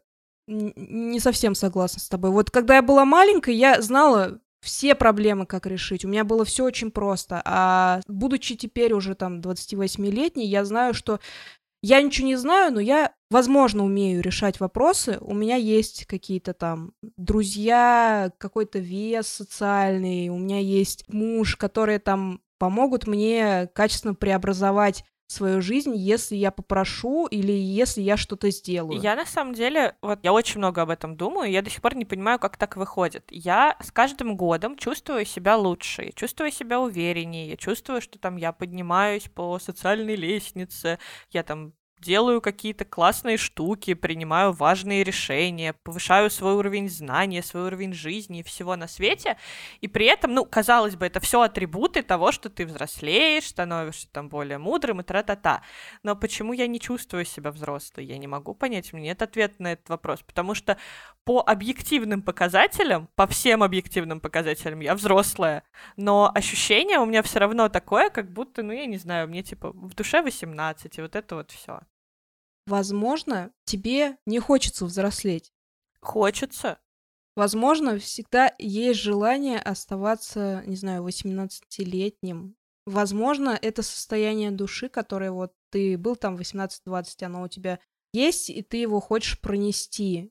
не 0.46 1.20
совсем 1.20 1.54
согласна 1.54 2.00
с 2.00 2.08
тобой. 2.08 2.30
Вот 2.30 2.50
когда 2.50 2.76
я 2.76 2.82
была 2.82 3.04
маленькой, 3.04 3.56
я 3.56 3.80
знала 3.82 4.40
все 4.64 4.94
проблемы, 4.94 5.46
как 5.46 5.66
решить. 5.66 6.04
У 6.04 6.08
меня 6.08 6.24
было 6.24 6.44
все 6.44 6.64
очень 6.64 6.90
просто. 6.90 7.40
А 7.44 8.00
будучи 8.08 8.56
теперь 8.56 8.92
уже 8.92 9.14
там 9.14 9.40
28-летней, 9.40 10.46
я 10.46 10.64
знаю, 10.64 10.94
что 10.94 11.20
я 11.82 12.00
ничего 12.00 12.28
не 12.28 12.36
знаю, 12.36 12.72
но 12.72 12.80
я, 12.80 13.12
возможно, 13.30 13.84
умею 13.84 14.22
решать 14.22 14.58
вопросы. 14.58 15.18
У 15.20 15.34
меня 15.34 15.56
есть 15.56 16.06
какие-то 16.06 16.54
там 16.54 16.92
друзья, 17.18 18.32
какой-то 18.38 18.78
вес 18.78 19.28
социальный, 19.28 20.30
у 20.30 20.38
меня 20.38 20.60
есть 20.60 21.04
муж, 21.08 21.56
которые 21.56 21.98
там 21.98 22.40
помогут 22.58 23.06
мне 23.06 23.68
качественно 23.74 24.14
преобразовать 24.14 25.04
свою 25.26 25.60
жизнь, 25.62 25.94
если 25.94 26.36
я 26.36 26.50
попрошу 26.50 27.26
или 27.26 27.52
если 27.52 28.02
я 28.02 28.16
что-то 28.16 28.50
сделаю. 28.50 29.00
Я 29.00 29.16
на 29.16 29.26
самом 29.26 29.54
деле, 29.54 29.96
вот 30.02 30.20
я 30.22 30.32
очень 30.32 30.58
много 30.58 30.82
об 30.82 30.90
этом 30.90 31.16
думаю, 31.16 31.50
я 31.50 31.62
до 31.62 31.70
сих 31.70 31.80
пор 31.80 31.96
не 31.96 32.04
понимаю, 32.04 32.38
как 32.38 32.56
так 32.56 32.76
выходит. 32.76 33.24
Я 33.30 33.76
с 33.82 33.90
каждым 33.90 34.36
годом 34.36 34.76
чувствую 34.76 35.24
себя 35.24 35.56
лучше, 35.56 36.12
чувствую 36.14 36.50
себя 36.50 36.80
увереннее, 36.80 37.56
чувствую, 37.56 38.00
что 38.00 38.18
там 38.18 38.36
я 38.36 38.52
поднимаюсь 38.52 39.28
по 39.28 39.58
социальной 39.58 40.16
лестнице, 40.16 40.98
я 41.30 41.42
там 41.42 41.72
делаю 42.04 42.40
какие-то 42.40 42.84
классные 42.84 43.36
штуки, 43.36 43.94
принимаю 43.94 44.52
важные 44.52 45.02
решения, 45.02 45.72
повышаю 45.72 46.30
свой 46.30 46.54
уровень 46.54 46.88
знания, 46.88 47.42
свой 47.42 47.64
уровень 47.64 47.94
жизни 47.94 48.40
и 48.40 48.42
всего 48.42 48.76
на 48.76 48.86
свете. 48.86 49.36
И 49.80 49.88
при 49.88 50.06
этом, 50.06 50.34
ну, 50.34 50.44
казалось 50.44 50.96
бы, 50.96 51.06
это 51.06 51.20
все 51.20 51.40
атрибуты 51.40 52.02
того, 52.02 52.30
что 52.30 52.50
ты 52.50 52.66
взрослеешь, 52.66 53.48
становишься 53.48 54.08
там 54.12 54.28
более 54.28 54.58
мудрым 54.58 55.00
и 55.00 55.04
тра-та-та. 55.04 55.62
Но 56.02 56.14
почему 56.14 56.52
я 56.52 56.66
не 56.66 56.78
чувствую 56.78 57.24
себя 57.24 57.50
взрослой? 57.50 58.04
Я 58.04 58.18
не 58.18 58.26
могу 58.26 58.54
понять, 58.54 58.92
у 58.92 58.96
меня 58.96 59.08
нет 59.08 59.22
ответа 59.22 59.54
на 59.58 59.72
этот 59.72 59.88
вопрос. 59.88 60.22
Потому 60.22 60.54
что 60.54 60.76
по 61.24 61.40
объективным 61.40 62.22
показателям, 62.22 63.08
по 63.14 63.26
всем 63.26 63.62
объективным 63.62 64.20
показателям 64.20 64.80
я 64.80 64.94
взрослая, 64.94 65.62
но 65.96 66.30
ощущение 66.34 66.98
у 66.98 67.06
меня 67.06 67.22
все 67.22 67.38
равно 67.38 67.68
такое, 67.68 68.10
как 68.10 68.30
будто, 68.30 68.62
ну, 68.62 68.72
я 68.72 68.86
не 68.86 68.98
знаю, 68.98 69.28
мне 69.28 69.42
типа 69.42 69.70
в 69.72 69.94
душе 69.94 70.20
18, 70.22 70.98
и 70.98 71.02
вот 71.02 71.16
это 71.16 71.36
вот 71.36 71.50
все. 71.50 71.80
Возможно, 72.66 73.52
тебе 73.64 74.16
не 74.26 74.38
хочется 74.38 74.86
взрослеть. 74.86 75.52
Хочется. 76.00 76.78
Возможно, 77.36 77.98
всегда 77.98 78.54
есть 78.58 79.00
желание 79.00 79.58
оставаться, 79.58 80.62
не 80.66 80.76
знаю, 80.76 81.06
18-летним. 81.06 82.56
Возможно, 82.86 83.58
это 83.60 83.82
состояние 83.82 84.50
души, 84.50 84.88
которое 84.88 85.30
вот 85.32 85.52
ты 85.70 85.98
был 85.98 86.16
там 86.16 86.36
18-20, 86.36 87.24
оно 87.24 87.42
у 87.42 87.48
тебя 87.48 87.80
есть, 88.12 88.50
и 88.50 88.62
ты 88.62 88.76
его 88.76 89.00
хочешь 89.00 89.40
пронести. 89.40 90.30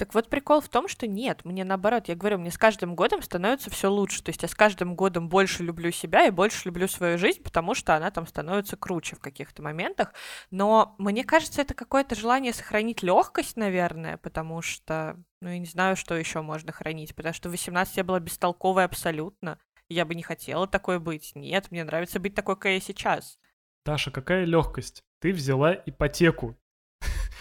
Так 0.00 0.14
вот 0.14 0.30
прикол 0.30 0.62
в 0.62 0.68
том, 0.70 0.88
что 0.88 1.06
нет, 1.06 1.44
мне 1.44 1.62
наоборот, 1.62 2.08
я 2.08 2.16
говорю, 2.16 2.38
мне 2.38 2.50
с 2.50 2.56
каждым 2.56 2.94
годом 2.94 3.20
становится 3.20 3.68
все 3.68 3.90
лучше. 3.90 4.22
То 4.22 4.30
есть 4.30 4.40
я 4.40 4.48
с 4.48 4.54
каждым 4.54 4.94
годом 4.96 5.28
больше 5.28 5.62
люблю 5.62 5.90
себя 5.90 6.26
и 6.26 6.30
больше 6.30 6.62
люблю 6.64 6.88
свою 6.88 7.18
жизнь, 7.18 7.42
потому 7.42 7.74
что 7.74 7.94
она 7.94 8.10
там 8.10 8.26
становится 8.26 8.78
круче 8.78 9.16
в 9.16 9.20
каких-то 9.20 9.60
моментах. 9.60 10.14
Но 10.50 10.94
мне 10.96 11.22
кажется, 11.22 11.60
это 11.60 11.74
какое-то 11.74 12.14
желание 12.14 12.54
сохранить 12.54 13.02
легкость, 13.02 13.58
наверное, 13.58 14.16
потому 14.16 14.62
что, 14.62 15.22
ну, 15.42 15.50
я 15.50 15.58
не 15.58 15.66
знаю, 15.66 15.96
что 15.96 16.16
еще 16.16 16.40
можно 16.40 16.72
хранить, 16.72 17.14
потому 17.14 17.34
что 17.34 17.50
в 17.50 17.52
18 17.52 17.98
я 17.98 18.02
была 18.02 18.20
бестолковой 18.20 18.84
абсолютно. 18.84 19.58
Я 19.90 20.06
бы 20.06 20.14
не 20.14 20.22
хотела 20.22 20.66
такой 20.66 20.98
быть. 20.98 21.32
Нет, 21.34 21.70
мне 21.70 21.84
нравится 21.84 22.18
быть 22.20 22.34
такой, 22.34 22.54
какая 22.54 22.74
я 22.76 22.80
сейчас. 22.80 23.38
Даша, 23.84 24.10
какая 24.10 24.46
легкость? 24.46 25.04
Ты 25.18 25.34
взяла 25.34 25.74
ипотеку. 25.74 26.56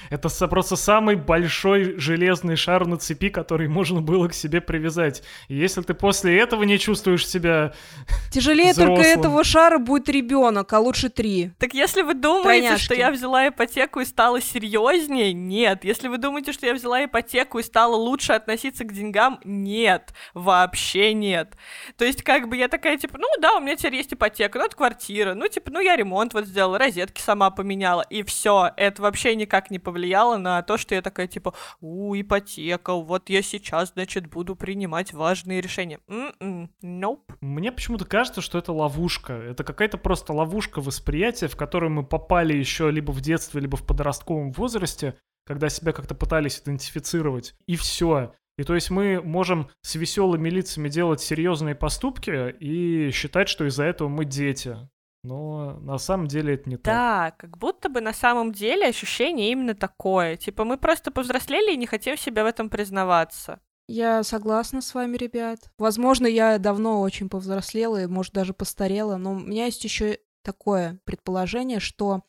Это 0.09 0.29
просто 0.47 0.75
самый 0.75 1.15
большой 1.15 1.99
железный 1.99 2.55
шар 2.55 2.85
на 2.87 2.97
цепи, 2.97 3.29
который 3.29 3.67
можно 3.67 4.01
было 4.01 4.27
к 4.27 4.33
себе 4.33 4.61
привязать. 4.61 5.23
И 5.47 5.55
если 5.55 5.81
ты 5.81 5.93
после 5.93 6.37
этого 6.39 6.63
не 6.63 6.79
чувствуешь 6.79 7.27
себя 7.27 7.73
Тяжелее 8.31 8.71
взрослым... 8.71 8.97
только 8.97 9.09
этого 9.09 9.43
шара 9.43 9.77
будет 9.77 10.09
ребенок, 10.09 10.71
а 10.73 10.79
лучше 10.79 11.09
три. 11.09 11.51
Так 11.57 11.73
если 11.73 12.01
вы 12.01 12.13
думаете, 12.13 12.61
Тройняшки. 12.61 12.85
что 12.85 12.93
я 12.95 13.11
взяла 13.11 13.47
ипотеку 13.47 13.99
и 13.99 14.05
стала 14.05 14.41
серьезнее, 14.41 15.33
нет. 15.33 15.83
Если 15.83 16.07
вы 16.07 16.17
думаете, 16.17 16.53
что 16.53 16.65
я 16.65 16.73
взяла 16.73 17.05
ипотеку 17.05 17.59
и 17.59 17.63
стала 17.63 17.95
лучше 17.95 18.33
относиться 18.33 18.83
к 18.83 18.93
деньгам, 18.93 19.39
нет. 19.43 20.13
Вообще 20.33 21.13
нет. 21.13 21.55
То 21.97 22.05
есть 22.05 22.23
как 22.23 22.47
бы 22.47 22.57
я 22.57 22.67
такая, 22.67 22.97
типа, 22.97 23.17
ну 23.17 23.27
да, 23.39 23.55
у 23.55 23.59
меня 23.59 23.75
теперь 23.75 23.95
есть 23.95 24.13
ипотека, 24.13 24.59
ну 24.59 24.65
это 24.65 24.75
квартира, 24.75 25.33
ну 25.33 25.47
типа, 25.47 25.71
ну 25.71 25.79
я 25.79 25.95
ремонт 25.95 26.33
вот 26.33 26.45
сделала, 26.45 26.77
розетки 26.77 27.21
сама 27.21 27.49
поменяла, 27.49 28.05
и 28.09 28.23
все. 28.23 28.71
Это 28.77 29.01
вообще 29.01 29.35
никак 29.35 29.71
не 29.71 29.79
повлияло 29.89 30.37
на 30.37 30.61
то, 30.61 30.77
что 30.77 30.93
я 30.93 31.01
такая, 31.01 31.25
типа, 31.25 31.55
у, 31.81 32.13
ипотека, 32.13 32.93
вот 32.93 33.29
я 33.29 33.41
сейчас, 33.41 33.93
значит, 33.93 34.27
буду 34.27 34.55
принимать 34.55 35.13
важные 35.13 35.61
решения. 35.61 35.99
Mm-mm, 36.07 36.69
nope. 36.83 37.21
Мне 37.41 37.71
почему-то 37.71 38.05
кажется, 38.05 38.41
что 38.41 38.59
это 38.59 38.71
ловушка. 38.71 39.33
Это 39.33 39.63
какая-то 39.63 39.97
просто 39.97 40.31
ловушка 40.31 40.79
восприятия, 40.79 41.47
в 41.47 41.55
которую 41.55 41.91
мы 41.91 42.03
попали 42.03 42.55
еще 42.55 42.91
либо 42.91 43.11
в 43.11 43.21
детстве, 43.21 43.61
либо 43.61 43.77
в 43.77 43.85
подростковом 43.85 44.51
возрасте, 44.51 45.15
когда 45.43 45.69
себя 45.69 45.91
как-то 45.91 46.13
пытались 46.13 46.59
идентифицировать. 46.59 47.55
И 47.65 47.75
все. 47.75 48.35
И 48.59 48.63
то 48.63 48.75
есть 48.75 48.91
мы 48.91 49.21
можем 49.23 49.69
с 49.81 49.95
веселыми 49.95 50.49
лицами 50.49 50.87
делать 50.87 51.21
серьезные 51.21 51.73
поступки 51.73 52.51
и 52.59 53.09
считать, 53.09 53.49
что 53.49 53.65
из-за 53.65 53.85
этого 53.85 54.07
мы 54.07 54.25
дети. 54.25 54.77
Но 55.23 55.79
на 55.81 55.97
самом 55.97 56.27
деле 56.27 56.55
это 56.55 56.69
не 56.69 56.77
так. 56.77 56.85
Да, 56.85 57.33
как 57.37 57.57
будто 57.57 57.89
бы 57.89 58.01
на 58.01 58.13
самом 58.13 58.51
деле 58.51 58.87
ощущение 58.87 59.51
именно 59.51 59.75
такое. 59.75 60.37
Типа 60.37 60.63
мы 60.63 60.77
просто 60.77 61.11
повзрослели 61.11 61.73
и 61.73 61.77
не 61.77 61.85
хотим 61.85 62.17
себя 62.17 62.43
в 62.43 62.47
этом 62.47 62.69
признаваться. 62.69 63.59
Я 63.87 64.23
согласна 64.23 64.81
с 64.81 64.93
вами, 64.93 65.17
ребят. 65.17 65.71
Возможно, 65.77 66.27
я 66.27 66.59
давно 66.59 67.01
очень 67.01 67.27
повзрослела 67.27 68.03
и, 68.03 68.07
может, 68.07 68.33
даже 68.33 68.53
постарела, 68.53 69.17
но 69.17 69.33
у 69.33 69.39
меня 69.39 69.65
есть 69.65 69.83
еще 69.83 70.19
такое 70.43 70.99
предположение, 71.05 71.79
что 71.79 72.21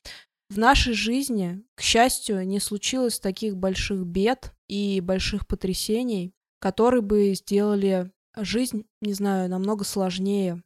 в 0.49 0.59
нашей 0.59 0.95
жизни, 0.95 1.62
к 1.76 1.82
счастью, 1.82 2.47
не 2.47 2.61
случилось 2.61 3.20
таких 3.20 3.57
больших 3.57 4.05
бед 4.05 4.55
и 4.68 5.01
больших 5.01 5.47
потрясений, 5.47 6.32
которые 6.61 7.03
бы 7.03 7.34
сделали 7.34 8.11
жизнь, 8.36 8.86
не 9.01 9.12
знаю, 9.12 9.49
намного 9.49 9.84
сложнее 9.84 10.62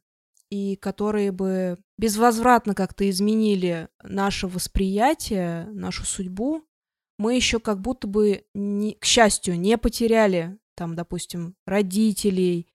и 0.49 0.75
которые 0.75 1.31
бы 1.31 1.77
безвозвратно 1.97 2.75
как-то 2.75 3.09
изменили 3.09 3.89
наше 4.03 4.47
восприятие, 4.47 5.65
нашу 5.71 6.05
судьбу, 6.05 6.63
мы 7.17 7.35
еще 7.35 7.59
как 7.59 7.81
будто 7.81 8.07
бы, 8.07 8.45
не, 8.53 8.93
к 8.93 9.05
счастью, 9.05 9.59
не 9.59 9.77
потеряли 9.77 10.57
там, 10.75 10.95
допустим, 10.95 11.55
родителей, 11.65 12.67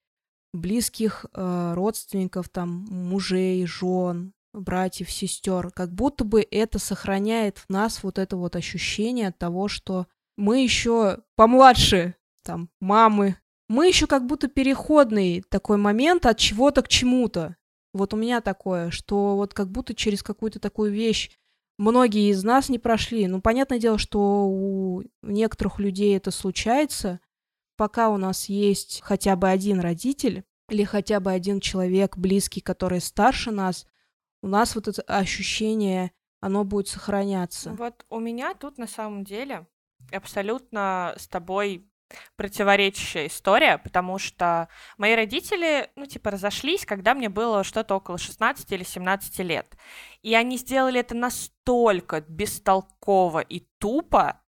близких 0.53 1.27
э, 1.33 1.73
родственников, 1.75 2.49
там, 2.49 2.87
мужей, 2.91 3.65
жен, 3.67 4.33
братьев, 4.53 5.11
сестер. 5.11 5.71
Как 5.71 5.93
будто 5.93 6.25
бы 6.25 6.47
это 6.51 6.79
сохраняет 6.79 7.59
в 7.59 7.69
нас 7.69 8.03
вот 8.03 8.19
это 8.19 8.37
вот 8.37 8.57
ощущение 8.57 9.31
того, 9.33 9.69
что 9.69 10.07
мы 10.37 10.63
еще 10.63 11.21
помладше, 11.37 12.17
там, 12.43 12.71
мамы. 12.81 13.37
Мы 13.69 13.87
еще 13.87 14.07
как 14.07 14.27
будто 14.27 14.49
переходный 14.49 15.45
такой 15.49 15.77
момент 15.77 16.27
от 16.27 16.39
чего-то 16.39 16.83
к 16.83 16.89
чему-то. 16.89 17.57
Вот 17.93 18.15
у 18.15 18.17
меня 18.17 18.41
такое, 18.41 18.91
что 18.91 19.37
вот 19.37 19.55
как 19.55 19.71
будто 19.71 19.95
через 19.95 20.23
какую-то 20.23 20.61
такую 20.61 20.93
вещь 20.93 21.31
многие 21.79 22.31
из 22.31 22.45
нас 22.45 22.69
не 22.69 22.79
прошли. 22.79 23.27
Ну, 23.27 23.41
понятное 23.41 23.79
дело, 23.79 23.99
что 23.99 24.47
у 24.47 25.03
некоторых 25.23 25.79
людей 25.79 26.17
это 26.17 26.31
случается. 26.31 27.21
Пока 27.77 28.11
у 28.11 28.17
нас 28.17 28.49
есть 28.49 29.01
хотя 29.03 29.37
бы 29.37 29.49
один 29.49 29.81
родитель 29.81 30.45
или 30.69 30.85
хотя 30.85 31.19
бы 31.19 31.33
один 31.33 31.59
человек 31.59 32.17
близкий, 32.17 32.61
который 32.61 33.01
старше 33.01 33.51
нас, 33.51 33.87
у 34.43 34.49
нас 34.49 34.75
вот 34.75 34.89
это 34.89 35.03
ощущение, 35.03 36.13
оно 36.41 36.65
будет 36.65 36.89
сохраняться. 36.89 37.73
Вот 37.73 38.05
у 38.09 38.21
меня 38.21 38.55
тут 38.55 38.79
на 38.79 38.87
самом 38.87 39.25
деле 39.25 39.67
абсолютно 40.13 41.15
с 41.19 41.27
тобой 41.27 41.90
противоречащая 42.37 43.27
история, 43.27 43.79
потому 43.79 44.19
что 44.19 44.69
мои 44.99 45.15
родители, 45.15 45.91
ну, 45.97 46.07
типа, 46.07 46.31
разошлись, 46.31 46.85
когда 46.87 47.15
мне 47.15 47.29
было 47.29 47.65
что-то 47.65 47.97
около 47.97 48.19
16 48.19 48.73
или 48.73 48.85
17 48.85 49.39
лет. 49.41 49.77
И 50.23 50.35
они 50.35 50.57
сделали 50.59 51.01
это 51.01 51.15
настолько 51.15 52.21
бестолково 52.21 53.41
и 53.41 53.67
тупо, 53.79 54.41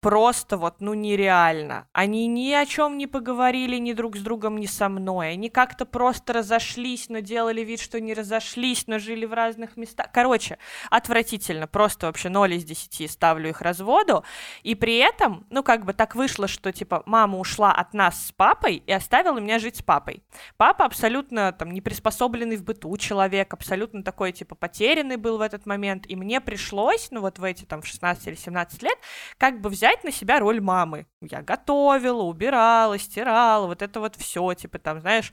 просто 0.00 0.56
вот, 0.56 0.80
ну, 0.80 0.94
нереально. 0.94 1.86
Они 1.92 2.26
ни 2.26 2.52
о 2.52 2.66
чем 2.66 2.98
не 2.98 3.06
поговорили 3.06 3.76
ни 3.76 3.92
друг 3.92 4.16
с 4.16 4.20
другом, 4.20 4.58
ни 4.58 4.66
со 4.66 4.88
мной. 4.88 5.32
Они 5.32 5.50
как-то 5.50 5.84
просто 5.84 6.32
разошлись, 6.32 7.08
но 7.08 7.20
делали 7.20 7.62
вид, 7.62 7.80
что 7.80 8.00
не 8.00 8.14
разошлись, 8.14 8.86
но 8.86 8.98
жили 8.98 9.26
в 9.26 9.32
разных 9.32 9.76
местах. 9.76 10.08
Короче, 10.12 10.58
отвратительно. 10.90 11.66
Просто 11.66 12.06
вообще 12.06 12.28
0 12.28 12.54
из 12.54 12.64
10 12.64 13.10
ставлю 13.10 13.50
их 13.50 13.60
разводу. 13.60 14.24
И 14.62 14.74
при 14.74 14.96
этом, 14.98 15.46
ну, 15.50 15.62
как 15.62 15.84
бы 15.84 15.92
так 15.92 16.14
вышло, 16.14 16.48
что, 16.48 16.72
типа, 16.72 17.02
мама 17.06 17.38
ушла 17.38 17.72
от 17.72 17.92
нас 17.94 18.28
с 18.28 18.32
папой 18.32 18.82
и 18.86 18.92
оставила 18.92 19.38
меня 19.38 19.58
жить 19.58 19.76
с 19.76 19.82
папой. 19.82 20.22
Папа 20.56 20.84
абсолютно, 20.86 21.52
там, 21.52 21.70
не 21.70 21.80
приспособленный 21.80 22.56
в 22.56 22.64
быту 22.64 22.96
человек, 22.96 23.52
абсолютно 23.52 24.02
такой, 24.02 24.32
типа, 24.32 24.54
потерянный 24.54 25.16
был 25.16 25.38
в 25.38 25.42
этот 25.42 25.66
момент. 25.66 26.04
И 26.08 26.16
мне 26.16 26.40
пришлось, 26.40 27.10
ну, 27.10 27.20
вот 27.20 27.38
в 27.38 27.44
эти, 27.44 27.64
там, 27.64 27.82
в 27.82 27.86
16 27.86 28.26
или 28.26 28.34
17 28.34 28.82
лет, 28.82 28.98
как 29.36 29.60
бы 29.60 29.68
взять 29.68 29.89
взять 29.90 30.04
на 30.04 30.10
себя 30.10 30.38
роль 30.38 30.60
мамы. 30.60 31.06
Я 31.20 31.42
готовила, 31.42 32.22
убирала, 32.22 32.98
стирала, 32.98 33.66
вот 33.66 33.82
это 33.82 34.00
вот 34.00 34.16
все, 34.16 34.54
типа 34.54 34.78
там, 34.78 35.00
знаешь, 35.00 35.32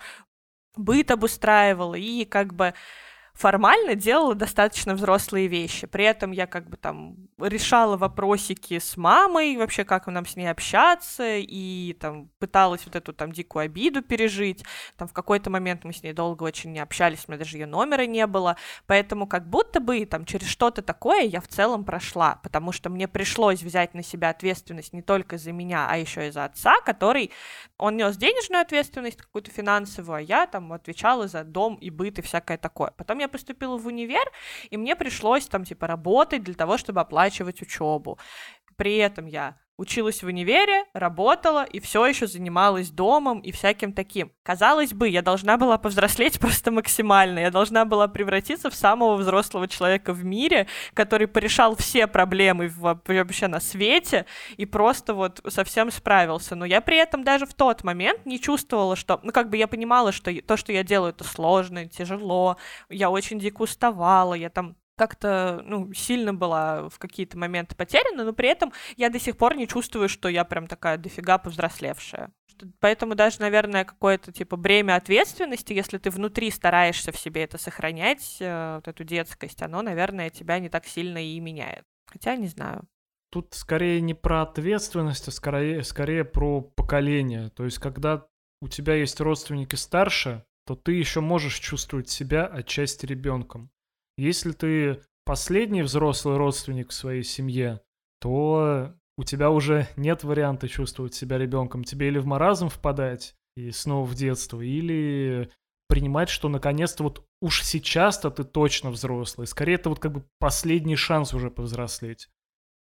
быт 0.76 1.12
обустраивала 1.12 1.96
и 1.96 2.26
как 2.26 2.54
бы 2.54 2.74
формально 3.38 3.94
делала 3.94 4.34
достаточно 4.34 4.96
взрослые 4.96 5.48
вещи. 5.48 5.86
При 5.86 6.04
этом 6.04 6.32
я 6.32 6.48
как 6.48 6.68
бы 6.68 6.76
там 6.76 7.16
решала 7.38 7.96
вопросики 7.96 8.80
с 8.80 8.98
мамой, 8.98 9.58
вообще 9.58 9.84
как 9.84 10.08
нам 10.08 10.26
с 10.26 10.36
ней 10.36 10.48
общаться, 10.48 11.38
и 11.38 11.96
там 12.00 12.30
пыталась 12.40 12.84
вот 12.86 12.96
эту 12.96 13.14
там 13.14 13.32
дикую 13.32 13.66
обиду 13.66 14.02
пережить. 14.02 14.64
Там 14.98 15.08
в 15.08 15.14
какой-то 15.14 15.52
момент 15.52 15.84
мы 15.84 15.94
с 15.94 16.02
ней 16.02 16.14
долго 16.14 16.44
очень 16.44 16.72
не 16.72 16.80
общались, 16.80 17.26
у 17.28 17.32
меня 17.32 17.38
даже 17.38 17.58
ее 17.58 17.68
номера 17.68 18.08
не 18.08 18.26
было. 18.26 18.58
Поэтому 18.88 19.28
как 19.28 19.48
будто 19.48 19.80
бы 19.80 20.04
там 20.08 20.26
через 20.26 20.48
что-то 20.48 20.82
такое 20.82 21.22
я 21.22 21.40
в 21.40 21.48
целом 21.48 21.84
прошла, 21.84 22.40
потому 22.42 22.72
что 22.72 22.90
мне 22.90 23.08
пришлось 23.08 23.62
взять 23.62 23.94
на 23.94 24.02
себя 24.02 24.30
ответственность 24.30 24.94
не 24.94 25.04
только 25.04 25.38
за 25.38 25.52
меня, 25.52 25.88
а 25.88 25.98
еще 25.98 26.28
и 26.28 26.32
за 26.32 26.46
отца, 26.46 26.82
который, 26.82 27.30
он 27.78 27.98
нес 27.98 28.18
денежную 28.18 28.64
ответственность, 28.64 29.18
какую-то 29.18 29.52
финансовую, 29.52 30.18
а 30.18 30.22
я 30.22 30.48
там 30.48 30.74
отвечала 30.74 31.28
за 31.28 31.44
дом 31.44 31.76
и 31.76 31.92
быт 31.92 32.18
и 32.18 32.24
всякое 32.24 32.58
такое. 32.58 32.92
Потом 32.98 33.20
я 33.20 33.27
я 33.28 33.32
поступила 33.32 33.78
в 33.78 33.86
универ, 33.88 34.32
и 34.72 34.78
мне 34.78 34.96
пришлось 34.96 35.48
там, 35.48 35.64
типа, 35.64 35.88
работать 35.88 36.44
для 36.44 36.54
того, 36.54 36.78
чтобы 36.78 37.02
оплачивать 37.02 37.62
учебу. 37.62 38.18
При 38.76 38.98
этом 38.98 39.26
я 39.26 39.58
училась 39.78 40.24
в 40.24 40.28
универе, 40.28 40.86
работала 40.94 41.64
и 41.64 41.80
все 41.80 42.06
еще 42.06 42.28
занималась 42.28 42.90
домом 42.90 43.40
и 43.40 43.52
всяким 43.52 43.94
таким. 43.94 44.32
Казалось 44.44 44.94
бы, 44.94 45.08
я 45.08 45.22
должна 45.22 45.58
была 45.58 45.78
повзрослеть 45.78 46.40
просто 46.40 46.72
максимально, 46.72 47.40
я 47.40 47.52
должна 47.52 47.86
была 47.86 48.08
превратиться 48.08 48.70
в 48.70 48.76
самого 48.76 49.16
взрослого 49.16 49.68
человека 49.68 50.14
в 50.14 50.26
мире, 50.26 50.68
который 50.94 51.28
порешал 51.28 51.76
все 51.76 52.08
проблемы 52.08 52.72
вообще 52.76 53.48
на 53.48 53.60
свете 53.60 54.26
и 54.58 54.66
просто 54.66 55.14
вот 55.14 55.42
совсем 55.48 55.92
справился. 55.92 56.56
Но 56.56 56.66
я 56.66 56.82
при 56.82 56.98
этом 56.98 57.24
даже 57.24 57.46
в 57.46 57.54
тот 57.54 57.84
момент 57.84 58.26
не 58.26 58.40
чувствовала, 58.40 58.96
что, 58.96 59.20
ну 59.24 59.32
как 59.32 59.50
бы 59.50 59.58
я 59.58 59.68
понимала, 59.68 60.12
что 60.12 60.34
то, 60.42 60.58
что 60.58 60.72
я 60.72 60.84
делаю, 60.84 61.12
это 61.12 61.24
сложно, 61.24 61.88
тяжело, 61.88 62.58
я 62.90 63.10
очень 63.10 63.40
дико 63.40 63.62
уставала, 63.62 64.34
я 64.34 64.50
там 64.50 64.76
как-то, 64.98 65.62
ну, 65.64 65.94
сильно 65.94 66.34
была 66.34 66.90
в 66.90 67.00
какие-то 67.00 67.38
моменты 67.38 67.76
потеряна, 67.76 68.24
но 68.26 68.34
при 68.34 68.50
этом 68.50 68.74
я 68.98 69.10
до 69.10 69.20
сих 69.20 69.38
пор 69.38 69.56
не 69.56 69.68
чувствую, 69.68 70.10
что 70.10 70.28
я 70.28 70.44
прям 70.44 70.68
такая 70.68 70.98
дофига 70.98 71.38
повзрослевшая. 71.38 72.32
Поэтому 72.80 73.14
даже, 73.14 73.40
наверное, 73.40 73.86
какое-то 73.86 74.32
типа 74.32 74.58
бремя 74.58 74.96
ответственности, 74.96 75.74
если 75.74 76.00
ты 76.00 76.10
внутри 76.10 76.50
стараешься 76.50 77.12
в 77.12 77.20
себе 77.20 77.44
это 77.44 77.60
сохранять, 77.60 78.38
э, 78.40 78.76
вот 78.76 78.88
эту 78.88 79.04
детскость, 79.04 79.62
оно, 79.62 79.84
наверное, 79.84 80.32
тебя 80.32 80.58
не 80.58 80.70
так 80.70 80.88
сильно 80.88 81.24
и 81.24 81.40
меняет. 81.40 81.84
Хотя 82.08 82.36
не 82.36 82.48
знаю. 82.48 82.88
Тут 83.32 83.54
скорее 83.54 84.02
не 84.02 84.16
про 84.16 84.42
ответственность, 84.42 85.28
а 85.28 85.32
скорее, 85.32 85.84
скорее 85.84 86.24
про 86.24 86.62
поколение. 86.62 87.50
То 87.50 87.66
есть, 87.66 87.78
когда 87.78 88.26
у 88.62 88.68
тебя 88.68 88.96
есть 88.96 89.20
родственники 89.20 89.76
старше, 89.76 90.44
то 90.66 90.76
ты 90.76 90.94
еще 90.94 91.22
можешь 91.22 91.60
чувствовать 91.60 92.10
себя 92.10 92.46
отчасти 92.46 93.06
ребенком. 93.06 93.70
Если 94.18 94.52
ты 94.52 95.02
последний 95.26 95.84
взрослый 95.84 96.38
родственник 96.38 96.90
в 96.90 96.94
своей 96.94 97.24
семье, 97.24 97.82
то 98.20 98.94
у 99.18 99.24
тебя 99.24 99.52
уже 99.52 99.88
нет 99.96 100.24
варианта 100.24 100.68
чувствовать 100.68 101.14
себя 101.14 101.38
ребенком. 101.38 101.84
Тебе 101.84 102.08
или 102.08 102.20
в 102.20 102.26
маразм 102.26 102.70
впадать 102.70 103.36
и 103.56 103.72
снова 103.72 104.06
в 104.06 104.16
детство, 104.16 104.62
или 104.62 105.52
принимать, 105.88 106.30
что 106.30 106.50
наконец-то 106.50 107.04
вот 107.04 107.26
уж 107.42 107.64
сейчас-то 107.64 108.30
ты 108.30 108.44
точно 108.44 108.92
взрослый. 108.92 109.48
Скорее, 109.48 109.76
это 109.76 109.90
вот 109.90 110.00
как 110.00 110.12
бы 110.12 110.26
последний 110.40 110.96
шанс 110.96 111.34
уже 111.34 111.50
повзрослеть. 111.50 112.30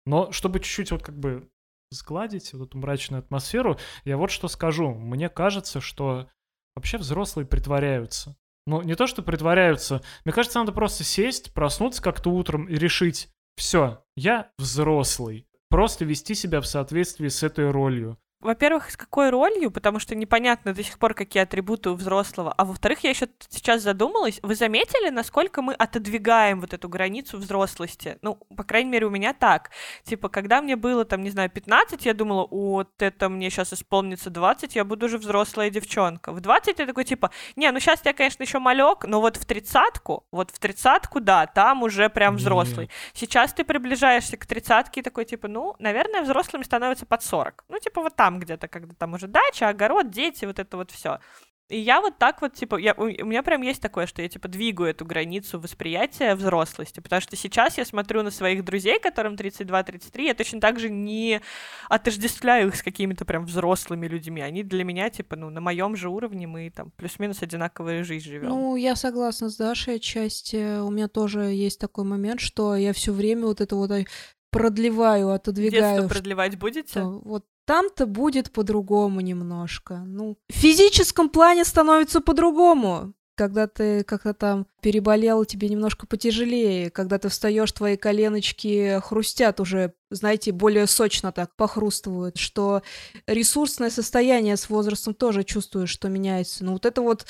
Но 0.05 0.31
чтобы 0.31 0.59
чуть-чуть 0.59 0.91
вот 0.91 1.03
как 1.03 1.17
бы 1.17 1.49
сгладить 1.91 2.53
вот 2.53 2.67
эту 2.67 2.77
мрачную 2.77 3.19
атмосферу, 3.19 3.77
я 4.03 4.17
вот 4.17 4.31
что 4.31 4.47
скажу. 4.47 4.93
Мне 4.93 5.29
кажется, 5.29 5.79
что 5.79 6.29
вообще 6.75 6.97
взрослые 6.97 7.45
притворяются. 7.45 8.35
Ну, 8.67 8.81
не 8.81 8.95
то, 8.95 9.07
что 9.07 9.23
притворяются. 9.23 10.01
Мне 10.25 10.33
кажется, 10.33 10.59
надо 10.59 10.73
просто 10.73 11.05
сесть, 11.05 11.53
проснуться 11.53 12.01
как-то 12.01 12.29
утром 12.31 12.65
и 12.65 12.75
решить, 12.75 13.29
все, 13.55 14.03
я 14.17 14.51
взрослый. 14.57 15.47
Просто 15.69 16.03
вести 16.03 16.35
себя 16.35 16.59
в 16.59 16.67
соответствии 16.67 17.29
с 17.29 17.43
этой 17.43 17.71
ролью 17.71 18.19
во-первых, 18.39 18.91
с 18.91 18.97
какой 18.97 19.31
ролью, 19.31 19.71
потому 19.71 19.99
что 19.99 20.13
непонятно 20.13 20.73
до 20.73 20.83
сих 20.83 20.99
пор, 20.99 21.15
какие 21.15 21.41
атрибуты 21.41 21.89
у 21.89 21.95
взрослого. 21.95 22.53
А 22.55 22.65
во-вторых, 22.65 22.99
я 23.03 23.09
еще 23.09 23.27
сейчас 23.49 23.81
задумалась, 23.81 24.39
вы 24.43 24.53
заметили, 24.53 25.09
насколько 25.09 25.61
мы 25.63 25.73
отодвигаем 25.73 26.61
вот 26.61 26.73
эту 26.73 26.87
границу 26.87 27.37
взрослости? 27.37 28.19
Ну, 28.21 28.35
по 28.55 28.63
крайней 28.63 28.91
мере, 28.91 29.07
у 29.07 29.09
меня 29.09 29.33
так. 29.33 29.71
Типа, 30.03 30.29
когда 30.29 30.61
мне 30.61 30.75
было, 30.75 31.03
там, 31.03 31.23
не 31.23 31.31
знаю, 31.31 31.49
15, 31.49 32.05
я 32.05 32.13
думала, 32.13 32.47
вот 32.51 33.01
это 33.01 33.27
мне 33.27 33.49
сейчас 33.49 33.73
исполнится 33.73 34.29
20, 34.29 34.75
я 34.75 34.85
буду 34.85 35.07
уже 35.07 35.17
взрослая 35.17 35.71
девчонка. 35.71 36.31
В 36.31 36.39
20 36.39 36.77
я 36.77 36.85
такой, 36.85 37.05
типа, 37.05 37.31
не, 37.55 37.71
ну 37.71 37.79
сейчас 37.79 38.01
я, 38.05 38.13
конечно, 38.13 38.43
еще 38.43 38.59
малек, 38.59 39.05
но 39.05 39.19
вот 39.19 39.37
в 39.37 39.45
тридцатку, 39.45 40.25
вот 40.31 40.51
в 40.51 40.59
тридцатку, 40.59 41.19
да, 41.19 41.47
там 41.47 41.81
уже 41.81 42.09
прям 42.09 42.35
взрослый. 42.35 42.85
Нет. 42.85 42.91
Сейчас 43.13 43.53
ты 43.53 43.63
приближаешься 43.63 44.37
к 44.37 44.45
тридцатке 44.45 44.99
и 44.99 45.03
такой, 45.03 45.25
типа, 45.25 45.47
ну, 45.47 45.75
наверное, 45.79 46.21
взрослыми 46.21 46.63
становятся 46.63 47.07
под 47.07 47.23
40. 47.23 47.65
Ну, 47.69 47.79
типа, 47.79 48.01
вот 48.03 48.15
так 48.15 48.26
там 48.27 48.39
где-то, 48.39 48.67
когда 48.67 48.93
там 48.93 49.13
уже 49.13 49.27
дача, 49.27 49.69
огород, 49.69 50.09
дети, 50.09 50.43
вот 50.43 50.59
это 50.59 50.75
вот 50.75 50.91
все. 50.91 51.19
И 51.69 51.79
я 51.79 52.01
вот 52.01 52.17
так 52.17 52.41
вот, 52.41 52.53
типа, 52.53 52.77
я, 52.77 52.93
у 52.93 53.05
меня 53.05 53.41
прям 53.41 53.61
есть 53.61 53.81
такое, 53.81 54.05
что 54.05 54.21
я, 54.21 54.27
типа, 54.27 54.49
двигаю 54.49 54.89
эту 54.89 55.05
границу 55.05 55.59
восприятия 55.59 56.35
взрослости, 56.35 56.99
потому 56.99 57.21
что 57.21 57.35
сейчас 57.37 57.77
я 57.77 57.85
смотрю 57.85 58.23
на 58.23 58.31
своих 58.31 58.65
друзей, 58.65 58.99
которым 58.99 59.35
32-33, 59.35 60.21
я 60.23 60.33
точно 60.33 60.59
так 60.59 60.77
же 60.79 60.89
не 60.89 61.41
отождествляю 61.89 62.67
их 62.67 62.75
с 62.75 62.83
какими-то 62.83 63.23
прям 63.23 63.45
взрослыми 63.45 64.07
людьми. 64.07 64.41
Они 64.41 64.63
для 64.63 64.83
меня, 64.83 65.09
типа, 65.09 65.37
ну, 65.37 65.49
на 65.49 65.61
моем 65.61 65.95
же 65.95 66.09
уровне 66.09 66.47
мы 66.47 66.69
там 66.69 66.91
плюс-минус 66.91 67.41
одинаковую 67.41 68.03
жизнь 68.03 68.29
живем. 68.29 68.49
Ну, 68.49 68.75
я 68.75 68.95
согласна 68.95 69.49
с 69.49 69.55
Дашей 69.55 69.95
отчасти. 69.95 70.79
У 70.81 70.89
меня 70.89 71.07
тоже 71.07 71.43
есть 71.45 71.79
такой 71.79 72.03
момент, 72.03 72.41
что 72.41 72.75
я 72.75 72.91
все 72.91 73.13
время 73.13 73.45
вот 73.45 73.61
это 73.61 73.75
вот 73.75 73.91
продлеваю, 74.51 75.29
отодвигаю. 75.31 76.01
Детство 76.01 76.07
продлевать 76.07 76.57
будете? 76.57 77.03
Вот 77.03 77.45
там-то 77.67 78.05
будет 78.05 78.51
по-другому 78.51 79.19
немножко. 79.19 79.97
Ну, 80.07 80.37
в 80.49 80.53
физическом 80.53 81.29
плане 81.29 81.65
становится 81.65 82.21
по-другому. 82.21 83.13
Когда 83.35 83.67
ты 83.67 84.03
как-то 84.03 84.33
там 84.33 84.65
переболел, 84.81 85.45
тебе 85.45 85.67
немножко 85.69 86.07
потяжелее. 86.07 86.89
Когда 86.89 87.19
ты 87.19 87.27
встаешь, 87.29 87.71
твои 87.71 87.97
коленочки 87.97 88.99
хрустят 89.03 89.59
уже, 89.59 89.93
знаете, 90.09 90.53
более 90.53 90.87
сочно 90.87 91.31
так 91.31 91.55
похрустывают. 91.55 92.37
Что 92.37 92.81
ресурсное 93.27 93.89
состояние 93.89 94.55
с 94.55 94.69
возрастом 94.69 95.13
тоже 95.13 95.43
чувствуешь, 95.43 95.89
что 95.91 96.07
меняется. 96.07 96.63
Ну 96.63 96.71
вот 96.71 96.85
это 96.85 97.01
вот 97.01 97.27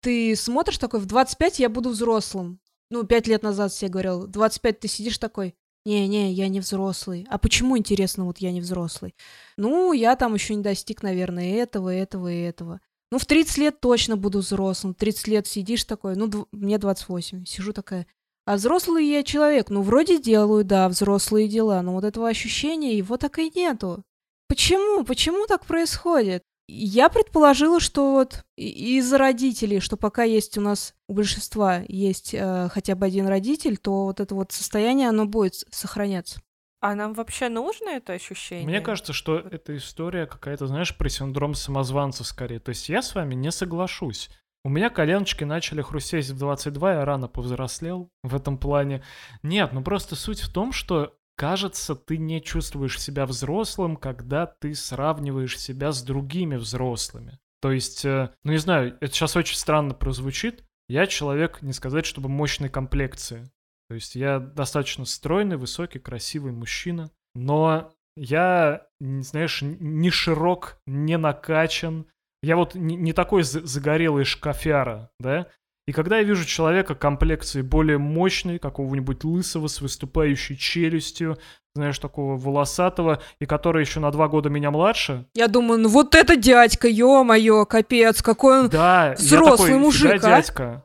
ты 0.00 0.34
смотришь 0.34 0.78
такой, 0.78 0.98
в 0.98 1.06
25 1.06 1.60
я 1.60 1.68
буду 1.68 1.90
взрослым. 1.90 2.58
Ну, 2.90 3.04
пять 3.04 3.26
лет 3.26 3.42
назад 3.42 3.70
все 3.70 3.88
говорил, 3.88 4.26
25 4.26 4.80
ты 4.80 4.88
сидишь 4.88 5.18
такой, 5.18 5.54
не-не, 5.84 6.32
я 6.32 6.48
не 6.48 6.60
взрослый. 6.60 7.26
А 7.30 7.38
почему, 7.38 7.76
интересно, 7.76 8.24
вот 8.24 8.38
я 8.38 8.52
не 8.52 8.60
взрослый? 8.60 9.14
Ну, 9.56 9.92
я 9.92 10.16
там 10.16 10.34
еще 10.34 10.54
не 10.54 10.62
достиг, 10.62 11.02
наверное, 11.02 11.56
этого, 11.56 11.94
этого 11.94 12.32
и 12.32 12.40
этого. 12.40 12.80
Ну, 13.10 13.18
в 13.18 13.26
30 13.26 13.58
лет 13.58 13.80
точно 13.80 14.16
буду 14.16 14.38
взрослым. 14.40 14.94
30 14.94 15.28
лет 15.28 15.46
сидишь 15.46 15.84
такой, 15.84 16.16
ну, 16.16 16.26
дв- 16.26 16.48
мне 16.52 16.78
28. 16.78 17.44
Сижу 17.44 17.72
такая, 17.72 18.06
а 18.46 18.56
взрослый 18.56 19.06
я 19.06 19.22
человек. 19.22 19.70
Ну, 19.70 19.82
вроде 19.82 20.20
делаю, 20.20 20.64
да, 20.64 20.88
взрослые 20.88 21.48
дела, 21.48 21.80
но 21.82 21.92
вот 21.92 22.04
этого 22.04 22.28
ощущения 22.28 22.96
его 22.96 23.16
так 23.16 23.38
и 23.38 23.50
нету. 23.54 24.02
Почему? 24.48 25.04
Почему 25.04 25.46
так 25.46 25.64
происходит? 25.66 26.42
Я 26.66 27.10
предположила, 27.10 27.78
что 27.78 28.12
вот 28.12 28.44
из-за 28.56 29.18
родителей, 29.18 29.80
что 29.80 29.96
пока 29.96 30.22
есть 30.22 30.56
у 30.56 30.62
нас 30.62 30.94
у 31.08 31.14
большинства 31.14 31.82
есть 31.88 32.32
э, 32.32 32.68
хотя 32.72 32.94
бы 32.94 33.04
один 33.04 33.26
родитель, 33.26 33.76
то 33.76 34.04
вот 34.04 34.20
это 34.20 34.34
вот 34.34 34.52
состояние, 34.52 35.10
оно 35.10 35.26
будет 35.26 35.54
сохраняться. 35.70 36.40
А 36.80 36.94
нам 36.94 37.14
вообще 37.14 37.48
нужно 37.48 37.90
это 37.90 38.12
ощущение? 38.14 38.66
Мне 38.66 38.80
кажется, 38.80 39.12
что 39.12 39.38
эта 39.38 39.76
история 39.76 40.26
какая-то, 40.26 40.66
знаешь, 40.66 40.96
про 40.96 41.08
синдром 41.08 41.54
самозванца 41.54 42.24
скорее. 42.24 42.60
То 42.60 42.70
есть 42.70 42.88
я 42.88 43.02
с 43.02 43.14
вами 43.14 43.34
не 43.34 43.50
соглашусь. 43.50 44.30
У 44.64 44.70
меня 44.70 44.88
коленочки 44.88 45.44
начали 45.44 45.82
хрустеть 45.82 46.28
в 46.30 46.38
22, 46.38 46.94
я 46.94 47.04
рано 47.04 47.28
повзрослел 47.28 48.10
в 48.22 48.34
этом 48.34 48.56
плане. 48.56 49.02
Нет, 49.42 49.74
ну 49.74 49.82
просто 49.82 50.16
суть 50.16 50.40
в 50.40 50.52
том, 50.52 50.72
что 50.72 51.14
кажется, 51.36 51.94
ты 51.94 52.16
не 52.16 52.42
чувствуешь 52.42 53.00
себя 53.00 53.26
взрослым, 53.26 53.96
когда 53.96 54.46
ты 54.46 54.74
сравниваешь 54.74 55.58
себя 55.58 55.92
с 55.92 56.02
другими 56.02 56.56
взрослыми. 56.56 57.38
То 57.60 57.72
есть, 57.72 58.04
э, 58.04 58.30
ну 58.44 58.52
не 58.52 58.58
знаю, 58.58 58.96
это 59.00 59.12
сейчас 59.12 59.36
очень 59.36 59.56
странно 59.56 59.94
прозвучит. 59.94 60.64
Я 60.88 61.06
человек, 61.06 61.62
не 61.62 61.72
сказать, 61.72 62.04
чтобы 62.04 62.28
мощной 62.28 62.68
комплекции. 62.68 63.50
То 63.88 63.94
есть 63.94 64.14
я 64.14 64.38
достаточно 64.38 65.04
стройный, 65.04 65.56
высокий, 65.56 65.98
красивый 65.98 66.52
мужчина. 66.52 67.10
Но 67.34 67.92
я, 68.16 68.86
знаешь, 69.00 69.62
не 69.62 70.10
широк, 70.10 70.78
не 70.86 71.16
накачан. 71.16 72.06
Я 72.42 72.56
вот 72.56 72.74
не, 72.74 72.96
не 72.96 73.12
такой 73.12 73.42
загорелый 73.42 74.24
шкафяра, 74.24 75.10
да? 75.18 75.48
И 75.86 75.92
когда 75.92 76.18
я 76.18 76.22
вижу 76.22 76.44
человека 76.46 76.94
комплекции 76.94 77.60
более 77.60 77.98
мощной, 77.98 78.58
какого-нибудь 78.58 79.22
лысого, 79.24 79.66
с 79.68 79.80
выступающей 79.80 80.56
челюстью, 80.56 81.38
знаешь, 81.74 81.98
такого 81.98 82.36
волосатого, 82.36 83.20
и 83.38 83.46
который 83.46 83.82
еще 83.82 84.00
на 84.00 84.10
два 84.10 84.28
года 84.28 84.48
меня 84.48 84.70
младше. 84.70 85.26
Я 85.34 85.48
думаю, 85.48 85.80
ну 85.80 85.88
вот 85.88 86.14
это 86.14 86.36
дядька, 86.36 86.88
ё-моё, 86.88 87.66
капец, 87.66 88.22
какой 88.22 88.60
он 88.60 88.68
да, 88.70 89.14
взрослый 89.18 89.72
такой, 89.72 89.78
мужик, 89.78 90.12
а? 90.12 90.18
дядька. 90.18 90.84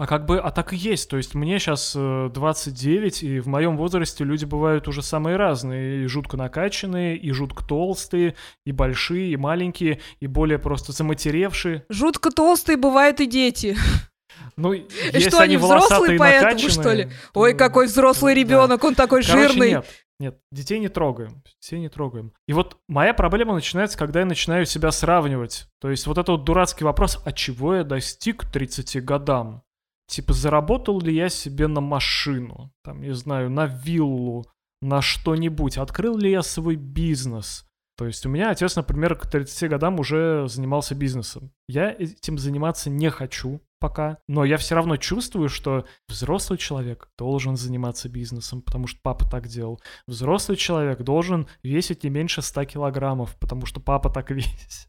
А 0.00 0.06
как 0.06 0.24
бы, 0.24 0.38
а 0.38 0.50
так 0.50 0.72
и 0.72 0.76
есть. 0.76 1.10
То 1.10 1.18
есть 1.18 1.34
мне 1.34 1.58
сейчас 1.58 1.92
29, 1.94 3.22
э, 3.22 3.26
и 3.26 3.38
в 3.38 3.48
моем 3.48 3.76
возрасте 3.76 4.24
люди 4.24 4.46
бывают 4.46 4.88
уже 4.88 5.02
самые 5.02 5.36
разные. 5.36 6.04
И 6.04 6.06
жутко 6.06 6.38
накачанные, 6.38 7.18
и 7.18 7.30
жутко 7.32 7.62
толстые, 7.62 8.34
и 8.64 8.72
большие, 8.72 9.30
и 9.30 9.36
маленькие, 9.36 10.00
и 10.18 10.26
более 10.26 10.58
просто 10.58 10.92
заматеревшие. 10.92 11.84
Жутко 11.90 12.30
толстые 12.30 12.78
бывают 12.78 13.20
и 13.20 13.26
дети. 13.26 13.76
Ну, 14.56 14.72
и 14.72 14.88
что, 15.20 15.40
они 15.40 15.56
взрослые 15.56 16.18
поэтому, 16.18 16.68
что 16.68 16.92
ли? 16.92 17.10
Ой, 17.34 17.54
какой 17.54 17.86
взрослый 17.86 18.34
ребенок, 18.34 18.82
он 18.84 18.94
такой 18.94 19.22
Короче, 19.22 19.48
жирный. 19.48 19.70
Нет. 19.70 19.86
Нет, 20.20 20.38
детей 20.52 20.78
не 20.78 20.90
трогаем, 20.90 21.42
детей 21.62 21.80
не 21.80 21.88
трогаем. 21.88 22.34
И 22.46 22.52
вот 22.52 22.76
моя 22.88 23.14
проблема 23.14 23.54
начинается, 23.54 23.96
когда 23.96 24.20
я 24.20 24.26
начинаю 24.26 24.66
себя 24.66 24.90
сравнивать. 24.90 25.66
То 25.80 25.88
есть 25.90 26.06
вот 26.06 26.18
это 26.18 26.32
вот 26.32 26.44
дурацкий 26.44 26.84
вопрос, 26.84 27.18
а 27.24 27.32
чего 27.32 27.76
я 27.76 27.84
достиг 27.84 28.42
к 28.42 28.52
30 28.52 29.02
годам? 29.02 29.62
Типа, 30.08 30.34
заработал 30.34 31.00
ли 31.00 31.14
я 31.14 31.30
себе 31.30 31.68
на 31.68 31.80
машину, 31.80 32.70
там, 32.84 33.00
не 33.00 33.14
знаю, 33.14 33.48
на 33.48 33.64
виллу, 33.64 34.44
на 34.82 35.00
что-нибудь, 35.00 35.78
открыл 35.78 36.18
ли 36.18 36.30
я 36.30 36.42
свой 36.42 36.76
бизнес? 36.76 37.64
То 37.96 38.06
есть 38.06 38.26
у 38.26 38.28
меня 38.28 38.50
отец, 38.50 38.76
например, 38.76 39.14
к 39.14 39.26
30 39.26 39.70
годам 39.70 39.98
уже 40.00 40.48
занимался 40.48 40.94
бизнесом. 40.94 41.50
Я 41.70 41.92
этим 41.92 42.36
заниматься 42.36 42.90
не 42.90 43.10
хочу, 43.10 43.60
пока. 43.78 44.18
Но 44.26 44.44
я 44.44 44.56
все 44.56 44.74
равно 44.74 44.96
чувствую, 44.96 45.48
что 45.48 45.86
взрослый 46.08 46.58
человек 46.58 47.08
должен 47.16 47.56
заниматься 47.56 48.08
бизнесом, 48.08 48.60
потому 48.60 48.88
что 48.88 48.98
папа 49.02 49.24
так 49.24 49.46
делал. 49.46 49.80
Взрослый 50.08 50.56
человек 50.56 51.02
должен 51.02 51.46
весить 51.62 52.02
не 52.02 52.10
меньше 52.10 52.42
100 52.42 52.64
килограммов, 52.64 53.36
потому 53.38 53.66
что 53.66 53.80
папа 53.80 54.10
так 54.10 54.30
весит 54.32 54.88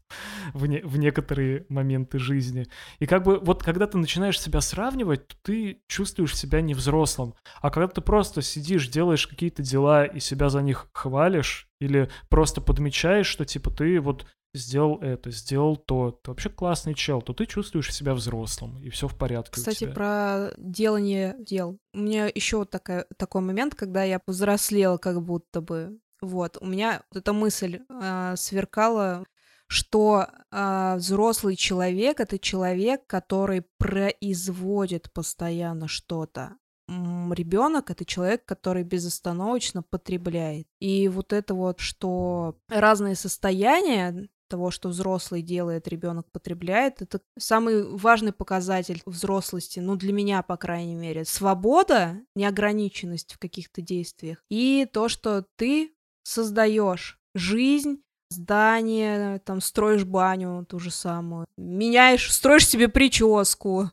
в, 0.52 0.66
не, 0.66 0.80
в 0.80 0.98
некоторые 0.98 1.66
моменты 1.68 2.18
жизни. 2.18 2.66
И 2.98 3.06
как 3.06 3.22
бы 3.22 3.38
вот 3.38 3.62
когда 3.62 3.86
ты 3.86 3.96
начинаешь 3.96 4.40
себя 4.40 4.60
сравнивать, 4.60 5.28
то 5.28 5.36
ты 5.42 5.82
чувствуешь 5.86 6.36
себя 6.36 6.62
не 6.62 6.74
взрослым. 6.74 7.34
А 7.60 7.70
когда 7.70 7.86
ты 7.86 8.00
просто 8.00 8.42
сидишь, 8.42 8.88
делаешь 8.88 9.28
какие-то 9.28 9.62
дела 9.62 10.04
и 10.04 10.18
себя 10.18 10.48
за 10.48 10.62
них 10.62 10.88
хвалишь, 10.92 11.68
или 11.80 12.10
просто 12.28 12.60
подмечаешь, 12.60 13.26
что 13.26 13.44
типа 13.44 13.70
ты 13.70 14.00
вот 14.00 14.26
сделал 14.54 14.98
это, 15.00 15.30
сделал 15.30 15.76
то, 15.76 16.10
ты 16.10 16.30
вообще 16.30 16.50
классный 16.50 16.94
чел, 16.94 17.22
то 17.22 17.32
ты 17.32 17.46
чувствуешь 17.46 17.92
себя 17.92 18.14
взрослым, 18.14 18.78
и 18.78 18.90
все 18.90 19.08
в 19.08 19.16
порядке. 19.16 19.52
Кстати, 19.52 19.86
про 19.86 20.50
делание 20.58 21.36
дел. 21.38 21.78
У 21.94 21.98
меня 21.98 22.30
еще 22.32 22.58
вот 22.58 22.70
такая, 22.70 23.06
такой 23.16 23.40
момент, 23.40 23.74
когда 23.74 24.04
я 24.04 24.18
повзрослела 24.18 24.98
как 24.98 25.22
будто 25.22 25.60
бы. 25.60 25.98
Вот, 26.20 26.56
у 26.60 26.66
меня 26.66 27.02
вот 27.10 27.20
эта 27.20 27.32
мысль 27.32 27.80
э, 27.88 28.34
сверкала, 28.36 29.24
что 29.66 30.28
э, 30.50 30.94
взрослый 30.98 31.56
человек 31.56 32.20
это 32.20 32.38
человек, 32.38 33.06
который 33.06 33.64
производит 33.78 35.12
постоянно 35.12 35.88
что-то. 35.88 36.56
Ребенок 36.88 37.90
это 37.90 38.04
человек, 38.04 38.44
который 38.44 38.82
безостановочно 38.82 39.82
потребляет. 39.82 40.66
И 40.78 41.08
вот 41.08 41.32
это 41.32 41.54
вот, 41.54 41.80
что 41.80 42.58
разные 42.68 43.14
состояния 43.14 44.28
того, 44.52 44.70
что 44.70 44.90
взрослый 44.90 45.40
делает, 45.40 45.88
ребенок 45.88 46.30
потребляет, 46.30 47.00
это 47.00 47.22
самый 47.38 47.88
важный 47.96 48.32
показатель 48.32 49.00
взрослости, 49.06 49.80
ну, 49.80 49.96
для 49.96 50.12
меня, 50.12 50.42
по 50.42 50.58
крайней 50.58 50.94
мере. 50.94 51.24
Свобода, 51.24 52.20
неограниченность 52.34 53.32
в 53.32 53.38
каких-то 53.38 53.80
действиях, 53.80 54.44
и 54.50 54.86
то, 54.92 55.08
что 55.08 55.46
ты 55.56 55.94
создаешь 56.22 57.18
жизнь, 57.34 58.02
здание, 58.28 59.38
там, 59.38 59.62
строишь 59.62 60.04
баню 60.04 60.66
ту 60.68 60.78
же 60.78 60.90
самую, 60.90 61.46
меняешь, 61.56 62.30
строишь 62.30 62.68
себе 62.68 62.88
прическу, 62.88 63.90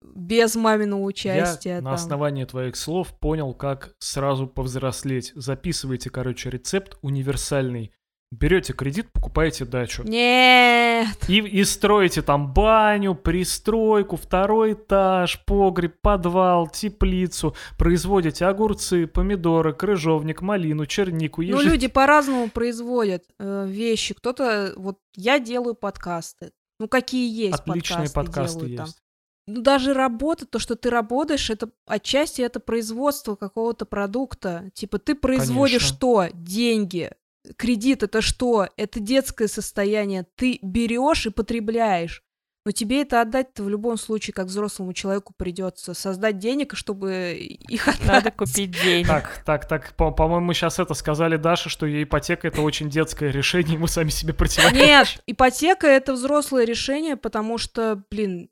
без 0.00 0.54
маминого 0.54 1.02
участия. 1.02 1.70
Я 1.70 1.76
там. 1.76 1.84
на 1.86 1.94
основании 1.94 2.44
твоих 2.44 2.76
слов 2.76 3.18
понял, 3.18 3.52
как 3.52 3.96
сразу 3.98 4.46
повзрослеть. 4.46 5.32
Записывайте, 5.34 6.08
короче, 6.08 6.50
рецепт 6.50 6.98
универсальный. 7.02 7.92
Берете 8.30 8.74
кредит, 8.74 9.10
покупаете 9.10 9.64
дачу. 9.64 10.02
Нет. 10.02 11.08
И, 11.28 11.38
и 11.38 11.64
строите 11.64 12.20
там 12.20 12.52
баню, 12.52 13.14
пристройку, 13.14 14.16
второй 14.16 14.74
этаж, 14.74 15.42
погреб, 15.46 15.98
подвал, 16.02 16.68
теплицу. 16.68 17.56
Производите 17.78 18.44
огурцы, 18.44 19.06
помидоры, 19.06 19.72
крыжовник, 19.72 20.42
малину, 20.42 20.84
чернику, 20.84 21.40
ежи... 21.40 21.56
Ну, 21.56 21.62
люди 21.62 21.86
по-разному 21.86 22.50
производят 22.50 23.24
э, 23.38 23.66
вещи. 23.66 24.12
Кто-то... 24.12 24.74
Вот 24.76 24.98
я 25.14 25.38
делаю 25.38 25.74
подкасты. 25.74 26.52
Ну, 26.78 26.86
какие 26.86 27.34
есть 27.34 27.54
Отличные 27.54 28.10
подкасты, 28.10 28.14
подкасты 28.14 28.66
делаю, 28.66 28.70
есть. 28.70 28.96
Там. 28.96 29.54
Ну, 29.54 29.62
даже 29.62 29.94
работа, 29.94 30.44
то, 30.44 30.58
что 30.58 30.76
ты 30.76 30.90
работаешь, 30.90 31.48
это 31.48 31.70
отчасти 31.86 32.42
это 32.42 32.60
производство 32.60 33.36
какого-то 33.36 33.86
продукта. 33.86 34.70
Типа 34.74 34.98
ты 34.98 35.14
производишь 35.14 35.80
Конечно. 35.80 35.96
что? 35.96 36.26
Деньги 36.34 37.10
кредит 37.56 38.02
это 38.02 38.20
что? 38.20 38.68
Это 38.76 39.00
детское 39.00 39.48
состояние. 39.48 40.26
Ты 40.36 40.58
берешь 40.62 41.26
и 41.26 41.30
потребляешь. 41.30 42.22
Но 42.66 42.72
тебе 42.72 43.00
это 43.00 43.22
отдать-то 43.22 43.62
в 43.62 43.70
любом 43.70 43.96
случае, 43.96 44.34
как 44.34 44.46
взрослому 44.48 44.92
человеку 44.92 45.32
придется 45.34 45.94
создать 45.94 46.38
денег, 46.38 46.76
чтобы 46.76 47.34
их 47.38 47.88
отдать. 47.88 48.06
Надо 48.06 48.30
купить 48.30 48.72
денег. 48.82 49.06
Так, 49.06 49.42
так, 49.46 49.66
так, 49.66 49.94
по- 49.96 50.10
по-моему, 50.10 50.52
сейчас 50.52 50.78
это 50.78 50.92
сказали 50.92 51.36
Даша, 51.36 51.70
что 51.70 51.86
ее 51.86 52.02
ипотека 52.02 52.48
это 52.48 52.60
очень 52.60 52.90
детское 52.90 53.30
решение, 53.30 53.76
и 53.76 53.78
мы 53.78 53.88
сами 53.88 54.10
себе 54.10 54.34
противоречим. 54.34 54.84
Нет, 54.84 55.22
ипотека 55.26 55.86
это 55.86 56.12
взрослое 56.12 56.66
решение, 56.66 57.16
потому 57.16 57.56
что, 57.56 58.04
блин, 58.10 58.50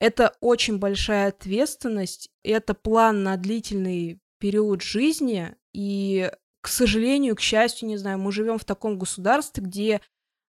это 0.00 0.32
очень 0.40 0.78
большая 0.78 1.28
ответственность, 1.28 2.30
это 2.42 2.72
план 2.72 3.22
на 3.22 3.36
длительный 3.36 4.18
период 4.38 4.80
жизни, 4.82 5.54
и 5.74 6.30
к 6.60 6.68
сожалению, 6.68 7.36
к 7.36 7.40
счастью, 7.40 7.88
не 7.88 7.96
знаю, 7.96 8.18
мы 8.18 8.32
живем 8.32 8.58
в 8.58 8.64
таком 8.64 8.98
государстве, 8.98 9.62
где 9.62 10.00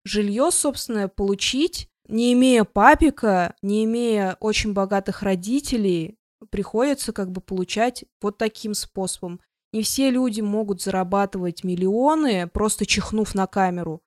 жилье 0.03 0.51
собственное 0.51 1.07
получить, 1.07 1.89
не 2.07 2.33
имея 2.33 2.63
папика, 2.63 3.55
не 3.61 3.85
имея 3.85 4.35
очень 4.39 4.73
богатых 4.73 5.21
родителей, 5.21 6.17
приходится 6.49 7.13
как 7.13 7.31
бы 7.31 7.41
получать 7.41 8.05
вот 8.21 8.37
таким 8.37 8.73
способом. 8.73 9.39
Не 9.71 9.83
все 9.83 10.09
люди 10.09 10.41
могут 10.41 10.81
зарабатывать 10.81 11.63
миллионы, 11.63 12.47
просто 12.47 12.85
чихнув 12.85 13.35
на 13.35 13.45
камеру. 13.45 14.01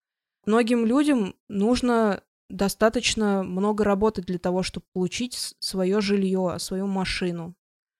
Многим 0.44 0.84
людям 0.84 1.36
нужно 1.48 2.22
достаточно 2.48 3.44
много 3.44 3.84
работать 3.84 4.26
для 4.26 4.38
того, 4.38 4.62
чтобы 4.62 4.86
получить 4.92 5.54
свое 5.60 6.00
жилье, 6.00 6.56
свою 6.58 6.86
машину. 6.88 7.54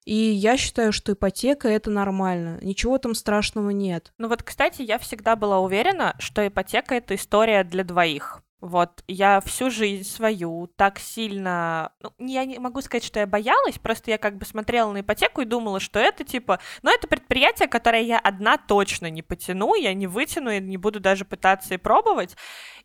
И 0.05 0.15
я 0.15 0.57
считаю, 0.57 0.93
что 0.93 1.13
ипотека 1.13 1.69
это 1.69 1.91
нормально. 1.91 2.59
Ничего 2.63 2.99
там 2.99 3.15
страшного 3.15 3.71
нет. 3.71 4.13
Ну 4.19 4.29
вот, 4.29 4.43
кстати, 4.43 4.83
я 4.83 4.99
всегда 4.99 5.37
была 5.37 5.61
уверена, 5.61 6.17
что 6.19 6.47
ипотека 6.47 6.95
это 6.95 7.15
история 7.15 7.65
для 7.65 7.85
двоих. 7.85 8.43
Вот, 8.63 9.03
я 9.09 9.41
всю 9.41 9.71
жизнь 9.71 10.09
свою 10.09 10.69
так 10.77 11.01
сильно... 11.01 11.91
Ну, 12.01 12.13
я 12.29 12.45
не 12.45 12.61
могу 12.61 12.81
сказать, 12.81 13.03
что 13.03 13.19
я 13.19 13.27
боялась, 13.27 13.77
просто 13.81 14.13
я 14.13 14.19
как 14.19 14.39
бы 14.39 14.47
смотрела 14.47 14.93
на 14.93 15.01
ипотеку 15.01 15.41
и 15.41 15.47
думала, 15.47 15.81
что 15.81 15.99
это 15.99 16.23
типа... 16.23 16.61
Ну, 16.83 16.95
это 16.95 17.09
предприятие, 17.09 17.67
которое 17.67 18.03
я 18.03 18.21
одна 18.21 18.59
точно 18.59 19.11
не 19.11 19.21
потяну, 19.21 19.75
я 19.75 19.93
не 19.95 20.07
вытяну, 20.07 20.51
и 20.51 20.61
не 20.61 20.77
буду 20.77 21.01
даже 21.01 21.25
пытаться 21.25 21.75
и 21.75 21.77
пробовать. 21.77 22.37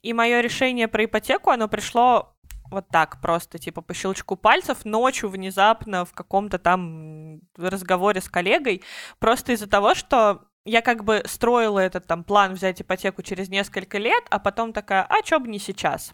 И 0.02 0.14
мое 0.14 0.42
решение 0.42 0.88
про 0.88 1.06
ипотеку, 1.06 1.52
оно 1.52 1.68
пришло 1.68 2.36
вот 2.72 2.88
так 2.90 3.22
просто, 3.22 3.60
типа 3.60 3.82
по 3.82 3.94
щелчку 3.94 4.36
пальцев, 4.36 4.86
ночью 4.86 5.30
внезапно 5.30 6.06
в 6.06 6.14
каком-то 6.14 6.58
там 6.60 7.42
разговоре 7.58 8.22
с 8.22 8.30
коллегой, 8.30 8.84
просто 9.20 9.54
из-за 9.54 9.68
того, 9.68 9.96
что 9.96 10.42
я 10.66 10.82
как 10.82 11.04
бы 11.04 11.24
строила 11.26 11.80
этот 11.80 12.08
там 12.08 12.24
план 12.24 12.54
взять 12.54 12.82
ипотеку 12.82 13.22
через 13.22 13.50
несколько 13.50 13.98
лет, 13.98 14.24
а 14.30 14.40
потом 14.40 14.74
такая, 14.74 15.04
а 15.04 15.22
чё 15.22 15.40
бы 15.40 15.48
не 15.48 15.60
сейчас? 15.60 16.14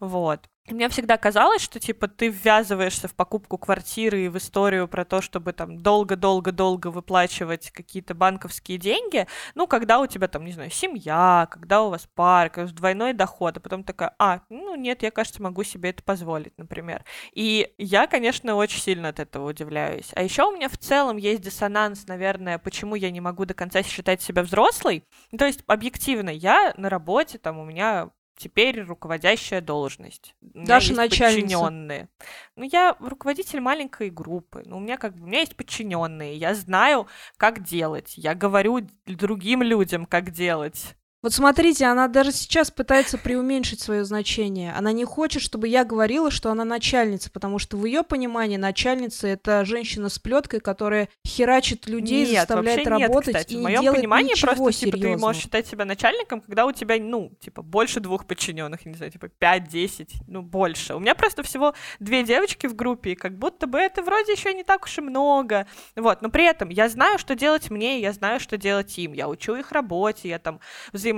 Вот. 0.00 0.48
Мне 0.68 0.88
всегда 0.88 1.18
казалось, 1.18 1.60
что, 1.60 1.78
типа, 1.78 2.08
ты 2.08 2.28
ввязываешься 2.28 3.06
в 3.06 3.14
покупку 3.14 3.58
квартиры 3.58 4.24
и 4.24 4.28
в 4.28 4.38
историю 4.38 4.88
про 4.88 5.04
то, 5.04 5.20
чтобы 5.20 5.52
там 5.52 5.78
долго-долго-долго 5.78 6.88
выплачивать 6.88 7.70
какие-то 7.70 8.14
банковские 8.14 8.78
деньги, 8.78 9.26
ну, 9.54 9.66
когда 9.66 10.00
у 10.00 10.06
тебя 10.06 10.26
там, 10.26 10.44
не 10.44 10.52
знаю, 10.52 10.70
семья, 10.70 11.46
когда 11.50 11.82
у 11.82 11.90
вас 11.90 12.08
пар, 12.14 12.50
двойной 12.72 13.12
доход, 13.12 13.58
а 13.58 13.60
потом 13.60 13.84
такая, 13.84 14.14
а, 14.18 14.40
ну, 14.48 14.74
нет, 14.74 15.02
я, 15.02 15.10
кажется, 15.10 15.42
могу 15.42 15.64
себе 15.64 15.90
это 15.90 16.02
позволить, 16.02 16.56
например. 16.56 17.04
И 17.32 17.72
я, 17.76 18.06
конечно, 18.06 18.54
очень 18.54 18.80
сильно 18.80 19.08
от 19.08 19.20
этого 19.20 19.50
удивляюсь. 19.50 20.10
А 20.14 20.22
еще 20.22 20.44
у 20.44 20.56
меня 20.56 20.70
в 20.70 20.78
целом 20.78 21.18
есть 21.18 21.42
диссонанс, 21.42 22.06
наверное, 22.06 22.58
почему 22.58 22.94
я 22.94 23.10
не 23.10 23.20
могу 23.20 23.44
до 23.44 23.52
конца 23.52 23.82
считать 23.82 24.22
себя 24.22 24.42
взрослой. 24.42 25.04
То 25.36 25.44
есть, 25.44 25.60
объективно, 25.66 26.30
я 26.30 26.72
на 26.78 26.88
работе, 26.88 27.36
там, 27.36 27.58
у 27.58 27.64
меня 27.64 28.10
теперь 28.36 28.82
руководящая 28.82 29.60
должность. 29.60 30.34
Даша 30.40 30.94
начальница. 30.94 31.58
подчиненные. 31.58 32.08
Ну, 32.56 32.64
я 32.64 32.96
руководитель 33.00 33.60
маленькой 33.60 34.10
группы. 34.10 34.62
Ну, 34.66 34.78
у 34.78 34.80
меня 34.80 34.96
как 34.96 35.16
бы 35.16 35.24
у 35.24 35.26
меня 35.26 35.40
есть 35.40 35.56
подчиненные. 35.56 36.36
Я 36.36 36.54
знаю, 36.54 37.06
как 37.36 37.62
делать. 37.62 38.14
Я 38.16 38.34
говорю 38.34 38.80
другим 39.06 39.62
людям, 39.62 40.06
как 40.06 40.30
делать. 40.30 40.96
Вот 41.24 41.32
смотрите, 41.32 41.86
она 41.86 42.06
даже 42.06 42.32
сейчас 42.32 42.70
пытается 42.70 43.16
преуменьшить 43.16 43.80
свое 43.80 44.04
значение. 44.04 44.74
Она 44.76 44.92
не 44.92 45.06
хочет, 45.06 45.40
чтобы 45.40 45.68
я 45.68 45.82
говорила, 45.82 46.30
что 46.30 46.50
она 46.50 46.66
начальница, 46.66 47.30
потому 47.30 47.58
что 47.58 47.78
в 47.78 47.86
ее 47.86 48.02
понимании 48.02 48.58
начальница 48.58 49.28
это 49.28 49.64
женщина 49.64 50.10
с 50.10 50.18
плеткой, 50.18 50.60
которая 50.60 51.08
херачит 51.26 51.88
людей, 51.88 52.26
нет, 52.26 52.40
заставляет 52.40 52.86
работать 52.86 53.28
нет, 53.28 53.36
кстати. 53.38 53.52
и 53.54 53.56
в 53.56 53.58
не 53.60 53.62
моем 53.62 53.80
делает 53.80 54.00
понимании 54.02 54.32
ничего 54.32 54.52
просто 54.54 54.72
серьезного. 54.72 55.00
типа 55.00 55.16
ты 55.16 55.22
можешь 55.22 55.42
считать 55.42 55.66
себя 55.66 55.84
начальником, 55.86 56.42
когда 56.42 56.66
у 56.66 56.72
тебя 56.72 56.96
ну 57.00 57.32
типа 57.40 57.62
больше 57.62 58.00
двух 58.00 58.26
подчиненных, 58.26 58.84
не 58.84 58.92
знаю, 58.92 59.10
типа 59.10 59.30
5-10, 59.40 60.10
ну 60.26 60.42
больше. 60.42 60.94
У 60.94 61.00
меня 61.00 61.14
просто 61.14 61.42
всего 61.42 61.72
две 62.00 62.22
девочки 62.22 62.66
в 62.66 62.76
группе, 62.76 63.12
и 63.12 63.14
как 63.14 63.38
будто 63.38 63.66
бы 63.66 63.78
это 63.78 64.02
вроде 64.02 64.32
еще 64.32 64.52
не 64.52 64.62
так 64.62 64.84
уж 64.84 64.98
и 64.98 65.00
много. 65.00 65.66
Вот, 65.96 66.20
но 66.20 66.28
при 66.28 66.44
этом 66.44 66.68
я 66.68 66.90
знаю, 66.90 67.18
что 67.18 67.34
делать 67.34 67.70
мне, 67.70 67.98
я 68.02 68.12
знаю, 68.12 68.40
что 68.40 68.58
делать 68.58 68.98
им. 68.98 69.14
Я 69.14 69.26
учу 69.26 69.56
их 69.56 69.72
работе, 69.72 70.28
я 70.28 70.38
там 70.38 70.60
взаимодействую, 70.92 71.13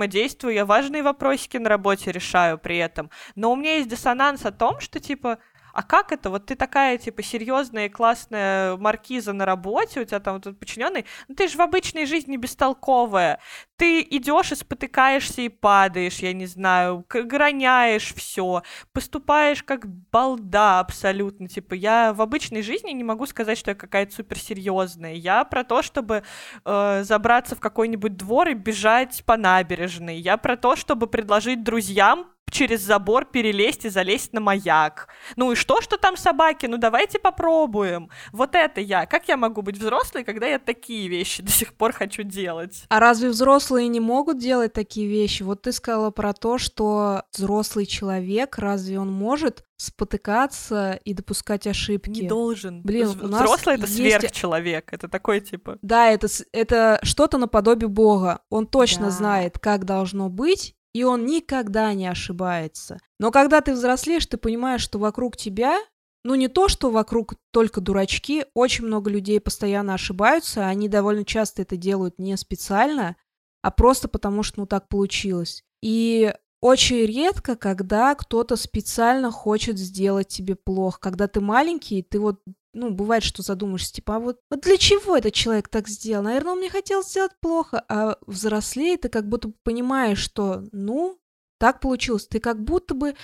я 0.49 0.65
важные 0.65 1.03
вопросики 1.03 1.57
на 1.57 1.69
работе 1.69 2.11
решаю 2.11 2.57
при 2.57 2.77
этом. 2.77 3.09
Но 3.35 3.51
у 3.51 3.55
меня 3.55 3.77
есть 3.77 3.89
диссонанс 3.89 4.45
о 4.45 4.51
том, 4.51 4.79
что, 4.79 4.99
типа, 4.99 5.39
а 5.77 5.83
как 5.83 6.11
это? 6.11 6.31
Вот 6.31 6.47
ты 6.47 6.55
такая, 6.55 6.97
типа, 6.97 7.21
серьезная 7.21 7.85
и 7.85 7.89
классная 7.89 8.75
маркиза 8.77 9.31
на 9.31 9.45
работе, 9.45 10.01
у 10.01 10.05
тебя 10.05 10.19
там 10.19 10.41
вот 10.43 10.59
подчиненный, 10.59 11.05
ну 11.27 11.35
ты 11.35 11.47
же 11.47 11.55
в 11.55 11.61
обычной 11.61 12.07
жизни 12.07 12.35
бестолковая. 12.35 13.39
Ты 13.75 14.01
идешь 14.01 14.51
и 14.51 14.55
спотыкаешься 14.55 15.43
и 15.43 15.49
падаешь, 15.49 16.17
я 16.17 16.33
не 16.33 16.47
знаю, 16.47 17.05
граняешь 17.07 18.11
все, 18.15 18.63
поступаешь 18.91 19.61
как 19.61 19.85
балда 19.85 20.79
абсолютно. 20.79 21.47
Типа, 21.47 21.75
я 21.75 22.11
в 22.11 22.23
обычной 22.23 22.63
жизни 22.63 22.89
не 22.89 23.03
могу 23.03 23.27
сказать, 23.27 23.59
что 23.59 23.69
я 23.69 23.75
какая-то 23.75 24.15
суперсерьезная. 24.15 25.13
Я 25.13 25.43
про 25.43 25.63
то, 25.63 25.83
чтобы 25.83 26.23
э, 26.65 27.03
забраться 27.03 27.55
в 27.55 27.59
какой-нибудь 27.59 28.17
двор 28.17 28.47
и 28.47 28.55
бежать 28.55 29.23
по 29.27 29.37
набережной. 29.37 30.17
Я 30.17 30.37
про 30.37 30.57
то, 30.57 30.75
чтобы 30.75 31.05
предложить 31.05 31.63
друзьям 31.63 32.25
через 32.49 32.81
забор 32.81 33.25
перелезть 33.25 33.85
и 33.85 33.89
залезть 33.89 34.33
на 34.33 34.39
маяк. 34.39 35.09
Ну 35.35 35.51
и 35.51 35.55
что, 35.55 35.81
что 35.81 35.97
там 35.97 36.15
собаки? 36.17 36.65
Ну 36.65 36.77
давайте 36.77 37.19
попробуем. 37.19 38.09
Вот 38.31 38.55
это 38.55 38.81
я. 38.81 39.05
Как 39.05 39.27
я 39.27 39.37
могу 39.37 39.61
быть 39.61 39.77
взрослой, 39.77 40.23
когда 40.23 40.47
я 40.47 40.59
такие 40.59 41.07
вещи 41.07 41.43
до 41.43 41.51
сих 41.51 41.73
пор 41.73 41.91
хочу 41.93 42.23
делать? 42.23 42.85
А 42.89 42.99
разве 42.99 43.29
взрослые 43.29 43.87
не 43.87 43.99
могут 43.99 44.37
делать 44.39 44.73
такие 44.73 45.07
вещи? 45.07 45.43
Вот 45.43 45.61
ты 45.63 45.71
сказала 45.71 46.11
про 46.11 46.33
то, 46.33 46.57
что 46.57 47.23
взрослый 47.33 47.85
человек, 47.85 48.57
разве 48.57 48.99
он 48.99 49.11
может 49.11 49.63
спотыкаться 50.11 50.99
и 51.03 51.13
допускать 51.13 51.67
ошибки. 51.67 52.21
Не 52.21 52.27
должен. 52.27 52.81
Блин, 52.81 53.09
у 53.21 53.27
нас 53.27 53.43
взрослый 53.43 53.75
это 53.75 53.85
есть- 53.85 53.95
сверхчеловек. 53.95 54.91
Это 54.93 55.07
такой 55.07 55.41
типа. 55.41 55.77
Да, 55.81 56.09
это, 56.09 56.27
это 56.53 56.99
что-то 57.03 57.37
наподобие 57.37 57.87
Бога. 57.89 58.39
Он 58.49 58.65
точно 58.65 59.05
Да. 59.05 59.11
знает, 59.11 59.59
как 59.59 59.85
должно 59.85 60.29
быть, 60.29 60.75
и 60.97 61.03
он 61.03 61.27
никогда 61.27 61.93
не 61.93 62.07
ошибается. 62.07 62.97
Но 63.19 63.29
когда 63.29 63.61
ты 63.61 63.73
взрослеешь, 63.73 64.25
ты 64.25 64.37
понимаешь, 64.37 64.81
что 64.81 64.97
вокруг 64.97 65.37
тебя, 65.37 65.77
ну 66.23 66.33
не 66.33 66.47
то, 66.47 66.69
что 66.69 66.89
вокруг 66.89 67.35
только 67.51 67.81
дурачки, 67.81 68.45
очень 68.55 68.87
много 68.87 69.11
людей 69.11 69.39
постоянно 69.39 69.93
ошибаются, 69.93 70.65
они 70.65 70.89
довольно 70.89 71.23
часто 71.23 71.61
это 71.61 71.77
делают 71.77 72.17
не 72.17 72.35
специально, 72.35 73.15
а 73.61 73.69
просто 73.69 74.07
потому, 74.07 74.41
что 74.41 74.61
ну 74.61 74.65
так 74.65 74.87
получилось. 74.87 75.63
И 75.83 76.33
очень 76.61 77.05
редко, 77.05 77.55
когда 77.55 78.15
кто-то 78.15 78.55
специально 78.55 79.29
хочет 79.29 79.77
сделать 79.77 80.29
тебе 80.29 80.55
плохо. 80.55 80.97
Когда 80.99 81.27
ты 81.27 81.41
маленький, 81.41 82.01
ты 82.01 82.19
вот 82.19 82.41
ну, 82.77 82.91
бывает, 82.91 83.23
что 83.23 83.41
задумаешься, 83.41 83.93
типа, 83.93 84.17
а 84.17 84.19
вот, 84.19 84.39
вот 84.51 84.61
для 84.61 84.77
чего 84.77 85.17
этот 85.17 85.33
человек 85.33 85.67
так 85.67 85.87
сделал? 85.87 86.23
Наверное, 86.23 86.53
он 86.53 86.59
мне 86.59 86.69
хотел 86.69 87.03
сделать 87.03 87.31
плохо, 87.41 87.83
а 87.89 88.17
взрослее 88.27 88.97
ты 88.97 89.09
как 89.09 89.27
будто 89.27 89.51
понимаешь, 89.63 90.19
что, 90.19 90.63
ну, 90.71 91.19
так 91.59 91.79
получилось. 91.79 92.27
Ты 92.27 92.39
как 92.39 92.63
будто 92.63 92.93
бы 92.93 93.15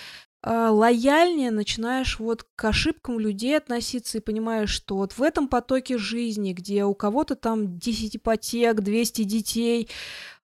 а, 0.41 0.71
лояльнее 0.71 1.51
начинаешь 1.51 2.19
вот 2.19 2.45
к 2.55 2.65
ошибкам 2.65 3.19
людей 3.19 3.55
относиться 3.55 4.17
и 4.17 4.21
понимаешь, 4.21 4.71
что 4.71 4.97
вот 4.97 5.13
в 5.13 5.21
этом 5.21 5.47
потоке 5.47 5.97
жизни, 5.97 6.53
где 6.53 6.83
у 6.83 6.95
кого-то 6.95 7.35
там 7.35 7.77
10 7.77 8.17
ипотек, 8.17 8.81
200 8.81 9.23
детей, 9.23 9.89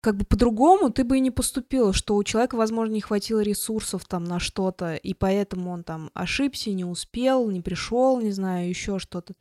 как 0.02 0.16
бы 0.16 0.26
по-другому 0.26 0.92
ты 0.92 1.04
бы 1.04 1.18
и 1.18 1.22
не 1.22 1.32
поступила, 1.32 1.94
что 1.94 2.16
у 2.16 2.24
человека, 2.24 2.56
возможно, 2.56 2.94
не 2.94 3.02
хватило 3.02 3.42
ресурсов 3.42 4.06
там 4.06 4.24
на 4.24 4.40
что-то, 4.40 4.96
и 4.96 5.14
поэтому 5.14 5.72
он 5.72 5.84
там 5.84 6.10
ошибся, 6.14 6.72
не 6.72 6.86
успел, 6.86 7.50
не 7.50 7.62
пришел, 7.62 8.20
не 8.22 8.32
знаю, 8.32 8.70
еще 8.70 9.00
что-то. 9.00 9.34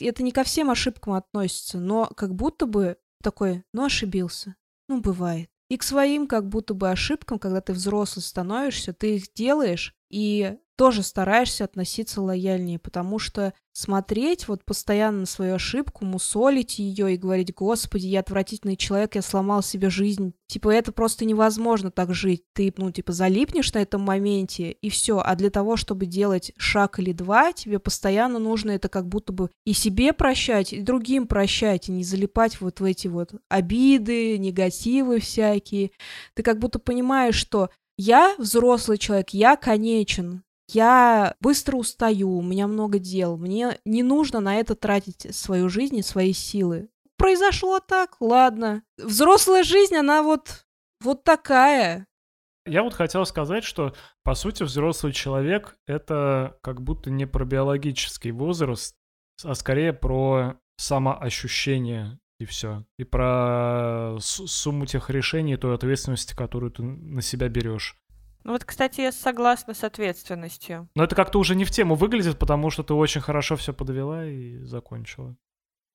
Это 0.00 0.22
не 0.22 0.32
ко 0.32 0.44
всем 0.44 0.70
ошибкам 0.70 1.12
относится, 1.12 1.78
но 1.78 2.06
как 2.16 2.34
будто 2.34 2.66
бы 2.66 2.96
такой, 3.22 3.64
ну, 3.74 3.84
ошибился. 3.84 4.56
Ну, 4.88 5.00
бывает. 5.00 5.50
И 5.68 5.76
к 5.76 5.82
своим 5.82 6.26
как 6.26 6.48
будто 6.48 6.74
бы 6.74 6.90
ошибкам, 6.90 7.38
когда 7.38 7.60
ты 7.60 7.72
взрослый 7.72 8.22
становишься, 8.22 8.92
ты 8.92 9.16
их 9.16 9.32
делаешь 9.34 9.94
и 10.08 10.58
тоже 10.80 11.02
стараешься 11.02 11.64
относиться 11.64 12.22
лояльнее, 12.22 12.78
потому 12.78 13.18
что 13.18 13.52
смотреть 13.74 14.48
вот 14.48 14.64
постоянно 14.64 15.20
на 15.20 15.26
свою 15.26 15.56
ошибку, 15.56 16.06
мусолить 16.06 16.78
ее 16.78 17.12
и 17.12 17.18
говорить, 17.18 17.52
господи, 17.52 18.06
я 18.06 18.20
отвратительный 18.20 18.76
человек, 18.76 19.14
я 19.14 19.20
сломал 19.20 19.62
себе 19.62 19.90
жизнь. 19.90 20.32
Типа, 20.46 20.70
это 20.70 20.90
просто 20.90 21.26
невозможно 21.26 21.90
так 21.90 22.14
жить. 22.14 22.44
Ты, 22.54 22.72
ну, 22.78 22.90
типа, 22.90 23.12
залипнешь 23.12 23.74
на 23.74 23.80
этом 23.80 24.00
моменте, 24.00 24.70
и 24.70 24.88
все. 24.88 25.18
А 25.22 25.36
для 25.36 25.50
того, 25.50 25.76
чтобы 25.76 26.06
делать 26.06 26.52
шаг 26.56 26.98
или 26.98 27.12
два, 27.12 27.52
тебе 27.52 27.78
постоянно 27.78 28.38
нужно 28.38 28.70
это 28.70 28.88
как 28.88 29.06
будто 29.06 29.34
бы 29.34 29.50
и 29.66 29.74
себе 29.74 30.14
прощать, 30.14 30.72
и 30.72 30.80
другим 30.80 31.26
прощать, 31.26 31.90
и 31.90 31.92
не 31.92 32.04
залипать 32.04 32.58
вот 32.62 32.80
в 32.80 32.84
эти 32.84 33.06
вот 33.06 33.34
обиды, 33.50 34.38
негативы 34.38 35.20
всякие. 35.20 35.90
Ты 36.32 36.42
как 36.42 36.58
будто 36.58 36.78
понимаешь, 36.78 37.36
что 37.36 37.68
я 37.98 38.34
взрослый 38.38 38.96
человек, 38.96 39.28
я 39.34 39.56
конечен, 39.56 40.42
я 40.74 41.34
быстро 41.40 41.76
устаю, 41.76 42.36
у 42.36 42.42
меня 42.42 42.66
много 42.66 42.98
дел, 42.98 43.36
мне 43.36 43.78
не 43.84 44.02
нужно 44.02 44.40
на 44.40 44.56
это 44.56 44.74
тратить 44.74 45.34
свою 45.34 45.68
жизнь 45.68 45.96
и 45.96 46.02
свои 46.02 46.32
силы. 46.32 46.88
Произошло 47.16 47.80
так, 47.80 48.16
ладно. 48.20 48.82
Взрослая 48.96 49.62
жизнь, 49.62 49.94
она 49.94 50.22
вот, 50.22 50.64
вот 51.00 51.24
такая. 51.24 52.06
Я 52.66 52.82
вот 52.82 52.94
хотел 52.94 53.26
сказать, 53.26 53.64
что, 53.64 53.94
по 54.22 54.34
сути, 54.34 54.62
взрослый 54.62 55.12
человек— 55.12 55.76
это 55.86 56.58
как 56.62 56.82
будто 56.82 57.10
не 57.10 57.26
про 57.26 57.44
биологический 57.44 58.32
возраст, 58.32 58.94
а 59.44 59.54
скорее 59.54 59.92
про 59.92 60.56
самоощущение 60.76 62.18
и 62.38 62.46
все. 62.46 62.84
И 62.98 63.04
про 63.04 64.16
сумму 64.20 64.86
тех 64.86 65.10
решений 65.10 65.54
и 65.54 65.58
той 65.58 65.74
ответственности, 65.74 66.34
которую 66.34 66.72
ты 66.72 66.82
на 66.82 67.20
себя 67.20 67.48
берешь. 67.48 67.99
Ну 68.44 68.52
вот, 68.52 68.64
кстати, 68.64 69.02
я 69.02 69.12
согласна 69.12 69.74
с 69.74 69.84
ответственностью. 69.84 70.88
Но 70.94 71.04
это 71.04 71.14
как-то 71.14 71.38
уже 71.38 71.54
не 71.54 71.64
в 71.64 71.70
тему 71.70 71.94
выглядит, 71.94 72.38
потому 72.38 72.70
что 72.70 72.82
ты 72.82 72.94
очень 72.94 73.20
хорошо 73.20 73.56
все 73.56 73.72
подвела 73.72 74.26
и 74.26 74.58
закончила. 74.64 75.36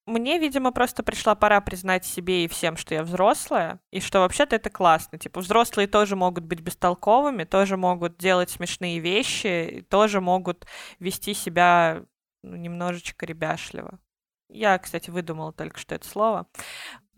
Мне, 0.06 0.38
видимо, 0.38 0.72
просто 0.72 1.02
пришла 1.02 1.34
пора 1.34 1.62
признать 1.62 2.06
себе 2.06 2.46
и 2.46 2.48
всем, 2.48 2.78
что 2.78 2.94
я 2.94 3.02
взрослая, 3.04 3.80
и 3.92 4.00
что 4.00 4.20
вообще-то 4.20 4.56
это 4.56 4.70
классно. 4.70 5.18
Типа, 5.18 5.40
взрослые 5.40 5.88
тоже 5.88 6.16
могут 6.16 6.44
быть 6.44 6.60
бестолковыми, 6.62 7.44
тоже 7.44 7.76
могут 7.76 8.18
делать 8.18 8.52
смешные 8.52 9.00
вещи, 9.00 9.84
тоже 9.90 10.22
могут 10.22 10.68
вести 11.00 11.34
себя 11.34 12.06
ну, 12.44 12.56
немножечко 12.56 13.26
ребяшливо. 13.26 14.00
Я, 14.48 14.78
кстати, 14.78 15.10
выдумала 15.10 15.52
только 15.52 15.80
что 15.80 15.96
это 15.96 16.08
слово. 16.08 16.48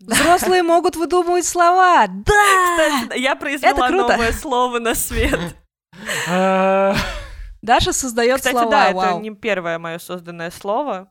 Взрослые 0.00 0.62
могут 0.62 0.96
выдумывать 0.96 1.44
слова. 1.46 2.06
Да! 2.08 2.32
Кстати, 2.76 3.18
я 3.18 3.34
произвела 3.34 3.88
круто. 3.88 4.12
новое 4.12 4.32
слово 4.32 4.78
на 4.78 4.94
свет. 4.94 5.56
А, 6.28 6.94
Даша 7.62 7.92
создает 7.92 8.36
Кстати, 8.36 8.54
слова. 8.54 8.70
да, 8.70 8.90
это 8.90 9.18
не 9.18 9.30
первое 9.34 9.78
мое 9.78 9.98
созданное 9.98 10.50
слово. 10.50 11.10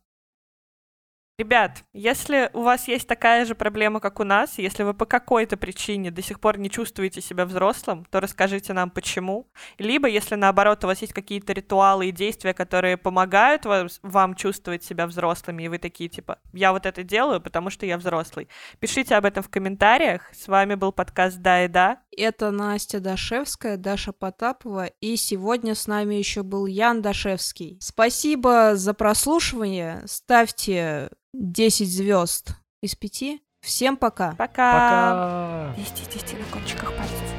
Ребят, 1.39 1.83
если 1.93 2.49
у 2.53 2.63
вас 2.63 2.87
есть 2.87 3.07
такая 3.07 3.45
же 3.45 3.53
проблема, 3.53 3.99
как 3.99 4.19
у 4.19 4.23
нас, 4.23 4.57
если 4.57 4.81
вы 4.81 4.95
по 4.95 5.05
какой-то 5.05 5.55
причине 5.55 6.09
до 6.09 6.23
сих 6.23 6.39
пор 6.39 6.57
не 6.57 6.67
чувствуете 6.67 7.21
себя 7.21 7.45
взрослым, 7.45 8.05
то 8.05 8.19
расскажите 8.19 8.73
нам 8.73 8.89
почему. 8.89 9.47
Либо, 9.77 10.07
если 10.07 10.33
наоборот 10.33 10.83
у 10.83 10.87
вас 10.87 10.99
есть 11.01 11.13
какие-то 11.13 11.53
ритуалы 11.53 12.07
и 12.07 12.11
действия, 12.11 12.55
которые 12.55 12.97
помогают 12.97 13.65
вас, 13.65 13.99
вам 14.01 14.33
чувствовать 14.33 14.83
себя 14.83 15.05
взрослыми, 15.05 15.61
и 15.61 15.67
вы 15.67 15.77
такие 15.77 16.09
типа, 16.09 16.39
я 16.53 16.71
вот 16.71 16.87
это 16.87 17.03
делаю, 17.03 17.39
потому 17.39 17.69
что 17.69 17.85
я 17.85 17.99
взрослый. 17.99 18.49
Пишите 18.79 19.13
об 19.13 19.25
этом 19.25 19.43
в 19.43 19.49
комментариях. 19.49 20.33
С 20.33 20.47
вами 20.47 20.73
был 20.73 20.91
подкаст 20.91 21.37
«Да 21.37 21.63
и 21.63 21.67
да». 21.67 22.01
Это 22.17 22.49
Настя 22.49 22.99
Дашевская, 22.99 23.77
Даша 23.77 24.11
Потапова, 24.11 24.87
и 24.87 25.15
сегодня 25.17 25.75
с 25.75 25.85
нами 25.85 26.15
еще 26.15 26.41
был 26.41 26.65
Ян 26.65 27.03
Дашевский. 27.03 27.77
Спасибо 27.79 28.75
за 28.75 28.95
прослушивание. 28.95 30.01
Ставьте 30.07 31.11
10 31.33 31.87
звезд 31.87 32.55
из 32.81 32.95
5. 32.95 33.39
Всем 33.61 33.97
пока. 33.97 34.31
Пока. 34.31 35.73
Пока. 35.73 35.75
Вести, 35.77 36.03
вести 36.11 36.35
на 36.37 36.45
кончиках 36.45 36.91
пальцев. 36.97 37.36